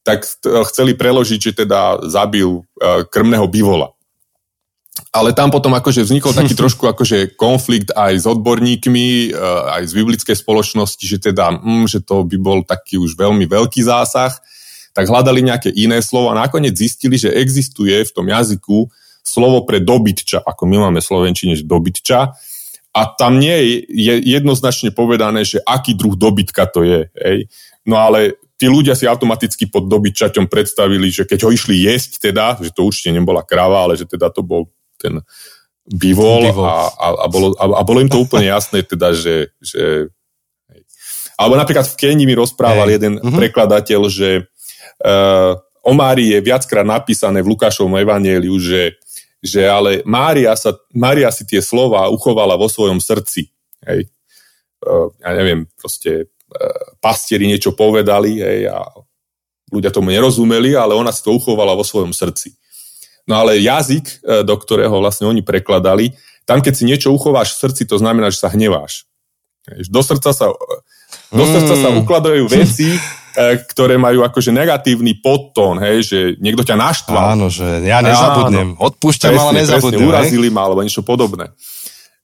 tak 0.00 0.24
chceli 0.72 0.96
preložiť, 0.96 1.38
že 1.38 1.52
teda 1.66 2.08
zabil 2.08 2.64
krmného 3.12 3.46
bivola 3.50 3.95
ale 5.12 5.32
tam 5.36 5.52
potom 5.52 5.72
akože 5.76 6.04
vznikol 6.04 6.32
taký 6.32 6.56
trošku 6.60 6.88
akože 6.88 7.36
konflikt 7.36 7.92
aj 7.92 8.22
s 8.22 8.26
odborníkmi, 8.28 9.32
eh, 9.32 9.74
aj 9.80 9.82
z 9.88 9.92
biblickej 9.96 10.36
spoločnosti, 10.36 11.04
že 11.04 11.18
teda, 11.20 11.56
mm, 11.56 11.86
že 11.88 11.98
to 12.04 12.24
by 12.24 12.36
bol 12.40 12.58
taký 12.64 13.00
už 13.00 13.16
veľmi 13.16 13.44
veľký 13.48 13.80
zásah, 13.84 14.32
tak 14.96 15.12
hľadali 15.12 15.44
nejaké 15.44 15.68
iné 15.76 16.00
slovo 16.00 16.32
a 16.32 16.40
nakoniec 16.40 16.72
zistili, 16.72 17.20
že 17.20 17.28
existuje 17.28 18.00
v 18.00 18.14
tom 18.16 18.26
jazyku 18.32 18.88
slovo 19.20 19.68
pre 19.68 19.82
dobytča, 19.82 20.40
ako 20.40 20.62
my 20.64 20.88
máme 20.88 21.04
v 21.04 21.08
slovenčine, 21.08 21.52
že 21.52 21.68
dobytča, 21.68 22.32
a 22.96 23.12
tam 23.12 23.36
nie 23.36 23.84
je 23.92 24.14
jednoznačne 24.24 24.88
povedané, 24.88 25.44
že 25.44 25.60
aký 25.60 25.92
druh 25.92 26.16
dobytka 26.16 26.64
to 26.64 26.80
je. 26.80 27.12
Ej. 27.12 27.52
No 27.84 28.00
ale 28.00 28.40
tí 28.56 28.72
ľudia 28.72 28.96
si 28.96 29.04
automaticky 29.04 29.68
pod 29.68 29.84
dobytčaťom 29.84 30.48
predstavili, 30.48 31.12
že 31.12 31.28
keď 31.28 31.44
ho 31.44 31.50
išli 31.52 31.84
jesť 31.84 32.32
teda, 32.32 32.56
že 32.56 32.72
to 32.72 32.88
určite 32.88 33.12
nebola 33.12 33.44
krava, 33.44 33.84
ale 33.84 34.00
že 34.00 34.08
teda 34.08 34.32
to 34.32 34.40
bol 34.40 34.72
ten 34.98 35.22
bivol, 35.86 36.50
a, 36.50 36.90
a, 36.90 37.08
a, 37.24 37.26
bolo, 37.30 37.54
a, 37.54 37.64
a 37.78 37.82
bolo 37.86 38.02
im 38.02 38.10
to 38.10 38.18
úplne 38.18 38.50
jasné 38.50 38.82
teda, 38.82 39.14
že, 39.14 39.54
že 39.62 40.10
hej. 40.74 40.80
alebo 41.38 41.54
napríklad 41.54 41.86
v 41.86 41.94
Kenii 41.94 42.26
mi 42.26 42.34
rozprával 42.34 42.90
hey. 42.90 42.98
jeden 42.98 43.22
mm-hmm. 43.22 43.38
prekladateľ, 43.38 44.00
že 44.10 44.50
uh, 45.06 45.54
o 45.86 45.92
Márii 45.94 46.34
je 46.34 46.40
viackrát 46.42 46.82
napísané 46.82 47.38
v 47.38 47.54
Lukášovom 47.54 47.94
evanieliu, 48.02 48.58
že, 48.58 48.98
že 49.38 49.62
ale 49.62 50.02
Mária, 50.02 50.50
sa, 50.58 50.74
Mária 50.90 51.30
si 51.30 51.46
tie 51.46 51.62
slova 51.62 52.10
uchovala 52.10 52.58
vo 52.58 52.66
svojom 52.66 52.98
srdci. 52.98 53.46
Hej. 53.86 54.10
Uh, 54.82 55.14
ja 55.22 55.38
neviem, 55.38 55.70
proste 55.78 56.26
uh, 56.26 56.98
pastieri 56.98 57.46
niečo 57.46 57.78
povedali 57.78 58.42
hej, 58.42 58.74
a 58.74 58.82
ľudia 59.70 59.94
tomu 59.94 60.10
nerozumeli, 60.10 60.74
ale 60.74 60.98
ona 60.98 61.14
si 61.14 61.22
to 61.22 61.30
uchovala 61.30 61.78
vo 61.78 61.86
svojom 61.86 62.10
srdci. 62.10 62.58
No 63.26 63.42
ale 63.42 63.58
jazyk, 63.58 64.22
e, 64.22 64.46
do 64.46 64.54
ktorého 64.54 64.94
vlastne 65.02 65.26
oni 65.26 65.42
prekladali, 65.42 66.14
tam 66.46 66.62
keď 66.62 66.72
si 66.78 66.84
niečo 66.86 67.10
uchováš 67.10 67.58
v 67.58 67.68
srdci, 67.68 67.82
to 67.90 67.98
znamená, 67.98 68.30
že 68.30 68.38
sa 68.38 68.48
hneváš. 68.54 69.06
Do 69.90 69.98
srdca 69.98 70.30
sa, 70.30 70.46
do 71.34 71.44
srdca 71.44 71.74
sa 71.74 71.88
mm. 71.90 72.06
ukladajú 72.06 72.46
veci, 72.56 72.94
ktoré 73.36 74.00
majú 74.00 74.24
akože 74.24 74.48
negatívny 74.48 75.20
podtón, 75.20 75.76
hej, 75.84 76.08
že 76.08 76.18
niekto 76.40 76.64
ťa 76.64 76.76
naštval. 76.78 77.36
Áno, 77.36 77.52
že 77.52 77.84
ja 77.84 78.00
nezabudnem. 78.00 78.80
Odpúšťam, 78.80 79.36
ale 79.36 79.60
nezabudnem. 79.60 80.00
Presne, 80.00 80.08
urazili 80.08 80.48
ma, 80.48 80.64
alebo 80.64 80.80
niečo 80.80 81.04
podobné. 81.04 81.52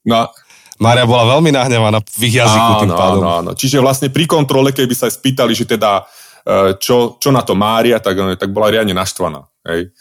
No 0.09 0.15
a 0.17 0.33
Mária 0.81 1.07
bola 1.07 1.39
veľmi 1.39 1.53
nahnevaná 1.53 2.01
v 2.01 2.23
ich 2.27 2.41
jazyku 2.41 2.71
áno, 2.75 2.81
tým 2.83 2.93
pádom. 2.97 3.23
Áno, 3.23 3.31
áno. 3.39 3.51
Čiže 3.53 3.79
vlastne 3.79 4.09
pri 4.09 4.25
kontrole, 4.25 4.73
keby 4.73 4.95
sa 4.97 5.07
spýtali, 5.07 5.53
že 5.53 5.69
teda 5.69 6.03
e, 6.43 6.75
čo, 6.81 7.21
čo 7.23 7.29
na 7.31 7.45
to 7.45 7.55
Mária, 7.55 8.03
tak, 8.03 8.17
tak 8.41 8.51
bola 8.51 8.73
riadne 8.73 8.97
naštvaná. 8.97 9.47
Hej. 9.69 9.93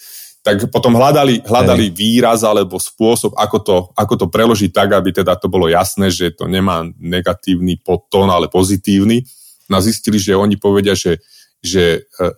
Tak 0.41 0.73
potom 0.73 0.97
hľadali, 0.97 1.45
hľadali 1.45 1.93
výraz 1.93 2.41
alebo 2.41 2.81
spôsob, 2.81 3.37
ako 3.37 3.57
to, 3.61 3.75
ako 3.93 4.13
to 4.17 4.25
preložiť 4.25 4.73
tak, 4.73 4.89
aby 4.97 5.13
teda 5.13 5.37
to 5.37 5.45
bolo 5.45 5.69
jasné, 5.69 6.09
že 6.09 6.33
to 6.33 6.49
nemá 6.49 6.89
negatívny 6.97 7.77
podtón, 7.77 8.25
ale 8.33 8.49
pozitívny. 8.49 9.21
No 9.69 9.77
a 9.77 9.85
zistili, 9.85 10.17
že 10.17 10.33
oni 10.33 10.57
povedia, 10.57 10.97
že, 10.97 11.21
že 11.61 12.09
uh, 12.17 12.33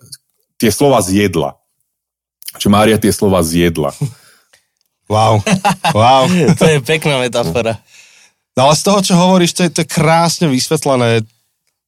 tie 0.60 0.68
slova 0.68 1.00
zjedla. 1.00 1.56
Že 2.60 2.68
Mária 2.68 3.00
tie 3.00 3.10
slova 3.10 3.40
zjedla. 3.40 3.92
Wow, 5.04 5.44
wow. 5.92 6.24
to 6.60 6.64
je 6.64 6.80
pekná 6.80 7.20
metafora. 7.20 7.76
No 8.56 8.70
ale 8.70 8.74
z 8.78 8.82
toho, 8.88 8.98
čo 9.04 9.14
hovoríš, 9.18 9.52
to 9.52 9.68
je, 9.68 9.70
to 9.70 9.80
je 9.84 9.92
krásne 9.92 10.48
vysvetlené. 10.48 11.20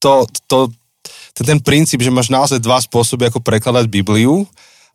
To, 0.05 0.29
to, 0.45 0.69
to 1.33 1.41
ten 1.41 1.63
princíp, 1.63 2.05
že 2.05 2.13
máš 2.13 2.29
naozaj 2.29 2.61
dva 2.61 2.77
spôsoby, 2.77 3.33
ako 3.33 3.41
prekladať 3.41 3.89
Bibliu 3.89 4.45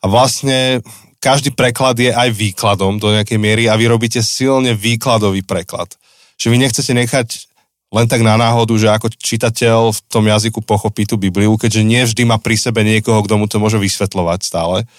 a 0.03 0.05
vlastne 0.05 0.85
každý 1.21 1.53
preklad 1.53 2.01
je 2.01 2.09
aj 2.09 2.33
výkladom 2.33 2.97
do 2.97 3.13
nejakej 3.13 3.37
miery 3.37 3.69
a 3.69 3.77
vy 3.77 3.85
robíte 3.85 4.25
silne 4.25 4.73
výkladový 4.73 5.45
preklad. 5.45 5.93
Že 6.41 6.47
vy 6.49 6.57
nechcete 6.57 6.91
nechať 6.97 7.27
len 7.93 8.07
tak 8.09 8.25
na 8.25 8.39
náhodu, 8.39 8.73
že 8.73 8.89
ako 8.89 9.13
čitateľ 9.13 9.93
v 9.93 9.99
tom 10.09 10.25
jazyku 10.25 10.65
pochopí 10.65 11.05
tú 11.05 11.21
Bibliu, 11.21 11.53
keďže 11.59 11.81
nie 11.85 12.01
vždy 12.01 12.23
má 12.25 12.41
pri 12.41 12.57
sebe 12.57 12.81
niekoho, 12.81 13.21
kto 13.21 13.37
mu 13.37 13.45
to 13.45 13.61
môže 13.61 13.77
vysvetľovať 13.77 14.39
stále. 14.41 14.89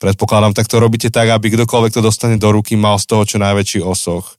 Predpokladám, 0.00 0.56
tak 0.56 0.70
to 0.70 0.80
robíte 0.80 1.12
tak, 1.12 1.28
aby 1.28 1.52
kdokoľvek 1.52 1.92
to 1.92 2.00
dostane 2.00 2.40
do 2.40 2.48
ruky, 2.48 2.74
mal 2.78 2.96
z 2.96 3.06
toho 3.10 3.22
čo 3.28 3.36
najväčší 3.42 3.84
osoch. 3.84 4.38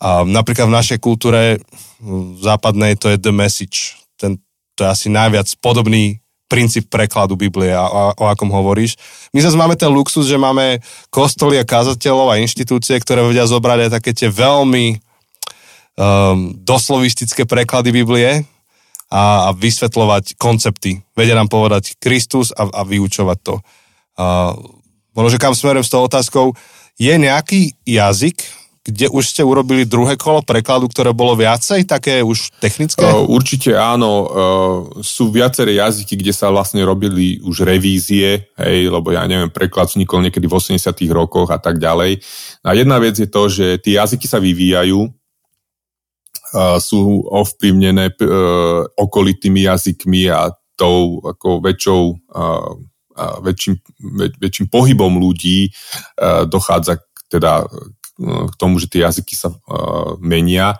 A 0.00 0.24
napríklad 0.24 0.70
v 0.70 0.76
našej 0.80 0.98
kultúre 0.98 1.60
v 2.00 2.40
západnej 2.40 2.96
to 2.96 3.12
je 3.12 3.20
the 3.20 3.34
message. 3.34 4.00
Ten, 4.16 4.40
to 4.74 4.86
je 4.86 4.88
asi 4.88 5.06
najviac 5.12 5.46
podobný 5.60 6.23
princíp 6.54 6.86
prekladu 6.86 7.34
Biblie, 7.34 7.74
a, 7.74 8.14
o 8.14 8.30
akom 8.30 8.46
hovoríš. 8.46 8.94
My 9.34 9.42
zase 9.42 9.58
máme 9.58 9.74
ten 9.74 9.90
luxus, 9.90 10.30
že 10.30 10.38
máme 10.38 10.78
kostoly 11.10 11.58
a 11.58 11.66
kazateľov 11.66 12.30
a 12.30 12.38
inštitúcie, 12.38 12.94
ktoré 13.02 13.26
vedia 13.26 13.42
zobrať 13.42 13.90
aj 13.90 13.90
také 13.98 14.14
tie 14.14 14.30
veľmi 14.30 15.02
um, 15.98 16.54
doslovistické 16.62 17.42
preklady 17.42 17.90
Biblie 17.90 18.46
a, 19.10 19.50
a 19.50 19.50
vysvetľovať 19.50 20.38
koncepty. 20.38 21.02
Vedia 21.18 21.34
nám 21.34 21.50
povedať 21.50 21.98
Kristus 21.98 22.54
a, 22.54 22.70
a 22.70 22.86
vyučovať 22.86 23.38
to. 23.42 23.58
Uh, 24.14 24.54
možno, 25.10 25.34
že 25.34 25.42
kam 25.42 25.58
smerujem 25.58 25.82
s 25.82 25.90
tou 25.90 26.06
otázkou, 26.06 26.54
je 26.94 27.10
nejaký 27.10 27.74
jazyk, 27.82 28.38
kde 28.84 29.08
už 29.08 29.24
ste 29.32 29.40
urobili 29.40 29.88
druhé 29.88 30.20
kolo 30.20 30.44
prekladu, 30.44 30.92
ktoré 30.92 31.16
bolo 31.16 31.32
viacej 31.40 31.88
také 31.88 32.20
už 32.20 32.52
technické? 32.60 33.00
Určite 33.08 33.72
áno. 33.72 34.28
Sú 35.00 35.32
viaceré 35.32 35.80
jazyky, 35.80 36.20
kde 36.20 36.36
sa 36.36 36.52
vlastne 36.52 36.84
robili 36.84 37.40
už 37.40 37.64
revízie, 37.64 38.52
hej, 38.60 38.92
lebo 38.92 39.08
ja 39.08 39.24
neviem, 39.24 39.48
preklad 39.48 39.88
vznikol 39.88 40.20
niekedy 40.28 40.44
v 40.44 40.56
80 40.60 40.84
rokoch 41.16 41.48
a 41.48 41.56
tak 41.56 41.80
ďalej. 41.80 42.20
A 42.60 42.76
jedna 42.76 43.00
vec 43.00 43.16
je 43.16 43.24
to, 43.24 43.48
že 43.48 43.80
tie 43.80 43.96
jazyky 43.96 44.28
sa 44.28 44.36
vyvíjajú, 44.36 45.00
sú 46.78 47.00
ovplyvnené 47.24 48.14
okolitými 49.00 49.64
jazykmi 49.64 50.28
a 50.28 50.52
tou 50.76 51.24
ako 51.24 51.64
väčšou 51.64 52.02
väčším, 53.42 53.74
väčším 54.38 54.66
pohybom 54.68 55.18
ľudí 55.18 55.72
dochádza 56.46 57.00
teda 57.32 57.64
k 58.20 58.54
tomu, 58.54 58.78
že 58.78 58.86
tie 58.90 59.02
jazyky 59.02 59.34
sa 59.34 59.50
uh, 59.50 60.14
menia. 60.22 60.78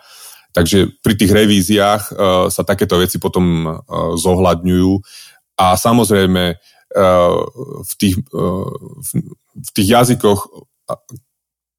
Takže 0.55 0.99
pri 1.03 1.13
tých 1.19 1.31
revíziách 1.35 2.03
uh, 2.11 2.47
sa 2.47 2.63
takéto 2.63 2.95
veci 2.95 3.19
potom 3.19 3.45
uh, 3.67 4.15
zohľadňujú 4.15 4.91
a 5.55 5.75
samozrejme 5.79 6.43
v, 6.95 7.93
tých, 7.99 8.15
v 9.51 9.69
tých 9.75 9.89
jazykoch 9.99 10.47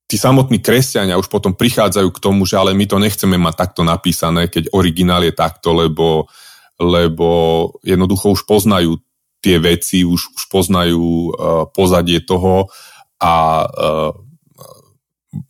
tí 0.07 0.17
samotní 0.17 0.63
kresťania 0.63 1.19
už 1.19 1.27
potom 1.27 1.53
prichádzajú 1.55 2.09
k 2.15 2.23
tomu, 2.23 2.47
že 2.47 2.59
ale 2.59 2.77
my 2.79 2.87
to 2.87 3.03
nechceme 3.03 3.35
mať 3.37 3.55
takto 3.59 3.83
napísané, 3.83 4.47
keď 4.47 4.71
originál 4.71 5.27
je 5.27 5.35
takto, 5.35 5.75
lebo, 5.75 6.31
lebo 6.79 7.29
jednoducho 7.83 8.39
už 8.39 8.47
poznajú 8.47 9.03
tie 9.43 9.59
veci, 9.59 10.07
už, 10.07 10.37
už 10.37 10.43
poznajú 10.51 11.03
uh, 11.03 11.67
pozadie 11.75 12.23
toho 12.23 12.71
a 13.19 13.67
uh, 13.67 14.15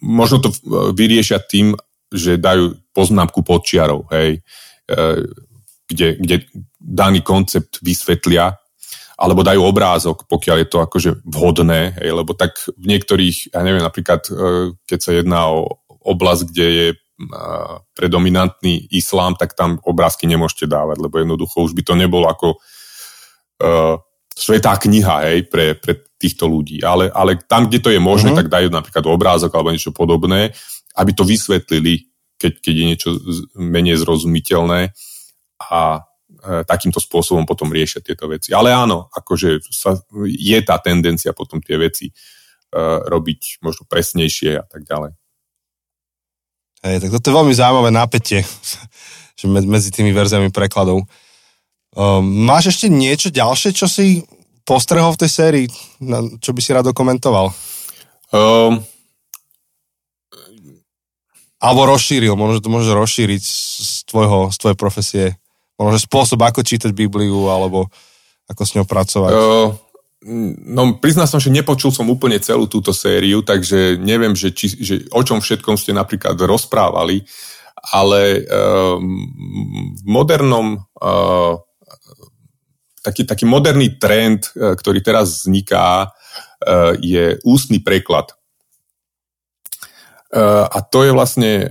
možno 0.03 0.43
to 0.43 0.49
e, 0.51 0.57
vyriešia 0.95 1.43
tým, 1.43 1.74
že 2.12 2.39
dajú 2.39 2.78
poznámku 2.95 3.43
pod 3.43 3.66
čiarou, 3.66 4.07
hej, 4.14 4.41
e, 4.87 5.01
kde, 5.87 6.09
kde 6.18 6.37
daný 6.78 7.22
koncept 7.22 7.82
vysvetlia, 7.82 8.55
alebo 9.16 9.41
dajú 9.41 9.64
obrázok, 9.64 10.28
pokiaľ 10.28 10.57
je 10.61 10.68
to 10.68 10.78
akože 10.84 11.11
vhodné, 11.24 11.97
hej, 11.99 12.11
lebo 12.12 12.37
tak 12.37 12.57
v 12.76 12.84
niektorých, 12.84 13.57
ja 13.57 13.61
neviem, 13.64 13.82
napríklad, 13.82 14.28
e, 14.28 14.32
keď 14.87 14.99
sa 15.01 15.12
jedná 15.16 15.51
o 15.51 15.82
oblasť, 16.07 16.43
kde 16.53 16.66
je 16.70 16.89
predominantný 17.97 18.93
islám, 18.93 19.34
tak 19.41 19.57
tam 19.57 19.80
obrázky 19.82 20.28
nemôžete 20.28 20.68
dávať, 20.68 21.01
lebo 21.01 21.16
jednoducho 21.16 21.64
už 21.64 21.72
by 21.72 21.82
to 21.82 21.95
nebolo 21.97 22.28
ako 22.28 22.61
uh, 23.64 23.97
svetá 24.37 24.76
kniha 24.76 25.24
hej, 25.24 25.49
pre, 25.49 25.72
pre 25.80 26.05
týchto 26.20 26.45
ľudí. 26.45 26.84
Ale, 26.84 27.09
ale 27.09 27.41
tam, 27.41 27.64
kde 27.64 27.80
to 27.80 27.89
je 27.89 27.97
možné, 27.97 28.37
uh-huh. 28.37 28.45
tak 28.45 28.53
dajú 28.53 28.68
napríklad 28.68 29.05
obrázok 29.09 29.57
alebo 29.57 29.72
niečo 29.72 29.97
podobné, 29.97 30.53
aby 31.01 31.11
to 31.16 31.24
vysvetlili, 31.24 32.12
keď, 32.37 32.53
keď 32.61 32.74
je 32.76 32.84
niečo 32.84 33.09
menej 33.57 33.97
zrozumiteľné 33.97 34.93
a 35.72 35.80
e, 35.97 36.01
takýmto 36.68 37.01
spôsobom 37.01 37.49
potom 37.49 37.72
riešia 37.72 38.05
tieto 38.05 38.28
veci. 38.28 38.53
Ale 38.53 38.76
áno, 38.76 39.09
akože 39.09 39.64
sa, 39.72 39.97
je 40.28 40.59
tá 40.61 40.76
tendencia 40.84 41.32
potom 41.32 41.64
tie 41.64 41.80
veci 41.80 42.12
e, 42.12 42.14
robiť 43.09 43.64
možno 43.64 43.89
presnejšie 43.89 44.61
a 44.61 44.64
tak 44.68 44.84
ďalej. 44.84 45.16
Hej, 46.84 47.09
tak 47.09 47.11
toto 47.16 47.26
je 47.32 47.37
veľmi 47.41 47.55
zaujímavé 47.57 47.89
napätie 47.89 48.45
že 49.37 49.45
medzi 49.49 49.93
tými 49.93 50.16
verziami 50.16 50.49
prekladov. 50.49 51.05
Um, 51.97 52.44
máš 52.44 52.76
ešte 52.76 52.92
niečo 52.92 53.32
ďalšie, 53.32 53.72
čo 53.72 53.88
si 53.88 54.20
postrehol 54.68 55.16
v 55.16 55.20
tej 55.24 55.30
sérii, 55.32 55.66
čo 56.44 56.53
by 56.53 56.61
si 56.61 56.70
rád 56.76 56.92
dokumentoval? 56.92 57.49
Um, 58.36 58.84
Alebo 61.57 61.88
rozšíril, 61.88 62.36
možno 62.36 62.61
to 62.61 62.68
môže 62.68 62.92
rozšíriť 62.92 63.42
z, 63.42 64.05
tvojho, 64.12 64.53
z 64.53 64.57
tvojej 64.61 64.78
profesie. 64.78 65.26
Možno 65.80 65.97
spôsob, 65.97 66.36
ako 66.44 66.61
čítať 66.61 66.92
Bibliu, 66.92 67.49
alebo 67.49 67.88
ako 68.44 68.62
s 68.62 68.74
ňou 68.76 68.84
pracovať. 68.84 69.32
Uh, 69.32 69.72
no, 70.68 71.01
priznal 71.01 71.26
som, 71.26 71.40
že 71.40 71.49
nepočul 71.49 71.97
som 71.97 72.12
úplne 72.12 72.36
celú 72.44 72.68
túto 72.68 72.92
sériu, 72.92 73.40
takže 73.40 73.97
neviem, 73.97 74.36
že, 74.36 74.53
či, 74.53 74.68
že 74.76 75.09
o 75.16 75.24
čom 75.24 75.40
všetkom 75.40 75.80
ste 75.80 75.97
napríklad 75.97 76.36
rozprávali, 76.36 77.24
ale 77.88 78.44
um, 78.44 79.01
v 79.97 80.03
modernom 80.05 80.84
uh, 81.01 81.57
taký, 83.07 83.23
taký 83.23 83.47
moderný 83.47 83.95
trend, 83.95 84.51
e, 84.51 84.75
ktorý 84.75 84.99
teraz 84.99 85.47
vzniká, 85.47 86.03
e, 86.03 86.09
je 86.99 87.25
ústny 87.47 87.79
preklad. 87.79 88.35
E, 88.35 88.35
a 90.67 90.79
to 90.83 91.07
je 91.07 91.15
vlastne 91.15 91.71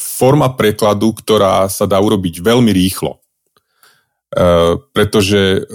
forma 0.00 0.48
prekladu, 0.56 1.12
ktorá 1.12 1.68
sa 1.68 1.84
dá 1.84 2.00
urobiť 2.00 2.40
veľmi 2.40 2.72
rýchlo. 2.72 3.20
Pretože 4.96 5.68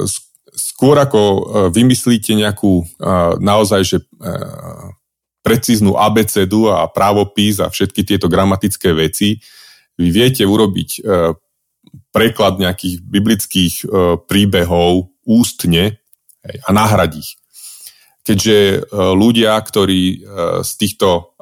skôr 0.49 0.97
ako 0.97 1.21
vymyslíte 1.69 2.33
nejakú 2.33 2.89
naozaj 3.37 3.81
že 3.85 3.97
precíznu 5.45 5.93
abecedu 5.93 6.73
a 6.73 6.89
právopis 6.89 7.61
a 7.61 7.69
všetky 7.69 8.01
tieto 8.01 8.25
gramatické 8.25 8.97
veci, 8.97 9.37
vy 9.93 10.09
viete 10.09 10.41
urobiť 10.41 11.05
preklad 12.17 12.57
nejakých 12.57 13.05
biblických 13.05 13.73
e, 13.81 13.85
príbehov 14.25 15.13
ústne 15.21 16.01
a 16.41 16.69
nahradiť 16.73 17.21
ich. 17.21 17.37
Keďže 18.25 18.57
e, 18.57 18.79
ľudia, 19.13 19.53
ktorí 19.61 20.01
e, 20.01 20.17
z 20.65 20.71
týchto 20.81 21.37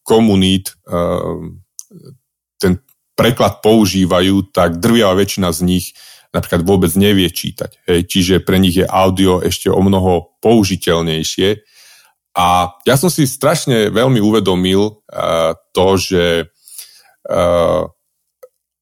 komunít 0.00 0.80
ten 2.56 2.72
preklad 3.12 3.60
používajú, 3.60 4.48
tak 4.48 4.80
drvia 4.80 5.12
väčšina 5.12 5.52
z 5.52 5.60
nich 5.60 5.86
napríklad 6.32 6.64
vôbec 6.64 6.88
nevie 6.96 7.28
čítať. 7.28 7.84
Čiže 7.84 8.40
pre 8.40 8.56
nich 8.56 8.80
je 8.80 8.88
audio 8.88 9.44
ešte 9.44 9.68
o 9.68 9.76
mnoho 9.76 10.40
použiteľnejšie. 10.40 11.68
A 12.32 12.72
ja 12.88 12.96
som 12.96 13.12
si 13.12 13.28
strašne 13.28 13.92
veľmi 13.92 14.24
uvedomil 14.24 15.04
to, 15.76 15.86
že 16.00 16.48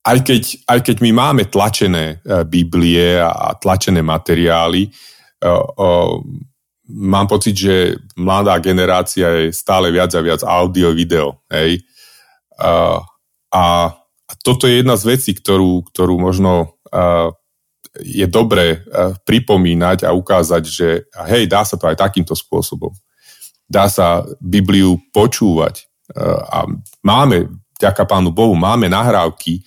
aj 0.01 0.19
keď, 0.25 0.43
aj 0.65 0.81
keď 0.81 0.97
my 1.05 1.11
máme 1.13 1.43
tlačené 1.53 2.25
Biblie 2.49 3.21
a 3.21 3.53
tlačené 3.61 4.01
materiály, 4.01 4.89
mám 6.89 7.27
pocit, 7.29 7.55
že 7.55 8.01
mladá 8.17 8.57
generácia 8.59 9.29
je 9.29 9.53
stále 9.53 9.93
viac 9.93 10.11
a 10.17 10.21
viac 10.25 10.41
audio, 10.43 10.97
video. 10.97 11.45
Hej? 11.53 11.85
A, 12.59 13.01
a 13.53 13.65
toto 14.41 14.65
je 14.65 14.81
jedna 14.81 14.97
z 14.97 15.05
vecí, 15.17 15.37
ktorú, 15.37 15.85
ktorú 15.93 16.17
možno 16.17 16.81
je 18.01 18.27
dobré 18.31 18.87
pripomínať 19.27 20.07
a 20.07 20.15
ukázať, 20.15 20.63
že 20.65 20.89
hej, 21.29 21.45
dá 21.51 21.67
sa 21.67 21.77
to 21.77 21.91
aj 21.91 21.99
takýmto 21.99 22.39
spôsobom. 22.39 22.95
Dá 23.71 23.87
sa 23.87 24.27
Bibliu 24.43 24.99
počúvať 25.15 25.87
a 26.51 26.67
máme, 27.07 27.51
ďaká 27.79 28.03
Pánu 28.07 28.35
Bohu, 28.35 28.59
máme 28.59 28.91
nahrávky, 28.91 29.63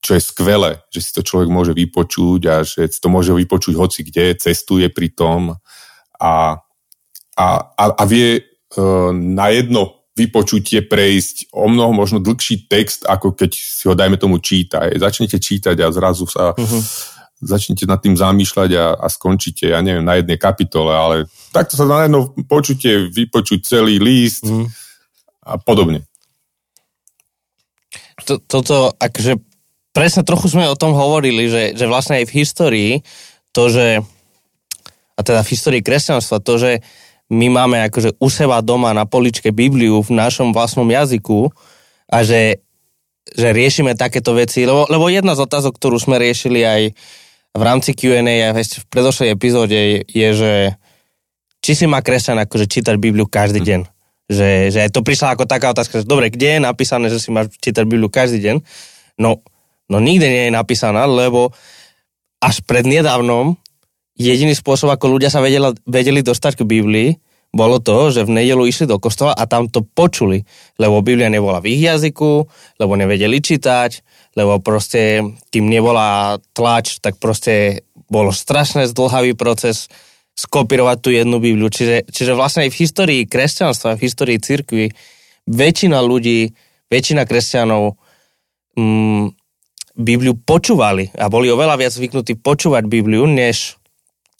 čo 0.00 0.10
je 0.14 0.22
skvelé, 0.22 0.84
že 0.92 1.00
si 1.02 1.10
to 1.10 1.26
človek 1.26 1.50
môže 1.50 1.72
vypočuť 1.74 2.40
a 2.46 2.54
že 2.62 2.86
to 2.86 3.08
môže 3.10 3.34
vypočuť 3.34 3.74
hoci 3.74 4.06
kde, 4.06 4.38
cestuje 4.38 4.86
pri 4.92 5.10
tom 5.10 5.58
a, 6.20 6.62
a, 7.34 7.46
a, 7.74 7.84
a 7.90 8.02
vie 8.06 8.44
na 9.12 9.46
jedno 9.50 9.96
vypočutie 10.16 10.80
prejsť 10.88 11.52
o 11.52 11.68
mnoho 11.68 11.92
možno 11.92 12.18
dlhší 12.24 12.72
text, 12.72 13.04
ako 13.04 13.36
keď 13.36 13.50
si 13.52 13.84
ho 13.84 13.92
dajme 13.92 14.16
tomu 14.16 14.40
číta. 14.40 14.88
Začnete 14.96 15.36
čítať 15.36 15.76
a 15.76 15.92
zrazu 15.92 16.24
sa 16.24 16.56
uh-huh. 16.56 16.82
začnete 17.44 17.84
nad 17.84 18.00
tým 18.00 18.16
zamýšľať 18.16 18.70
a, 18.80 18.84
a 18.96 19.06
skončíte, 19.12 19.68
ja 19.68 19.84
neviem, 19.84 20.00
na 20.00 20.16
jednej 20.16 20.40
kapitole, 20.40 20.96
ale 20.96 21.16
takto 21.52 21.76
sa 21.76 21.84
na 21.84 22.08
jedno 22.08 22.32
počutie 22.48 23.12
vypočuť 23.12 23.60
celý 23.68 24.00
list 24.00 24.48
uh-huh. 24.48 24.64
a 25.44 25.60
podobne. 25.60 26.08
Toto, 28.26 28.90
akože 28.98 29.38
presne 29.94 30.26
trochu 30.26 30.52
sme 30.52 30.66
o 30.66 30.76
tom 30.76 30.92
hovorili, 30.92 31.46
že, 31.46 31.78
že 31.78 31.86
vlastne 31.86 32.20
aj 32.20 32.26
v 32.28 32.34
histórii 32.42 32.92
to, 33.54 33.72
že 33.72 34.04
a 35.16 35.20
teda 35.24 35.40
v 35.40 35.52
histórii 35.56 35.80
kresťanstva, 35.80 36.44
to, 36.44 36.60
že 36.60 36.72
my 37.32 37.48
máme 37.48 37.80
akože 37.88 38.20
u 38.20 38.28
seba 38.28 38.60
doma 38.60 38.92
na 38.92 39.08
poličke 39.08 39.50
Bibliu 39.50 40.04
v 40.04 40.12
našom 40.12 40.52
vlastnom 40.52 40.86
jazyku 40.86 41.50
a 42.06 42.22
že, 42.22 42.62
že 43.32 43.48
riešime 43.50 43.98
takéto 43.98 44.36
veci, 44.36 44.68
lebo, 44.68 44.86
lebo 44.86 45.08
jedna 45.08 45.34
z 45.34 45.42
otázok, 45.42 45.74
ktorú 45.80 45.96
sme 45.96 46.20
riešili 46.20 46.62
aj 46.62 46.82
v 47.56 47.62
rámci 47.64 47.96
Q&A 47.96 48.52
a 48.52 48.54
v 48.54 48.86
predošlej 48.92 49.32
epizóde 49.32 49.74
je, 49.74 49.98
je, 50.12 50.28
že 50.36 50.52
či 51.64 51.72
si 51.72 51.84
má 51.88 52.04
kresťan 52.04 52.38
akože 52.44 52.68
čítať 52.68 52.94
Bibliu 53.00 53.26
každý 53.26 53.64
deň. 53.64 53.95
Že, 54.26 54.74
že 54.74 54.80
to 54.90 55.06
prišla 55.06 55.38
ako 55.38 55.46
taká 55.46 55.70
otázka, 55.70 56.02
že 56.02 56.08
dobre, 56.08 56.34
kde 56.34 56.58
je 56.58 56.60
napísané, 56.66 57.06
že 57.06 57.22
si 57.22 57.30
máš 57.30 57.54
čítať 57.62 57.86
Bibliu 57.86 58.10
každý 58.10 58.42
deň? 58.42 58.56
No, 59.22 59.38
no 59.86 59.96
nikde 60.02 60.26
nie 60.26 60.44
je 60.50 60.52
napísaná, 60.54 61.06
lebo 61.06 61.54
až 62.42 62.58
pred 62.66 62.82
nedávnom 62.82 63.54
jediný 64.18 64.56
spôsob, 64.56 64.90
ako 64.90 65.16
ľudia 65.16 65.30
sa 65.30 65.44
vedela, 65.44 65.76
vedeli 65.86 66.24
dostať 66.24 66.58
k 66.58 66.68
Biblii, 66.68 67.10
bolo 67.56 67.80
to, 67.80 68.12
že 68.12 68.26
v 68.26 68.42
nedelu 68.42 68.68
išli 68.68 68.84
do 68.84 69.00
kostola 69.00 69.32
a 69.32 69.48
tam 69.48 69.70
to 69.70 69.80
počuli, 69.80 70.44
lebo 70.76 71.00
Biblia 71.00 71.32
nebola 71.32 71.62
v 71.62 71.72
ich 71.72 71.88
jazyku, 71.88 72.44
lebo 72.76 72.92
nevedeli 72.98 73.40
čítať, 73.40 74.04
lebo 74.36 74.60
proste, 74.60 75.24
kým 75.48 75.70
nebola 75.70 76.36
tlač, 76.52 77.00
tak 77.00 77.16
proste 77.16 77.86
bolo 78.12 78.34
strašne 78.34 78.84
zdlhavý 78.84 79.32
proces 79.32 79.88
skopírovať 80.36 80.96
tú 81.00 81.08
jednu 81.10 81.40
Bibliu. 81.40 81.72
Čiže, 81.72 82.12
čiže 82.12 82.36
vlastne 82.36 82.68
aj 82.68 82.70
v 82.76 82.80
histórii 82.84 83.22
kresťanstva, 83.24 83.96
v 83.96 84.04
histórii 84.04 84.38
cirkvi, 84.38 84.92
väčšina 85.48 85.96
ľudí, 86.04 86.52
väčšina 86.92 87.24
kresťanov 87.24 87.96
mm, 88.76 89.32
Bibliu 89.96 90.36
počúvali 90.36 91.08
a 91.16 91.32
boli 91.32 91.48
oveľa 91.48 91.80
viac 91.80 91.92
zvyknutí 91.96 92.36
počúvať 92.36 92.84
Bibliu, 92.84 93.24
než 93.24 93.80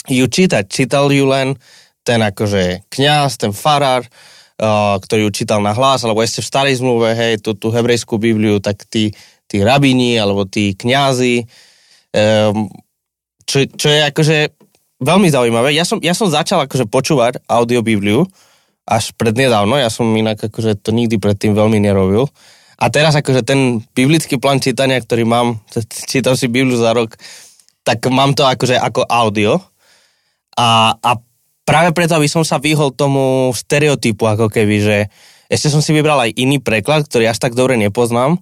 ju 0.05 0.28
čítať. 0.28 0.68
Čítal 0.68 1.09
ju 1.09 1.24
len 1.24 1.57
ten 2.05 2.20
akože 2.20 2.86
kňaz, 2.92 3.40
ten 3.40 3.57
farár, 3.57 4.05
uh, 4.05 5.01
ktorý 5.01 5.26
ju 5.26 5.42
čítal 5.42 5.64
na 5.64 5.72
hlas, 5.72 6.05
alebo 6.05 6.20
ešte 6.20 6.44
v 6.44 6.51
starej 6.53 6.74
zmluve, 6.78 7.16
hej, 7.16 7.40
tú, 7.40 7.57
tú 7.57 7.72
hebrejskú 7.72 8.20
Bibliu, 8.20 8.61
tak 8.61 8.84
tí, 8.84 9.16
tí 9.49 9.64
rabini 9.64 10.20
alebo 10.20 10.44
tí 10.44 10.76
kňazi, 10.76 11.49
um, 12.12 12.68
čo, 13.49 13.64
čo 13.64 13.88
je 13.90 14.01
akože 14.12 14.38
veľmi 15.01 15.28
zaujímavé. 15.28 15.76
Ja 15.76 15.84
som, 15.84 16.01
ja 16.01 16.16
som 16.16 16.30
začal 16.30 16.64
akože 16.64 16.88
počúvať 16.88 17.42
Bibliu 17.84 18.24
až 18.86 19.11
prednedávno, 19.18 19.74
ja 19.76 19.90
som 19.90 20.07
inak 20.14 20.38
akože 20.38 20.78
to 20.78 20.94
nikdy 20.94 21.18
predtým 21.18 21.59
veľmi 21.59 21.82
nerobil. 21.82 22.30
A 22.76 22.92
teraz 22.92 23.16
akože 23.16 23.42
ten 23.42 23.80
biblický 23.97 24.36
plán 24.36 24.61
čítania, 24.61 25.01
ktorý 25.01 25.24
mám, 25.26 25.59
čítam 26.11 26.38
si 26.38 26.47
Bibliu 26.47 26.78
za 26.78 26.94
rok, 26.94 27.18
tak 27.82 28.05
mám 28.07 28.36
to 28.36 28.47
akože 28.47 28.78
ako 28.78 29.07
audio 29.07 29.59
a, 30.57 30.97
a 30.97 31.11
práve 31.66 31.90
preto, 31.92 32.16
aby 32.16 32.30
som 32.30 32.47
sa 32.47 32.62
vyhol 32.62 32.94
tomu 32.94 33.51
stereotypu, 33.53 34.24
ako 34.24 34.47
keby, 34.49 34.76
že 34.80 34.97
ešte 35.47 35.70
som 35.70 35.82
si 35.82 35.94
vybral 35.94 36.18
aj 36.18 36.34
iný 36.34 36.59
preklad, 36.59 37.07
ktorý 37.07 37.30
až 37.30 37.38
tak 37.38 37.55
dobre 37.55 37.78
nepoznám, 37.78 38.38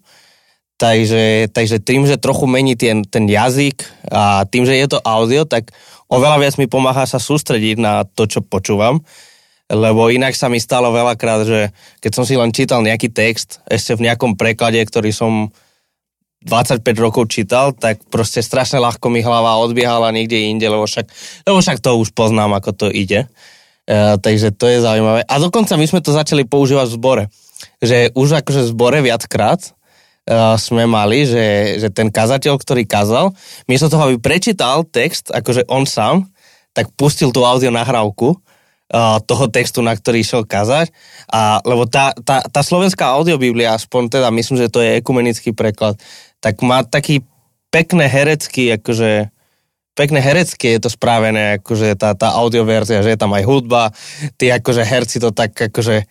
takže, 0.77 1.53
takže 1.53 1.81
tým, 1.81 2.09
že 2.09 2.21
trochu 2.21 2.49
mení 2.49 2.77
ten, 2.77 3.05
ten 3.05 3.29
jazyk 3.29 3.85
a 4.09 4.49
tým, 4.49 4.65
že 4.65 4.77
je 4.77 4.87
to 4.89 5.05
audio, 5.05 5.45
tak 5.45 5.73
oveľa 6.11 6.37
viac 6.41 6.55
mi 6.61 6.67
pomáha 6.69 7.05
sa 7.09 7.23
sústrediť 7.23 7.77
na 7.81 8.03
to, 8.05 8.29
čo 8.29 8.45
počúvam, 8.45 9.01
lebo 9.73 10.13
inak 10.13 10.37
sa 10.37 10.53
mi 10.53 10.61
stalo 10.61 10.93
veľakrát, 10.93 11.41
že 11.49 11.61
keď 12.05 12.13
som 12.13 12.25
si 12.29 12.37
len 12.37 12.53
čítal 12.53 12.85
nejaký 12.85 13.09
text, 13.09 13.65
ešte 13.65 13.97
v 13.97 14.05
nejakom 14.11 14.37
preklade, 14.37 14.81
ktorý 14.85 15.09
som 15.11 15.49
25 16.45 16.85
rokov 17.01 17.33
čítal, 17.33 17.73
tak 17.73 18.05
proste 18.13 18.45
strašne 18.45 18.77
ľahko 18.77 19.09
mi 19.09 19.25
hlava 19.25 19.57
odbiehala 19.65 20.13
niekde 20.13 20.53
inde, 20.53 20.69
lebo 20.69 20.85
však, 20.85 21.09
lebo 21.49 21.59
však 21.65 21.81
to 21.81 21.97
už 21.97 22.13
poznám, 22.13 22.61
ako 22.61 22.71
to 22.77 22.87
ide. 22.93 23.25
Uh, 23.85 24.17
takže 24.21 24.53
to 24.53 24.69
je 24.69 24.85
zaujímavé. 24.85 25.25
A 25.25 25.35
dokonca 25.41 25.77
my 25.81 25.85
sme 25.89 26.05
to 26.05 26.13
začali 26.13 26.45
používať 26.45 26.89
v 26.89 26.97
zbore. 26.97 27.25
Že 27.81 28.13
už 28.13 28.45
akože 28.45 28.61
v 28.65 28.71
zbore 28.77 28.99
viackrát 29.01 29.61
uh, 30.29 30.57
sme 30.57 30.89
mali, 30.89 31.29
že, 31.29 31.79
že 31.81 31.89
ten 31.93 32.09
kazateľ, 32.09 32.57
ktorý 32.57 32.85
kazal, 32.89 33.33
miesto 33.69 33.93
toho, 33.93 34.09
aby 34.09 34.17
prečítal 34.21 34.85
text, 34.89 35.31
akože 35.31 35.69
on 35.69 35.85
sám, 35.85 36.29
tak 36.75 36.91
pustil 36.99 37.31
tú 37.31 37.47
audio 37.47 37.71
nahrávku 37.71 38.35
uh, 38.35 39.21
toho 39.23 39.47
textu, 39.53 39.81
na 39.85 39.95
ktorý 39.95 40.25
išiel 40.25 40.43
kazať. 40.43 40.91
A, 41.31 41.63
lebo 41.63 41.87
tá, 41.87 42.13
tá, 42.25 42.43
tá 42.45 42.61
slovenská 42.65 43.15
audiobiblia, 43.15 43.77
aspoň 43.77 44.21
teda 44.21 44.29
myslím, 44.35 44.57
že 44.59 44.73
to 44.73 44.83
je 44.83 44.99
ekumenický 44.99 45.55
preklad, 45.55 46.01
tak 46.43 46.61
má 46.61 46.83
taký 46.83 47.23
pekné 47.71 48.07
herecký, 48.07 48.75
akože 48.79 49.35
pekné 49.95 50.19
herecké 50.19 50.75
je 50.75 50.81
to 50.83 50.91
správené, 50.91 51.63
akože 51.63 51.95
tá, 51.95 52.19
tá 52.19 52.35
audioverzia, 52.35 53.03
že 53.07 53.15
je 53.15 53.19
tam 53.19 53.31
aj 53.35 53.47
hudba, 53.47 53.95
tí 54.39 54.51
akože 54.51 54.83
herci 54.83 55.23
to 55.23 55.31
tak 55.31 55.55
akože 55.55 56.07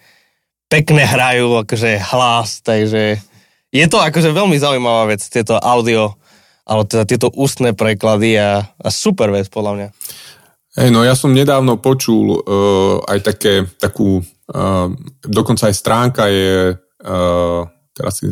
pekne 0.71 1.03
hrajú, 1.03 1.67
akože 1.67 1.99
hlas, 1.99 2.63
takže 2.63 3.19
je 3.73 3.85
to 3.89 3.97
akože 3.97 4.29
veľmi 4.29 4.53
zaujímavá 4.61 5.09
vec, 5.09 5.25
tieto 5.25 5.57
audio, 5.57 6.13
alebo 6.63 6.85
teda 6.85 7.09
tieto 7.09 7.27
ústne 7.33 7.73
preklady 7.73 8.37
a, 8.37 8.61
a 8.61 8.89
super 8.93 9.33
vec 9.33 9.49
podľa 9.49 9.71
mňa. 9.73 9.87
Hej, 10.73 10.89
no 10.93 11.01
ja 11.01 11.17
som 11.17 11.33
nedávno 11.33 11.81
počul 11.81 12.37
uh, 12.37 13.01
aj 13.09 13.19
také, 13.25 13.65
takú, 13.81 14.21
uh, 14.53 14.87
dokonca 15.21 15.69
aj 15.69 15.75
stránka 15.75 16.29
je, 16.29 16.77
uh, 16.77 17.61
teraz 17.93 18.21
si 18.21 18.29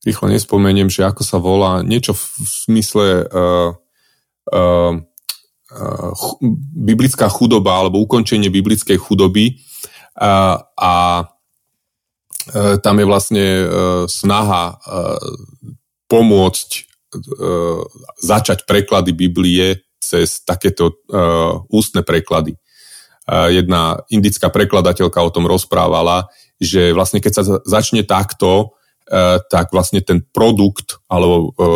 rýchlo 0.00 0.32
nespomeniem, 0.32 0.88
že 0.88 1.04
ako 1.04 1.22
sa 1.24 1.36
volá, 1.36 1.84
niečo 1.84 2.16
v 2.16 2.24
smysle 2.40 3.28
uh, 3.28 3.76
uh, 4.48 4.92
uh, 5.76 6.10
ch- 6.16 6.40
biblická 6.72 7.28
chudoba 7.28 7.84
alebo 7.84 8.00
ukončenie 8.00 8.48
biblickej 8.48 8.96
chudoby 8.96 9.60
uh, 10.16 10.56
a 10.72 10.92
tam 12.80 12.96
je 12.96 13.06
vlastne 13.06 13.44
uh, 13.44 13.64
snaha 14.08 14.76
uh, 14.76 15.20
pomôcť 16.08 16.70
začať 18.22 18.70
preklady 18.70 19.10
Biblie 19.10 19.82
cez 19.98 20.46
takéto 20.46 21.02
ústne 21.66 22.06
preklady. 22.06 22.54
Jedna 23.26 24.06
indická 24.14 24.46
prekladateľka 24.46 25.18
o 25.18 25.34
tom 25.34 25.50
rozprávala, 25.50 26.30
že 26.62 26.94
vlastne 26.94 27.18
keď 27.18 27.32
sa 27.34 27.42
začne 27.66 28.06
takto, 28.06 28.78
E, 29.10 29.42
tak 29.50 29.74
vlastne 29.74 29.98
ten 30.06 30.22
produkt 30.22 31.02
alebo 31.10 31.34
e, 31.34 31.68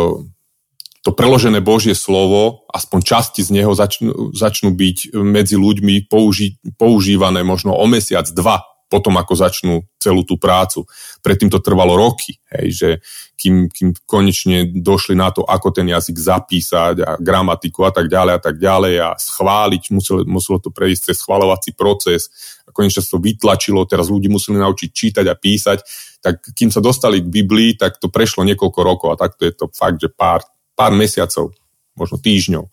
to 1.03 1.11
preložené 1.11 1.59
Božie 1.59 1.91
slovo, 1.91 2.63
aspoň 2.71 2.99
časti 3.03 3.43
z 3.43 3.59
neho 3.59 3.75
začnú, 3.75 4.31
začnú 4.31 4.71
byť 4.71 5.19
medzi 5.19 5.59
ľuďmi 5.59 6.07
použi, 6.07 6.63
používané 6.79 7.43
možno 7.43 7.75
o 7.75 7.85
mesiac, 7.91 8.23
dva 8.31 8.63
potom 8.85 9.17
ako 9.17 9.33
začnú 9.33 9.75
celú 9.97 10.21
tú 10.21 10.37
prácu. 10.37 10.85
Predtým 11.25 11.49
to 11.49 11.57
trvalo 11.57 11.97
roky, 11.97 12.37
hej, 12.53 12.67
že 12.69 12.89
kým, 13.33 13.67
kým 13.73 13.97
konečne 14.05 14.69
došli 14.69 15.17
na 15.17 15.33
to, 15.33 15.41
ako 15.41 15.73
ten 15.73 15.89
jazyk 15.89 16.15
zapísať 16.15 16.95
a 17.01 17.09
gramatiku 17.17 17.89
a 17.89 17.91
tak 17.91 18.07
ďalej 18.07 18.33
a 18.37 18.41
tak 18.41 18.55
ďalej 18.61 18.93
a 19.01 19.09
schváliť, 19.17 19.83
muselo, 19.89 20.21
muselo 20.29 20.61
to 20.61 20.69
prejsť 20.69 21.11
cez 21.11 21.17
schvalovací 21.25 21.73
proces 21.73 22.29
a 22.65 22.69
konečne 22.69 23.01
sa 23.01 23.17
to 23.17 23.19
vytlačilo, 23.21 23.89
teraz 23.89 24.13
ľudí 24.13 24.29
museli 24.29 24.61
naučiť 24.61 24.89
čítať 24.93 25.25
a 25.25 25.35
písať, 25.35 25.79
tak 26.21 26.45
kým 26.53 26.69
sa 26.69 26.81
dostali 26.81 27.21
k 27.21 27.27
Biblii, 27.27 27.77
tak 27.77 27.97
to 27.97 28.13
prešlo 28.13 28.45
niekoľko 28.45 28.79
rokov 28.85 29.07
a 29.13 29.19
takto 29.19 29.49
je 29.49 29.53
to 29.53 29.65
fakt, 29.73 29.97
že 29.97 30.13
pár, 30.13 30.45
pár 30.77 30.93
mesiacov, 30.93 31.57
možno 31.97 32.21
týždňov 32.21 32.69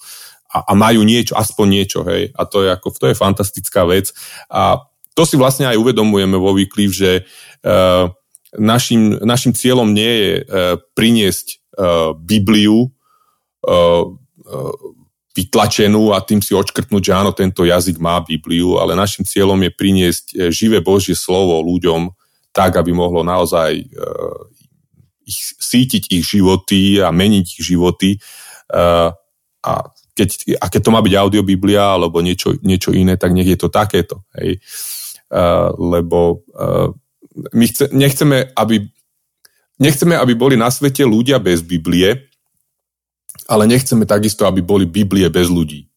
a, 0.52 0.58
a 0.68 0.72
majú 0.76 1.00
niečo, 1.02 1.32
aspoň 1.32 1.66
niečo, 1.66 2.04
hej. 2.04 2.28
A 2.36 2.44
to 2.44 2.60
je, 2.60 2.68
ako, 2.68 2.92
to 2.92 3.06
je 3.08 3.16
fantastická 3.16 3.88
vec. 3.88 4.12
A 4.52 4.84
to 5.12 5.22
si 5.28 5.36
vlastne 5.36 5.68
aj 5.68 5.76
uvedomujeme 5.76 6.36
vo 6.40 6.56
Wycliffe, 6.56 6.96
že 6.96 7.12
uh, 7.64 8.08
našim, 8.56 9.20
našim 9.20 9.52
cieľom 9.52 9.92
nie 9.92 10.08
je 10.08 10.32
uh, 10.40 10.44
priniesť 10.96 11.46
uh, 11.76 12.16
Bibliu 12.16 12.88
uh, 12.88 12.90
uh, 13.68 14.74
vytlačenú 15.32 16.12
a 16.12 16.20
tým 16.20 16.44
si 16.44 16.52
odškrtnúť, 16.52 17.02
že 17.08 17.16
áno, 17.16 17.32
tento 17.32 17.64
jazyk 17.64 17.96
má 17.96 18.20
Bibliu, 18.20 18.76
ale 18.76 18.92
našim 18.92 19.24
cieľom 19.24 19.56
je 19.64 19.72
priniesť 19.72 20.24
živé 20.52 20.84
Božie 20.84 21.16
slovo 21.16 21.56
ľuďom 21.64 22.12
tak, 22.52 22.76
aby 22.76 22.92
mohlo 22.92 23.24
naozaj 23.24 23.80
uh, 23.96 24.40
ich, 25.24 25.56
sítiť 25.56 26.12
ich 26.12 26.24
životy 26.24 27.00
a 27.00 27.08
meniť 27.08 27.44
ich 27.48 27.62
životy. 27.64 28.20
Uh, 28.68 29.08
a 29.64 29.88
keď, 30.12 30.60
a 30.60 30.68
keď 30.68 30.80
to 30.84 30.92
má 30.92 31.00
byť 31.00 31.14
audiobiblia 31.16 31.96
alebo 31.96 32.20
niečo, 32.20 32.52
niečo 32.60 32.92
iné, 32.92 33.16
tak 33.16 33.32
nech 33.32 33.48
je 33.48 33.56
to 33.56 33.72
takéto. 33.72 34.20
Hej. 34.36 34.60
Uh, 34.60 35.01
lebo 35.80 36.44
uh, 36.52 36.92
my 37.56 37.64
chce, 37.64 37.88
nechceme, 37.92 38.52
aby, 38.52 38.84
nechceme, 39.80 40.14
aby 40.16 40.32
boli 40.36 40.54
na 40.60 40.68
svete 40.68 41.02
ľudia 41.02 41.40
bez 41.40 41.64
Biblie, 41.64 42.28
ale 43.48 43.64
nechceme 43.64 44.04
takisto, 44.04 44.44
aby 44.44 44.60
boli 44.60 44.84
Biblie 44.84 45.26
bez 45.32 45.48
ľudí. 45.48 45.88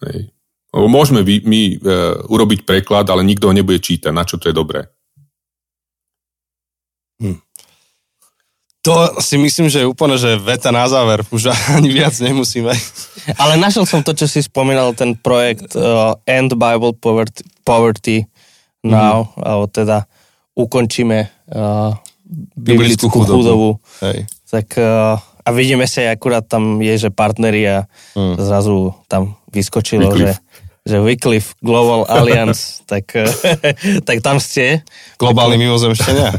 Hej. 0.00 0.32
Môžeme 0.70 1.26
my, 1.26 1.36
my 1.44 1.60
uh, 1.76 2.24
urobiť 2.30 2.64
preklad, 2.64 3.04
ale 3.10 3.26
nikto 3.26 3.50
ho 3.50 3.54
nebude 3.54 3.82
čítať, 3.82 4.14
na 4.14 4.24
čo 4.24 4.38
to 4.40 4.48
je 4.48 4.54
dobré. 4.54 4.86
Hm. 7.20 7.36
To 8.80 9.20
si 9.20 9.36
myslím, 9.36 9.68
že 9.68 9.84
je 9.84 9.90
úplne, 9.90 10.16
že 10.16 10.40
veta 10.40 10.72
na 10.72 10.88
záver, 10.88 11.20
už 11.28 11.52
ani 11.76 11.92
viac 11.92 12.16
nemusíme. 12.16 12.72
Ale 13.36 13.60
našiel 13.60 13.84
som 13.84 14.00
to, 14.00 14.16
čo 14.16 14.24
si 14.24 14.40
spomínal, 14.40 14.96
ten 14.96 15.12
projekt 15.12 15.76
uh, 15.76 16.16
End 16.24 16.56
Bible 16.56 16.96
Poverty, 16.96 17.44
poverty 17.60 18.24
Now, 18.80 19.28
mm. 19.36 19.44
alebo 19.44 19.64
teda 19.68 20.08
ukončíme 20.56 21.28
uh, 21.52 21.92
biblickú, 22.56 23.12
chudobu. 23.12 23.36
chudobu. 23.36 23.70
Hej. 24.00 24.24
Tak 24.48 24.66
uh, 24.80 25.20
a 25.20 25.48
vidíme 25.52 25.84
sa 25.84 26.08
akurát 26.08 26.48
tam 26.48 26.80
je, 26.80 26.96
že 26.96 27.12
partneri 27.12 27.68
a 27.68 27.78
mm. 28.16 28.40
zrazu 28.40 28.96
tam 29.12 29.36
vyskočilo, 29.52 30.08
Wycliffe. 30.08 30.40
že 30.40 30.48
že 30.80 30.96
Wycliffe 30.96 31.60
Global 31.60 32.08
Alliance, 32.08 32.80
tak, 32.90 33.12
tak 34.08 34.16
tam 34.24 34.40
ste. 34.40 34.80
Globálni 35.20 35.60
mimozemšťania. 35.60 36.32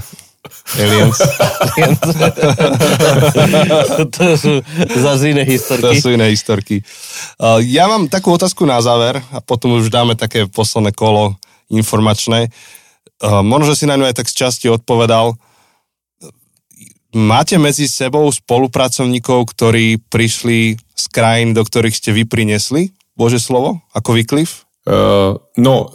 Aliens. 0.78 1.18
to 4.16 4.26
sú 4.40 4.64
zase 4.96 5.36
iné 5.36 5.44
historky. 5.44 5.84
To 5.84 5.92
sú 5.98 6.10
iné 6.16 6.32
historky. 6.32 6.80
Ja 7.68 7.92
mám 7.92 8.08
takú 8.08 8.32
otázku 8.32 8.64
na 8.64 8.80
záver 8.80 9.20
a 9.36 9.44
potom 9.44 9.76
už 9.78 9.92
dáme 9.92 10.16
také 10.16 10.48
posledné 10.48 10.96
kolo 10.96 11.36
informačné. 11.68 12.48
Možno, 13.22 13.74
že 13.74 13.84
si 13.84 13.90
na 13.90 14.00
ňu 14.00 14.08
aj 14.08 14.24
tak 14.24 14.32
z 14.32 14.48
časti 14.48 14.72
odpovedal. 14.72 15.36
Máte 17.12 17.60
medzi 17.60 17.92
sebou 17.92 18.32
spolupracovníkov, 18.32 19.52
ktorí 19.52 20.00
prišli 20.08 20.80
z 20.80 21.06
krajín, 21.12 21.52
do 21.52 21.68
ktorých 21.68 21.98
ste 21.98 22.16
vy 22.16 22.24
prinesli 22.24 22.96
Bože 23.20 23.44
slovo, 23.44 23.84
ako 23.92 24.16
Wycliffe? 24.16 24.64
Uh, 24.88 25.36
no, 25.60 25.92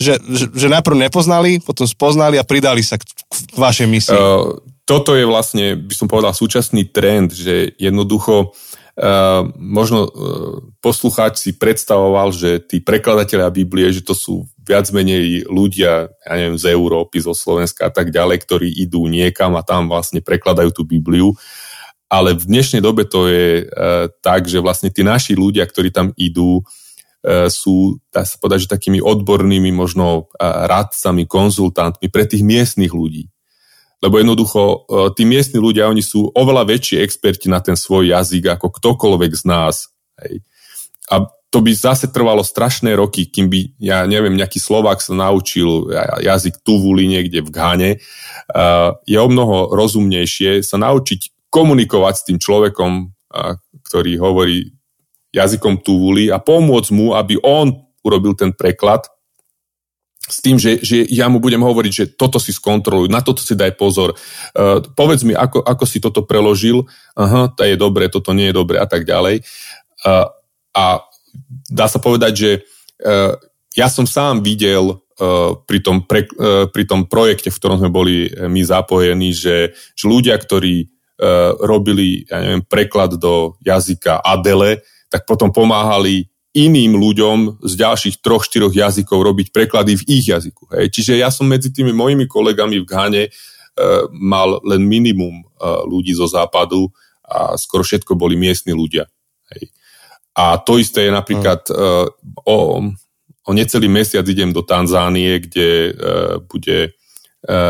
že, 0.00 0.16
že, 0.56 0.68
najprv 0.72 0.96
nepoznali, 0.96 1.60
potom 1.60 1.84
spoznali 1.84 2.40
a 2.40 2.48
pridali 2.48 2.80
sa 2.80 2.96
k, 2.96 3.04
k 3.04 3.56
vašej 3.60 3.86
misii? 3.86 4.16
Uh, 4.16 4.56
toto 4.88 5.12
je 5.12 5.28
vlastne, 5.28 5.76
by 5.76 5.94
som 5.94 6.08
povedal, 6.08 6.32
súčasný 6.32 6.88
trend, 6.88 7.36
že 7.36 7.76
jednoducho 7.76 8.50
uh, 8.50 9.44
možno 9.60 10.08
uh, 10.08 10.10
poslucháč 10.80 11.44
si 11.44 11.50
predstavoval, 11.52 12.32
že 12.32 12.64
tí 12.64 12.80
prekladatelia 12.80 13.52
Biblie, 13.52 13.92
že 13.92 14.00
to 14.00 14.16
sú 14.16 14.48
viac 14.64 14.88
menej 14.88 15.44
ľudia, 15.44 16.08
ja 16.08 16.32
neviem, 16.32 16.56
z 16.56 16.72
Európy, 16.72 17.20
zo 17.20 17.36
Slovenska 17.36 17.86
a 17.86 17.92
tak 17.92 18.08
ďalej, 18.08 18.40
ktorí 18.48 18.72
idú 18.72 19.04
niekam 19.04 19.52
a 19.60 19.62
tam 19.62 19.92
vlastne 19.92 20.24
prekladajú 20.24 20.72
tú 20.72 20.82
Bibliu. 20.88 21.36
Ale 22.10 22.34
v 22.34 22.42
dnešnej 22.42 22.82
dobe 22.82 23.04
to 23.06 23.28
je 23.28 23.68
uh, 23.68 24.08
tak, 24.24 24.48
že 24.48 24.64
vlastne 24.64 24.88
tí 24.88 25.04
naši 25.04 25.36
ľudia, 25.36 25.62
ktorí 25.68 25.92
tam 25.92 26.10
idú, 26.16 26.64
E, 26.64 26.89
sú, 27.52 28.00
dá 28.08 28.24
sa 28.24 28.40
povedať, 28.40 28.64
že 28.64 28.72
takými 28.72 29.04
odbornými 29.04 29.68
možno 29.76 30.32
e, 30.32 30.44
radcami, 30.44 31.28
konzultantmi 31.28 32.08
pre 32.08 32.24
tých 32.24 32.40
miestnych 32.40 32.96
ľudí. 32.96 33.28
Lebo 34.00 34.16
jednoducho 34.16 34.60
e, 34.64 34.76
tí 35.12 35.28
miestni 35.28 35.60
ľudia, 35.60 35.92
oni 35.92 36.00
sú 36.00 36.32
oveľa 36.32 36.64
väčší 36.64 37.04
experti 37.04 37.52
na 37.52 37.60
ten 37.60 37.76
svoj 37.76 38.08
jazyk 38.08 38.56
ako 38.56 38.72
ktokoľvek 38.72 39.32
z 39.36 39.44
nás. 39.44 39.92
Hej. 40.24 40.40
A 41.12 41.28
to 41.50 41.58
by 41.60 41.74
zase 41.74 42.08
trvalo 42.08 42.40
strašné 42.40 42.94
roky, 42.96 43.28
kým 43.28 43.50
by, 43.50 43.60
ja 43.82 44.06
neviem, 44.06 44.38
nejaký 44.38 44.62
Slovák 44.62 45.02
sa 45.02 45.12
naučil 45.12 45.90
jazyk 46.22 46.62
Tuvuli 46.62 47.10
niekde 47.10 47.42
v 47.42 47.50
Ghane. 47.50 47.90
Je 49.02 49.18
o 49.18 49.26
mnoho 49.26 49.74
rozumnejšie 49.74 50.62
sa 50.62 50.78
naučiť 50.78 51.50
komunikovať 51.50 52.14
s 52.14 52.26
tým 52.30 52.38
človekom, 52.38 53.10
ktorý 53.82 54.12
hovorí 54.22 54.70
jazykom 55.30 55.82
Tuvuli 55.82 56.28
a 56.28 56.42
pomôcť 56.42 56.90
mu, 56.94 57.14
aby 57.14 57.38
on 57.42 57.74
urobil 58.02 58.34
ten 58.34 58.50
preklad 58.50 59.06
s 60.30 60.38
tým, 60.38 60.60
že, 60.62 60.78
že 60.84 61.02
ja 61.10 61.26
mu 61.26 61.42
budem 61.42 61.58
hovoriť, 61.58 61.92
že 61.92 62.04
toto 62.14 62.38
si 62.38 62.54
skontroluj, 62.54 63.10
na 63.10 63.18
toto 63.18 63.42
si 63.42 63.58
daj 63.58 63.74
pozor, 63.74 64.14
uh, 64.14 64.78
povedz 64.94 65.26
mi, 65.26 65.34
ako, 65.34 65.66
ako 65.66 65.84
si 65.88 65.98
toto 65.98 66.22
preložil, 66.22 66.86
aha, 67.18 67.50
to 67.50 67.66
je 67.66 67.74
dobre, 67.74 68.06
toto 68.06 68.30
nie 68.30 68.52
je 68.52 68.54
dobre 68.54 68.78
a 68.78 68.86
tak 68.86 69.02
ďalej. 69.02 69.42
Uh, 70.06 70.30
a 70.70 71.02
dá 71.66 71.86
sa 71.90 71.98
povedať, 71.98 72.32
že 72.36 72.50
uh, 73.02 73.34
ja 73.74 73.90
som 73.90 74.06
sám 74.06 74.46
videl 74.46 74.94
uh, 74.94 75.58
pri, 75.66 75.82
tom 75.82 76.06
pre, 76.06 76.30
uh, 76.38 76.70
pri 76.70 76.84
tom 76.86 77.10
projekte, 77.10 77.50
v 77.50 77.58
ktorom 77.58 77.82
sme 77.82 77.90
boli 77.90 78.30
my 78.30 78.62
zapojení, 78.62 79.34
že, 79.34 79.74
že 79.98 80.04
ľudia, 80.06 80.38
ktorí 80.38 80.86
uh, 80.86 81.58
robili, 81.58 82.22
ja 82.30 82.38
neviem, 82.38 82.62
preklad 82.62 83.18
do 83.18 83.58
jazyka 83.66 84.22
Adele, 84.22 84.86
tak 85.10 85.26
potom 85.26 85.50
pomáhali 85.50 86.30
iným 86.50 86.98
ľuďom 86.98 87.62
z 87.62 87.72
ďalších 87.78 88.16
troch, 88.22 88.42
štyroch 88.42 88.74
jazykov 88.74 89.22
robiť 89.22 89.54
preklady 89.54 89.94
v 90.02 90.06
ich 90.10 90.26
jazyku. 90.30 90.66
Hej. 90.74 90.90
Čiže 90.90 91.12
ja 91.22 91.30
som 91.30 91.46
medzi 91.46 91.70
tými 91.70 91.94
mojimi 91.94 92.26
kolegami 92.26 92.82
v 92.82 92.88
Ghane 92.88 93.22
e, 93.26 93.30
mal 94.10 94.58
len 94.66 94.82
minimum 94.82 95.42
e, 95.42 95.44
ľudí 95.86 96.10
zo 96.10 96.26
západu 96.26 96.90
a 97.22 97.54
skoro 97.54 97.86
všetko 97.86 98.18
boli 98.18 98.34
miestni 98.34 98.74
ľudia. 98.74 99.06
Hej. 99.54 99.70
A 100.34 100.58
to 100.58 100.82
isté 100.82 101.06
je 101.06 101.12
napríklad 101.14 101.62
e, 101.70 101.74
o, 102.42 102.58
o 103.46 103.50
necelý 103.54 103.86
mesiac 103.86 104.26
idem 104.26 104.50
do 104.50 104.66
Tanzánie, 104.66 105.38
kde 105.38 105.68
e, 105.70 105.92
bude, 106.50 106.98
e, 107.46 107.60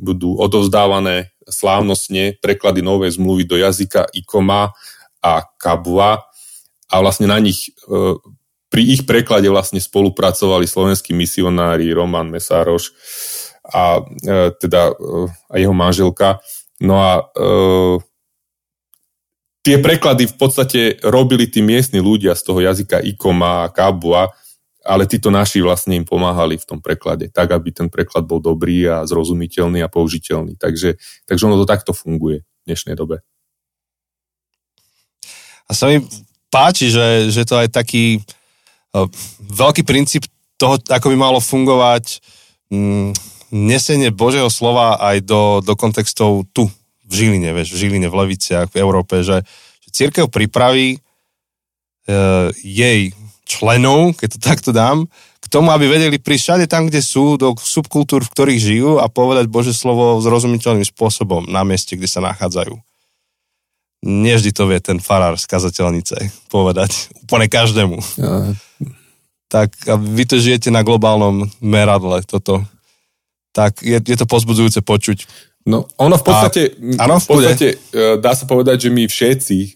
budú 0.00 0.40
odovzdávané 0.40 1.36
slávnostne 1.44 2.40
preklady 2.40 2.80
novej 2.80 3.20
zmluvy 3.20 3.44
do 3.44 3.60
jazyka 3.60 4.08
Ikoma 4.16 4.72
a 5.20 5.44
Kabua 5.60 6.24
a 6.90 6.94
vlastne 7.02 7.26
na 7.26 7.38
nich, 7.42 7.74
e, 7.86 8.16
pri 8.70 8.82
ich 8.82 9.02
preklade 9.06 9.46
vlastne 9.50 9.82
spolupracovali 9.82 10.66
slovenskí 10.66 11.14
misionári 11.14 11.90
Roman 11.90 12.30
Mesároš 12.30 12.94
a 13.66 14.02
e, 14.02 14.54
teda 14.58 14.94
e, 14.94 14.94
a 15.50 15.54
jeho 15.58 15.74
manželka. 15.74 16.38
No 16.76 17.00
a 17.00 17.24
tie 19.64 19.80
preklady 19.80 20.28
v 20.28 20.36
podstate 20.36 20.80
robili 21.00 21.48
tí 21.48 21.64
miestni 21.64 22.04
ľudia 22.04 22.36
z 22.36 22.42
toho 22.44 22.60
jazyka 22.60 23.00
Ikoma 23.00 23.64
a 23.64 23.72
Kabua, 23.72 24.28
ale 24.86 25.10
títo 25.10 25.34
naši 25.34 25.58
vlastne 25.58 25.98
im 25.98 26.06
pomáhali 26.06 26.54
v 26.60 26.68
tom 26.68 26.78
preklade, 26.78 27.26
tak 27.34 27.50
aby 27.50 27.74
ten 27.74 27.88
preklad 27.90 28.22
bol 28.22 28.38
dobrý 28.38 28.86
a 28.86 29.02
zrozumiteľný 29.02 29.82
a 29.82 29.90
použiteľný. 29.90 30.54
Takže, 30.54 31.00
takže 31.26 31.42
ono 31.50 31.58
to 31.58 31.66
takto 31.66 31.90
funguje 31.90 32.46
v 32.46 32.62
dnešnej 32.70 32.94
dobe. 32.94 33.26
A 35.66 35.74
sa 35.74 35.90
mi 35.90 35.98
páči, 36.48 36.90
že, 36.92 37.28
že 37.32 37.42
to 37.44 37.58
je 37.60 37.68
taký 37.68 38.04
uh, 38.18 39.06
veľký 39.40 39.82
princíp 39.82 40.26
toho, 40.56 40.80
ako 40.88 41.12
by 41.12 41.16
malo 41.16 41.38
fungovať 41.42 42.20
mm, 42.72 43.12
nesenie 43.52 44.10
Božieho 44.10 44.48
slova 44.48 44.96
aj 44.98 45.22
do, 45.22 45.60
do 45.60 45.76
kontextov 45.76 46.48
tu, 46.50 46.66
v 47.06 47.12
Žiline, 47.12 47.54
vieš, 47.54 47.76
v 47.76 47.86
Žiline, 47.86 48.08
v 48.10 48.18
Leviciach, 48.18 48.72
v 48.72 48.80
Európe, 48.82 49.22
že, 49.22 49.46
že 49.84 49.88
církev 49.94 50.26
pripraví 50.26 50.98
uh, 50.98 52.50
jej 52.64 53.14
členov, 53.46 54.18
keď 54.18 54.28
to 54.34 54.38
takto 54.42 54.70
dám, 54.74 55.06
k 55.38 55.46
tomu, 55.46 55.70
aby 55.70 55.86
vedeli 55.86 56.18
prísť 56.18 56.42
všade 56.42 56.66
tam, 56.66 56.90
kde 56.90 56.98
sú, 56.98 57.38
do 57.38 57.54
subkultúr, 57.54 58.26
v 58.26 58.32
ktorých 58.34 58.60
žijú 58.60 58.90
a 58.98 59.06
povedať 59.06 59.46
Bože 59.46 59.70
slovo 59.70 60.18
zrozumiteľným 60.18 60.82
spôsobom 60.82 61.46
na 61.46 61.62
mieste, 61.62 61.94
kde 61.94 62.10
sa 62.10 62.18
nachádzajú. 62.18 62.74
Nevždy 64.06 64.54
to 64.54 64.70
vie 64.70 64.78
ten 64.78 65.02
farár 65.02 65.34
z 65.34 65.50
kazateľnice 65.50 66.30
povedať 66.54 67.10
úplne 67.26 67.50
každému. 67.50 67.98
Ja. 68.22 68.54
Tak 69.50 69.74
a 69.90 69.94
vy 69.98 70.24
to 70.26 70.38
žijete 70.38 70.70
na 70.70 70.86
globálnom 70.86 71.50
meradle, 71.58 72.22
toto. 72.22 72.62
Tak 73.50 73.82
je, 73.82 73.98
je 73.98 74.16
to 74.18 74.26
pozbudzujúce 74.26 74.82
počuť. 74.82 75.26
No, 75.66 75.90
ono 75.98 76.14
v 76.14 76.22
podstate, 76.22 76.78
a, 76.94 77.10
áno, 77.10 77.18
v 77.18 77.26
podstate 77.26 77.68
e, 77.74 77.76
dá 78.22 78.38
sa 78.38 78.46
povedať, 78.46 78.86
že 78.86 78.90
my 78.94 79.02
všetci, 79.10 79.58
e, 79.58 79.70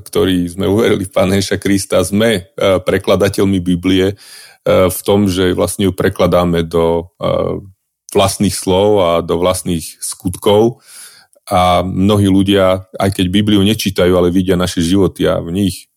ktorí 0.00 0.48
sme 0.48 0.64
uverili 0.64 1.04
v 1.04 1.12
Pána 1.12 1.36
Ježa 1.36 1.60
Krista, 1.60 2.00
sme 2.00 2.40
e, 2.40 2.42
prekladateľmi 2.80 3.60
Biblie 3.60 4.16
v 4.64 5.00
tom, 5.04 5.28
že 5.28 5.52
vlastne 5.52 5.84
ju 5.84 5.92
prekladáme 5.92 6.64
do 6.64 7.12
vlastných 8.16 8.56
slov 8.56 8.88
a 8.96 9.10
do 9.20 9.36
vlastných 9.36 9.84
skutkov 10.00 10.80
a 11.44 11.84
mnohí 11.84 12.24
ľudia, 12.24 12.88
aj 12.96 13.10
keď 13.20 13.26
Bibliu 13.28 13.60
nečítajú, 13.60 14.16
ale 14.16 14.32
vidia 14.32 14.56
naše 14.56 14.80
životy 14.80 15.28
a 15.28 15.40
v 15.44 15.52
nich 15.52 15.92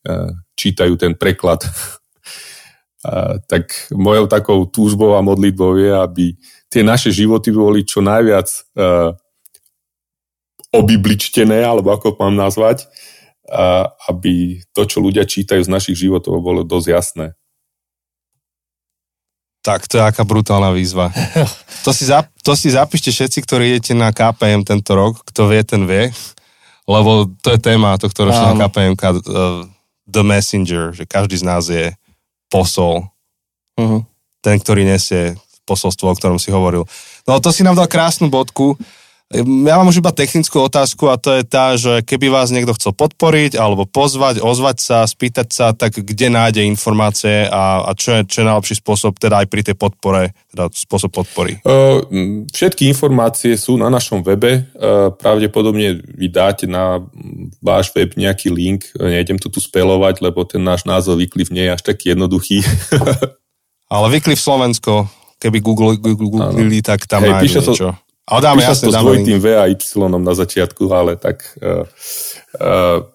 čítajú 0.59 0.99
ten 0.99 1.15
preklad. 1.15 1.63
tak 3.51 3.71
mojou 3.95 4.27
takou 4.27 4.67
túžbou 4.67 5.15
a 5.15 5.23
modlitbou 5.23 5.79
je, 5.79 5.91
aby 5.95 6.25
tie 6.67 6.83
naše 6.83 7.15
životy 7.15 7.55
boli 7.55 7.87
čo 7.87 8.03
najviac 8.03 8.47
uh, 8.75 9.15
obibličtené, 10.75 11.63
alebo 11.63 11.95
ako 11.95 12.19
mám 12.19 12.35
nazvať, 12.35 12.91
aby 14.11 14.59
to, 14.75 14.83
čo 14.83 14.99
ľudia 14.99 15.23
čítajú 15.23 15.63
z 15.63 15.71
našich 15.71 15.95
životov, 15.95 16.43
bolo 16.43 16.67
dosť 16.67 16.87
jasné. 16.91 17.25
Tak 19.67 19.83
to 19.91 19.99
je 19.99 20.03
aká 20.07 20.23
brutálna 20.23 20.71
výzva. 20.71 21.11
To 21.87 21.95
si, 21.95 22.03
zap, 22.03 22.27
to 22.43 22.51
si 22.51 22.67
zapíšte 22.67 23.15
všetci, 23.15 23.47
ktorí 23.47 23.71
idete 23.71 23.95
na 23.95 24.11
KPM 24.11 24.67
tento 24.67 24.91
rok, 24.91 25.23
kto 25.23 25.47
vie, 25.47 25.63
ten 25.63 25.87
vie, 25.87 26.11
lebo 26.83 27.31
to 27.39 27.55
je 27.55 27.63
téma 27.63 27.95
tohto 27.95 28.27
ročného 28.27 28.59
KPM, 28.59 28.93
uh, 28.99 29.63
The 30.03 30.19
Messenger, 30.19 30.91
že 30.91 31.07
každý 31.07 31.39
z 31.39 31.47
nás 31.47 31.71
je 31.71 31.95
posol. 32.51 33.07
Uh-huh. 33.79 34.03
Ten, 34.43 34.59
ktorý 34.59 34.83
nesie 34.83 35.39
posolstvo, 35.63 36.11
o 36.11 36.17
ktorom 36.19 36.43
si 36.43 36.51
hovoril. 36.51 36.83
No 37.23 37.39
to 37.39 37.55
si 37.55 37.63
nám 37.63 37.79
dal 37.79 37.87
krásnu 37.87 38.27
bodku. 38.27 38.75
Ja 39.27 39.75
mám 39.75 39.91
už 39.91 39.99
iba 39.99 40.15
technickú 40.15 40.63
otázku 40.63 41.11
a 41.11 41.19
to 41.19 41.35
je 41.35 41.43
tá, 41.43 41.75
že 41.75 41.99
keby 41.99 42.31
vás 42.31 42.47
niekto 42.47 42.71
chcel 42.79 42.95
podporiť 42.95 43.59
alebo 43.59 43.83
pozvať, 43.83 44.39
ozvať 44.39 44.77
sa, 44.79 44.97
spýtať 45.03 45.47
sa, 45.51 45.75
tak 45.75 45.99
kde 45.99 46.31
nájde 46.31 46.63
informácie 46.63 47.43
a, 47.43 47.83
a 47.83 47.91
čo, 47.91 48.15
je, 48.15 48.21
čo 48.23 48.39
je 48.39 48.47
najlepší 48.47 48.79
spôsob 48.79 49.19
teda 49.19 49.43
aj 49.43 49.47
pri 49.51 49.67
tej 49.67 49.75
podpore, 49.75 50.31
teda 50.31 50.71
spôsob 50.71 51.11
podpory? 51.11 51.59
Všetky 52.55 52.87
informácie 52.87 53.59
sú 53.59 53.75
na 53.75 53.91
našom 53.91 54.23
webe. 54.23 54.63
Pravdepodobne 55.19 55.99
vy 55.99 56.31
dáte 56.31 56.63
na 56.63 57.03
váš 57.59 57.91
web 57.99 58.15
nejaký 58.15 58.47
link, 58.47 58.87
nejdem 58.95 59.43
to 59.43 59.51
tu 59.51 59.59
spelovať, 59.59 60.23
lebo 60.23 60.47
ten 60.47 60.63
náš 60.63 60.87
názov 60.87 61.19
Vyklif 61.19 61.51
nie 61.51 61.67
je 61.67 61.75
až 61.75 61.83
taký 61.83 62.15
jednoduchý. 62.15 62.63
Ale 63.91 64.07
Vyklif 64.07 64.39
Slovensko 64.39 65.11
keby 65.37 65.61
Google, 65.61 66.01
Google, 66.01 66.49
Google 66.49 66.81
tak 66.81 67.05
tam 67.05 67.21
hey, 67.21 67.45
píše 67.45 67.61
niečo. 67.61 67.93
To, 67.93 68.06
ale 68.27 68.39
dáme 68.43 68.59
píše 68.59 68.75
jasne, 68.75 68.85
to 68.85 68.91
s 68.91 68.99
dvojitým 68.99 69.39
V 69.39 69.45
a 69.55 69.65
Y 69.71 69.79
na 70.19 70.33
začiatku, 70.35 70.83
ale 70.91 71.15
tak... 71.15 71.47
Uh, 71.63 71.87
uh, 72.59 73.07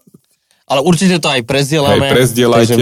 ale 0.62 0.80
určite 0.88 1.20
to 1.20 1.28
aj 1.28 1.44
prezdielame. 1.44 2.00
Hej, 2.00 2.16
prezdielajte. 2.16 2.72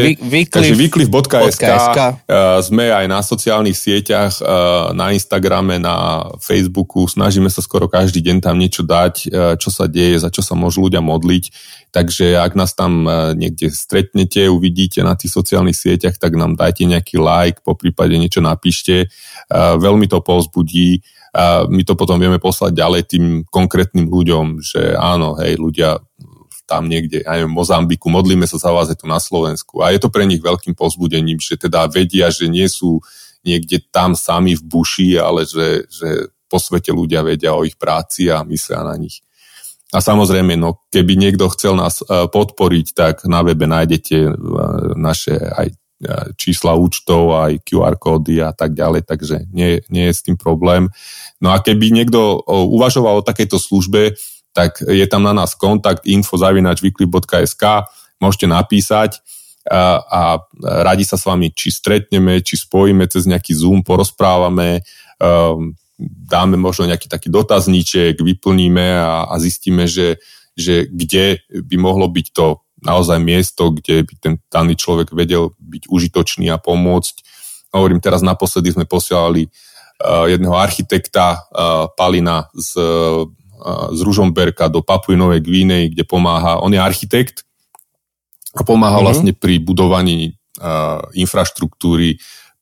Takže 0.47 0.75
vyklif.sk 0.79 1.67
uh, 1.67 2.63
sme 2.63 2.87
aj 2.87 3.11
na 3.11 3.19
sociálnych 3.19 3.75
sieťach, 3.75 4.39
uh, 4.39 4.95
na 4.95 5.11
Instagrame, 5.11 5.83
na 5.83 6.23
Facebooku. 6.39 7.11
Snažíme 7.11 7.51
sa 7.51 7.59
skoro 7.59 7.91
každý 7.91 8.23
deň 8.23 8.47
tam 8.47 8.63
niečo 8.63 8.87
dať, 8.87 9.15
uh, 9.27 9.59
čo 9.59 9.75
sa 9.75 9.91
deje, 9.91 10.23
za 10.23 10.31
čo 10.31 10.39
sa 10.39 10.55
môžu 10.55 10.87
ľudia 10.87 11.03
modliť. 11.03 11.51
Takže 11.91 12.39
ak 12.39 12.55
nás 12.55 12.71
tam 12.79 13.03
niekde 13.35 13.75
stretnete, 13.75 14.47
uvidíte 14.47 15.03
na 15.03 15.19
tých 15.19 15.35
sociálnych 15.35 15.75
sieťach, 15.75 16.23
tak 16.23 16.39
nám 16.39 16.55
dajte 16.55 16.87
nejaký 16.87 17.19
like, 17.19 17.67
po 17.67 17.75
prípade 17.75 18.15
niečo 18.15 18.39
napíšte. 18.39 19.11
Veľmi 19.51 20.07
to 20.07 20.23
povzbudí. 20.23 21.03
A 21.31 21.65
my 21.71 21.83
to 21.87 21.95
potom 21.95 22.19
vieme 22.19 22.43
poslať 22.43 22.75
ďalej 22.75 23.03
tým 23.07 23.25
konkrétnym 23.47 24.11
ľuďom, 24.11 24.59
že 24.63 24.99
áno, 24.99 25.39
hej, 25.39 25.59
ľudia 25.59 26.03
tam 26.71 26.87
niekde, 26.87 27.27
aj 27.27 27.47
v 27.47 27.51
Mozambiku, 27.51 28.07
modlíme 28.07 28.47
sa 28.47 28.55
za 28.63 28.71
vás, 28.71 28.87
je 28.87 28.99
to 28.99 29.11
na 29.11 29.19
Slovensku. 29.19 29.83
A 29.83 29.91
je 29.91 29.99
to 29.99 30.07
pre 30.07 30.23
nich 30.23 30.39
veľkým 30.39 30.79
povzbudením, 30.79 31.43
že 31.43 31.59
teda 31.59 31.91
vedia, 31.91 32.31
že 32.31 32.47
nie 32.47 32.71
sú 32.71 33.03
niekde 33.43 33.83
tam 33.91 34.15
sami 34.15 34.55
v 34.55 34.63
buši, 34.63 35.19
ale 35.19 35.43
že, 35.51 35.91
že 35.91 36.31
po 36.47 36.63
svete 36.63 36.95
ľudia 36.95 37.27
vedia 37.27 37.59
o 37.59 37.67
ich 37.67 37.75
práci 37.75 38.31
a 38.31 38.47
myslia 38.47 38.87
na 38.87 38.95
nich. 38.95 39.19
A 39.91 39.99
samozrejme, 39.99 40.55
no, 40.55 40.87
keby 40.95 41.19
niekto 41.19 41.51
chcel 41.51 41.75
nás 41.75 41.99
e, 41.99 42.31
podporiť, 42.31 42.87
tak 42.95 43.15
na 43.27 43.43
webe 43.43 43.67
nájdete 43.67 44.17
e, 44.23 44.31
naše 44.95 45.35
aj 45.35 45.75
čísla 46.41 46.73
účtov, 46.81 47.37
aj 47.37 47.61
QR 47.61 48.01
kódy 48.01 48.41
a 48.41 48.57
tak 48.57 48.73
ďalej, 48.73 49.05
takže 49.05 49.45
nie, 49.53 49.85
nie 49.93 50.09
je 50.09 50.15
s 50.17 50.25
tým 50.25 50.41
problém. 50.41 50.89
No 51.45 51.53
a 51.53 51.61
keby 51.61 51.93
niekto 51.93 52.41
uvažoval 52.49 53.21
o 53.21 53.27
takejto 53.27 53.61
službe, 53.61 54.17
tak 54.57 54.81
je 54.81 55.05
tam 55.07 55.23
na 55.23 55.37
nás 55.37 55.53
kontakt 55.55 56.09
info.vyklip.sk, 56.09 57.65
môžete 58.17 58.47
napísať 58.49 59.21
a, 59.69 60.01
a 60.01 60.21
radi 60.89 61.05
sa 61.05 61.21
s 61.21 61.29
vami 61.29 61.53
či 61.53 61.69
stretneme, 61.69 62.41
či 62.41 62.57
spojíme 62.57 63.05
cez 63.07 63.29
nejaký 63.29 63.53
Zoom, 63.53 63.85
porozprávame, 63.85 64.81
um, 65.21 65.77
dáme 66.01 66.57
možno 66.57 66.89
nejaký 66.89 67.13
taký 67.13 67.29
dotazníček, 67.29 68.25
vyplníme 68.25 69.05
a, 69.05 69.29
a 69.29 69.35
zistíme, 69.37 69.85
že, 69.85 70.17
že 70.57 70.89
kde 70.89 71.45
by 71.53 71.77
mohlo 71.77 72.09
byť 72.09 72.27
to 72.33 72.65
naozaj 72.85 73.19
miesto, 73.21 73.73
kde 73.73 74.05
by 74.05 74.15
ten 74.21 74.35
daný 74.49 74.77
človek 74.77 75.13
vedel 75.13 75.53
byť 75.57 75.89
užitočný 75.89 76.49
a 76.53 76.61
pomôcť. 76.61 77.15
Hovorím, 77.71 78.03
teraz 78.03 78.25
naposledy 78.25 78.75
sme 78.75 78.89
posielali 78.89 79.47
uh, 79.47 80.27
jedného 80.27 80.57
architekta 80.57 81.39
uh, 81.39 81.87
Palina 81.95 82.51
z, 82.57 82.81
uh, 82.81 83.29
z 83.95 84.01
Ružomberka 84.01 84.73
do 84.73 84.83
Papuj 84.83 85.15
Novej 85.15 85.45
Gvínej, 85.45 85.95
kde 85.95 86.03
pomáha, 86.03 86.59
on 86.65 86.73
je 86.73 86.81
architekt 86.81 87.47
a 88.57 88.67
pomáha 88.67 88.99
mm-hmm. 88.99 89.07
vlastne 89.07 89.33
pri 89.37 89.63
budovaní 89.63 90.35
uh, 90.59 91.05
infraštruktúry 91.15 92.19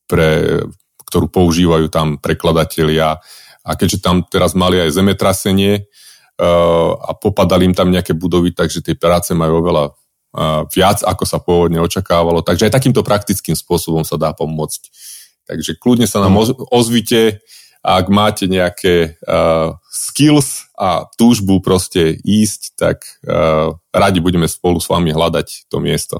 pre 0.09 0.61
ktorú 1.09 1.33
používajú 1.33 1.89
tam 1.89 2.21
prekladatelia. 2.21 3.17
A 3.65 3.71
keďže 3.77 4.05
tam 4.05 4.25
teraz 4.25 4.53
mali 4.53 4.81
aj 4.81 4.93
zemetrasenie 4.93 5.85
uh, 5.85 6.93
a 6.97 7.17
popadali 7.17 7.69
im 7.69 7.77
tam 7.77 7.89
nejaké 7.89 8.13
budovy, 8.13 8.53
takže 8.53 8.85
tie 8.85 8.97
práce 8.97 9.33
majú 9.33 9.65
oveľa 9.65 9.97
viac, 10.71 11.03
ako 11.03 11.25
sa 11.27 11.39
pôvodne 11.43 11.83
očakávalo. 11.83 12.47
Takže 12.47 12.71
aj 12.71 12.77
takýmto 12.79 13.03
praktickým 13.03 13.59
spôsobom 13.59 14.07
sa 14.07 14.15
dá 14.15 14.31
pomôcť. 14.31 14.83
Takže 15.49 15.81
kľudne 15.81 16.07
sa 16.07 16.21
nám 16.21 16.37
mhm. 16.37 16.69
ozvite, 16.71 17.41
ak 17.83 18.07
máte 18.11 18.51
nejaké 18.51 19.17
uh, 19.25 19.79
skills 19.89 20.69
a 20.77 21.07
túžbu 21.17 21.63
proste 21.63 22.19
ísť, 22.21 22.61
tak 22.77 23.07
uh, 23.25 23.73
radi 23.95 24.19
budeme 24.21 24.51
spolu 24.51 24.83
s 24.83 24.91
vami 24.91 25.15
hľadať 25.15 25.71
to 25.71 25.79
miesto. 25.79 26.17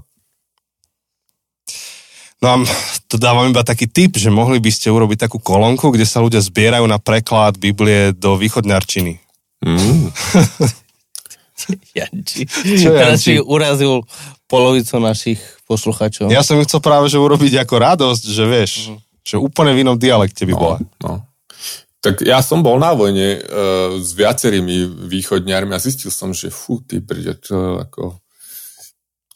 No 2.39 2.55
a 2.55 2.57
to 3.11 3.19
dávam 3.19 3.51
iba 3.51 3.67
taký 3.67 3.91
tip, 3.91 4.15
že 4.15 4.31
mohli 4.31 4.63
by 4.63 4.71
ste 4.71 4.95
urobiť 4.95 5.27
takú 5.27 5.43
kolónku, 5.43 5.91
kde 5.91 6.07
sa 6.07 6.23
ľudia 6.23 6.39
zbierajú 6.39 6.87
na 6.87 7.03
preklad 7.03 7.59
Biblie 7.59 8.15
do 8.15 8.39
východňarčiny. 8.39 9.19
Mm. 9.67 10.15
Janči. 11.99 12.47
Čo 12.49 12.95
Teraz 12.95 13.25
si 13.25 13.39
urazil 13.41 14.05
polovicu 14.49 14.97
našich 15.03 15.41
posluchačov. 15.69 16.33
Ja 16.33 16.41
som 16.47 16.61
chcel 16.65 16.81
práve 16.81 17.13
že 17.13 17.21
urobiť 17.21 17.61
ako 17.63 17.75
radosť, 17.77 18.25
že 18.25 18.45
vieš, 18.49 18.73
mm. 18.89 18.99
že 19.25 19.37
úplne 19.37 19.77
v 19.77 19.83
inom 19.85 19.97
dialekte 20.01 20.49
by 20.49 20.55
no, 20.55 20.61
bola. 20.61 20.79
No. 21.05 21.13
Tak 21.99 22.23
ja 22.23 22.39
som 22.41 22.63
bol 22.63 22.79
na 22.79 22.95
vojne 22.95 23.43
uh, 23.43 23.99
s 23.99 24.15
viacerými 24.15 25.09
východňarmi 25.11 25.75
a 25.75 25.83
zistil 25.83 26.15
som, 26.15 26.31
že 26.31 26.49
fú, 26.49 26.79
ty 26.81 27.03
príde, 27.03 27.37
čo 27.43 27.83
ako 27.83 28.23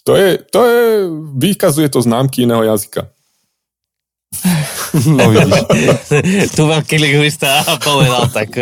to 0.03 0.18
je, 0.18 0.35
to 0.51 0.61
je, 0.66 1.07
vykazuje 1.39 1.87
to 1.87 2.03
známky 2.03 2.43
iného 2.43 2.66
jazyka. 2.66 3.07
No 5.16 5.33
vidíš. 5.33 6.53
tu 6.53 6.68
veľký 6.68 6.97
lingvista 7.01 7.64
povedal, 7.81 8.29
tak, 8.29 8.53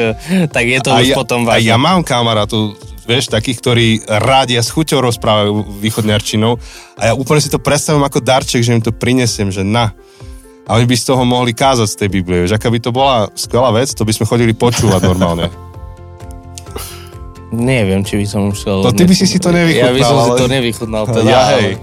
tak 0.50 0.64
je 0.64 0.78
to 0.78 0.90
a 0.94 1.02
už 1.02 1.08
ja, 1.10 1.16
potom 1.18 1.42
vážne. 1.42 1.66
A 1.66 1.68
ja 1.74 1.76
mám 1.76 2.06
kamarátov, 2.06 2.78
vieš, 3.04 3.32
takých, 3.32 3.58
ktorí 3.60 3.86
rádia 4.06 4.60
s 4.60 4.72
chuťou 4.72 5.00
rozprávajú 5.00 5.80
východňarčinou 5.80 6.52
a 6.98 7.02
ja 7.10 7.12
úplne 7.16 7.40
si 7.40 7.52
to 7.52 7.60
predstavujem 7.60 8.04
ako 8.04 8.18
darček, 8.20 8.64
že 8.64 8.74
im 8.76 8.82
to 8.84 8.92
prinesiem, 8.92 9.48
že 9.48 9.64
na. 9.64 9.92
A 10.70 10.78
oni 10.78 10.86
by 10.86 10.94
z 10.94 11.04
toho 11.10 11.22
mohli 11.26 11.50
kázať 11.50 11.88
z 11.90 11.98
tej 11.98 12.08
Biblie. 12.20 12.46
Vieš, 12.46 12.54
aká 12.54 12.70
by 12.70 12.78
to 12.78 12.94
bola 12.94 13.26
skvelá 13.34 13.74
vec, 13.74 13.90
to 13.90 14.06
by 14.06 14.12
sme 14.14 14.28
chodili 14.28 14.54
počúvať 14.54 15.02
normálne. 15.02 15.50
Neviem, 17.50 18.06
či 18.06 18.14
by 18.14 18.26
som 18.30 18.42
šiel... 18.54 18.78
No 18.78 18.94
ty 18.94 19.02
by 19.02 19.10
si 19.10 19.26
si 19.26 19.42
to 19.42 19.50
nevychutnal, 19.50 19.90
Ja 19.90 19.90
by 19.90 20.02
som 20.06 20.16
si 20.22 20.32
to 20.38 20.46
nevychutnal. 20.46 21.02
Teda, 21.10 21.26
Ja, 21.26 21.42
hej. 21.58 21.82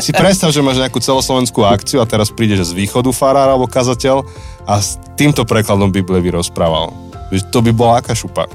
Si 0.00 0.16
predstav, 0.16 0.48
že 0.48 0.64
máš 0.64 0.80
nejakú 0.80 0.96
celoslovenskú 0.96 1.60
akciu 1.60 2.00
a 2.00 2.08
teraz 2.08 2.32
prídeš 2.32 2.72
z 2.72 2.80
východu 2.80 3.12
farár 3.12 3.52
alebo 3.52 3.68
kazateľ 3.68 4.24
a 4.64 4.80
s 4.80 4.96
týmto 5.20 5.44
prekladom 5.44 5.92
Bible 5.92 6.24
by 6.24 6.40
rozprával. 6.40 6.88
To 7.52 7.58
by 7.60 7.70
bola 7.76 8.00
aká 8.00 8.16
šupa. 8.16 8.48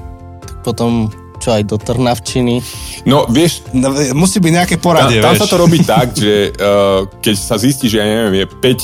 Potom, 0.66 1.14
čo 1.40 1.56
aj 1.56 1.64
do 1.66 1.80
Trnavčiny. 1.80 2.60
No, 3.08 3.26
vieš, 3.32 3.64
No, 3.72 3.96
musí 4.14 4.44
byť 4.44 4.54
nejaké 4.54 4.76
tam, 4.78 4.84
poradie, 4.84 5.24
tam 5.24 5.34
vieš. 5.34 5.42
sa 5.42 5.48
to 5.48 5.58
robí 5.58 5.80
tak, 5.98 6.12
že 6.12 6.52
uh, 6.60 7.08
keď 7.24 7.36
sa 7.40 7.56
zistí, 7.56 7.88
že 7.88 8.04
ja 8.04 8.06
neviem, 8.06 8.44
je 8.44 8.48
5 8.48 8.60
uh, 8.60 8.82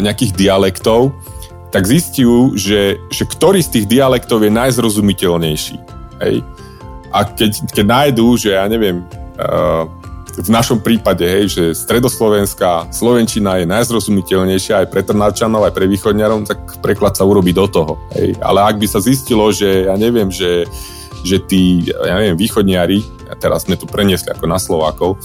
nejakých 0.00 0.32
dialektov, 0.34 1.12
tak 1.68 1.84
zistiu, 1.84 2.56
že, 2.56 2.96
že 3.12 3.28
ktorý 3.28 3.60
z 3.60 3.80
tých 3.80 3.86
dialektov 3.86 4.40
je 4.40 4.48
najzrozumiteľnejší. 4.48 5.76
Hej? 6.24 6.40
A 7.12 7.28
keď, 7.28 7.60
keď 7.76 7.84
nájdú, 7.84 8.40
že 8.40 8.56
ja 8.56 8.64
neviem, 8.64 9.04
uh, 9.36 9.84
v 10.38 10.50
našom 10.54 10.78
prípade, 10.78 11.26
hej, 11.26 11.50
že 11.50 11.64
stredoslovenská 11.74 12.94
slovenčina 12.94 13.58
je 13.58 13.66
najzrozumiteľnejšia 13.66 14.84
aj 14.84 14.86
pre 14.86 15.02
Trnavčanov, 15.02 15.66
aj 15.66 15.74
pre 15.74 15.90
východňarov, 15.90 16.46
tak 16.46 16.58
preklad 16.78 17.18
sa 17.18 17.26
urobí 17.26 17.50
do 17.50 17.66
toho. 17.66 17.98
Hej. 18.14 18.38
Ale 18.38 18.62
ak 18.62 18.78
by 18.78 18.86
sa 18.86 19.02
zistilo, 19.02 19.50
že 19.50 19.90
ja 19.90 19.98
neviem, 19.98 20.30
že, 20.30 20.70
že 21.26 21.42
tí, 21.42 21.90
ja 21.90 22.14
neviem, 22.18 22.38
východniari, 22.38 23.02
teraz 23.38 23.66
sme 23.66 23.76
tu 23.76 23.84
preniesli 23.84 24.30
ako 24.30 24.44
na 24.46 24.58
Slovákov, 24.58 25.18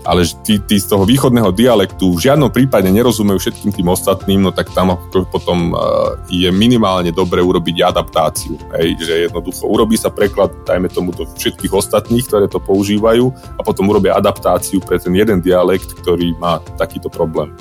ale 0.00 0.24
že 0.24 0.38
tí, 0.40 0.56
tí 0.64 0.80
z 0.80 0.88
toho 0.88 1.04
východného 1.04 1.52
dialektu 1.52 2.16
v 2.16 2.24
žiadnom 2.24 2.48
prípade 2.48 2.88
nerozumejú 2.88 3.36
všetkým 3.36 3.68
tým 3.68 3.88
ostatným, 3.92 4.40
no 4.40 4.50
tak 4.50 4.72
tam 4.72 4.96
potom 5.28 5.76
uh, 5.76 6.16
je 6.32 6.48
minimálne 6.48 7.12
dobre 7.12 7.44
urobiť 7.44 7.84
adaptáciu. 7.84 8.56
Hej, 8.80 8.96
že 9.04 9.14
jednoducho 9.28 9.68
urobí 9.68 10.00
sa 10.00 10.08
preklad, 10.08 10.56
dajme 10.64 10.88
tomu 10.88 11.12
do 11.12 11.28
všetkých 11.28 11.72
ostatných, 11.76 12.24
ktoré 12.24 12.48
to 12.48 12.56
používajú 12.62 13.28
a 13.56 13.60
potom 13.60 13.92
urobia 13.92 14.16
adaptáciu 14.16 14.80
pre 14.80 14.96
ten 14.96 15.12
jeden 15.12 15.44
dialekt, 15.44 15.92
ktorý 16.00 16.32
má 16.40 16.64
takýto 16.80 17.12
problém. 17.12 17.52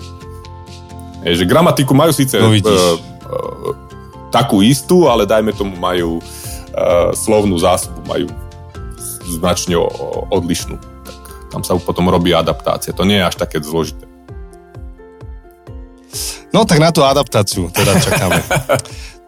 Hej, 1.27 1.43
že 1.43 1.49
gramatiku 1.49 1.91
majú 1.91 2.15
síce 2.15 2.39
No 2.39 2.55
vidíš. 2.55 2.71
uh, 2.71 2.95
takú 4.31 4.63
istú, 4.63 5.11
ale 5.11 5.27
dajme 5.27 5.51
tomu 5.51 5.75
majú 5.75 6.23
slovnú 7.13 7.57
zásobu, 7.57 8.01
majú 8.05 8.27
značne 9.29 9.77
odlišnú. 10.29 10.75
Tak 10.77 11.15
tam 11.49 11.61
sa 11.61 11.77
potom 11.77 12.09
robí 12.09 12.33
adaptácia. 12.33 12.93
To 12.93 13.05
nie 13.05 13.17
je 13.17 13.25
až 13.25 13.35
také 13.37 13.57
zložité. 13.59 14.05
No 16.49 16.65
tak 16.65 16.81
na 16.81 16.89
tú 16.89 17.05
adaptáciu 17.05 17.69
teda 17.69 17.93
čakáme. 17.99 18.41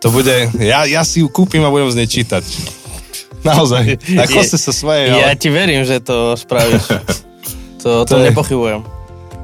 to 0.02 0.10
bude, 0.10 0.50
ja, 0.58 0.90
ja 0.90 1.06
si 1.06 1.22
ju 1.22 1.30
kúpim 1.30 1.62
a 1.62 1.70
budem 1.70 1.94
z 1.94 1.98
nej 2.02 2.10
čítať. 2.10 2.42
Naozaj. 3.42 4.02
Ako 4.22 4.42
ste 4.42 4.58
sa 4.58 4.74
smeje, 4.74 5.14
Ja 5.14 5.30
ale 5.30 5.38
ti 5.38 5.50
verím, 5.50 5.82
že 5.82 6.02
to 6.02 6.34
spravíš. 6.34 6.86
To, 7.82 8.06
to, 8.06 8.10
To 8.10 8.16
je- 8.18 8.26
nepochybujem. 8.30 8.82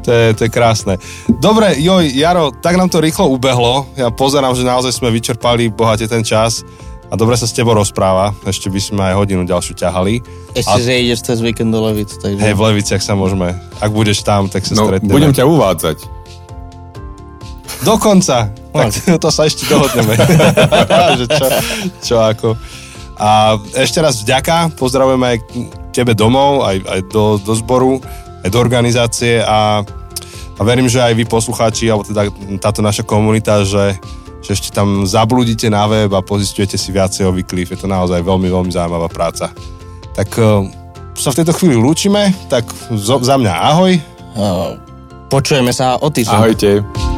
to 0.01 0.09
je, 0.09 0.25
to 0.33 0.41
je 0.45 0.51
krásne. 0.51 0.97
Dobre, 1.37 1.77
joj, 1.77 2.05
Jaro, 2.13 2.49
tak 2.53 2.77
nám 2.77 2.89
to 2.89 2.97
rýchlo 2.97 3.25
ubehlo. 3.27 3.89
Ja 3.93 4.09
pozerám, 4.09 4.53
že 4.53 4.61
naozaj 4.61 4.93
sme 4.93 5.09
vyčerpali 5.09 5.69
bohate 5.69 6.05
ten 6.05 6.21
čas 6.21 6.61
a 7.07 7.15
dobre 7.15 7.35
sa 7.35 7.47
s 7.47 7.55
tebou 7.55 7.71
rozpráva. 7.71 8.35
Ešte 8.43 8.67
by 8.67 8.79
sme 8.79 9.01
aj 9.01 9.15
hodinu 9.15 9.47
ďalšiu 9.47 9.79
ťahali. 9.79 10.19
Ešte, 10.51 10.75
A- 10.75 10.83
že 10.83 10.93
ideš 10.99 11.23
cez 11.23 11.39
víkend 11.39 11.71
do 11.71 11.79
Levic, 11.79 12.11
takže... 12.19 12.35
Hej, 12.37 12.53
v 12.53 12.61
Leviciach 12.67 12.99
sa 12.99 13.15
môžeme. 13.15 13.55
Ak 13.79 13.91
budeš 13.91 14.21
tam, 14.21 14.51
tak 14.51 14.67
sa 14.67 14.75
No, 14.75 14.91
stretneme. 14.91 15.15
budem 15.15 15.31
ťa 15.31 15.47
uvádzať. 15.47 15.97
Dokonca. 17.81 18.51
Tak 18.73 18.91
to 19.23 19.29
sa 19.29 19.45
ešte 19.45 19.65
dohodneme. 19.65 20.13
že 21.19 21.25
čo, 21.29 21.45
čo 22.03 22.15
ako. 22.19 22.49
A 23.17 23.55
ešte 23.73 23.97
raz 23.97 24.21
vďaka. 24.21 24.75
Pozdravujeme 24.75 25.25
aj 25.25 25.37
tebe 25.89 26.13
domov, 26.13 26.61
aj, 26.61 26.77
aj 26.85 26.99
do, 27.09 27.39
do 27.39 27.53
zboru, 27.55 27.97
aj 28.43 28.49
do 28.51 28.59
organizácie 28.59 29.41
a, 29.41 29.81
a 30.53 30.61
verím, 30.61 30.85
že 30.85 31.01
aj 31.01 31.13
vy 31.15 31.25
poslucháči, 31.25 31.89
alebo 31.89 32.05
teda 32.05 32.29
táto 32.61 32.85
naša 32.85 33.01
komunita, 33.01 33.65
že, 33.65 33.97
že 34.47 34.55
ešte 34.55 34.71
tam 34.71 35.03
zabludíte 35.03 35.67
na 35.67 35.83
web 35.91 36.07
a 36.15 36.23
pozistujete 36.23 36.79
si 36.79 36.95
viacej 36.95 37.27
o 37.27 37.35
Wycliffe. 37.35 37.75
Je 37.75 37.83
to 37.83 37.91
naozaj 37.91 38.23
veľmi, 38.23 38.47
veľmi 38.47 38.71
zaujímavá 38.71 39.11
práca. 39.11 39.51
Tak 40.15 40.29
eh, 40.39 40.71
sa 41.19 41.35
v 41.35 41.43
tejto 41.43 41.51
chvíli 41.51 41.75
lúčime, 41.75 42.31
tak 42.47 42.63
zo, 42.95 43.19
za 43.19 43.35
mňa 43.35 43.51
ahoj. 43.51 43.91
Uh, 44.37 44.79
Počujeme 45.27 45.75
sa 45.75 45.99
o 45.99 46.07
týždeň. 46.07 46.39
Ahojte. 46.39 47.16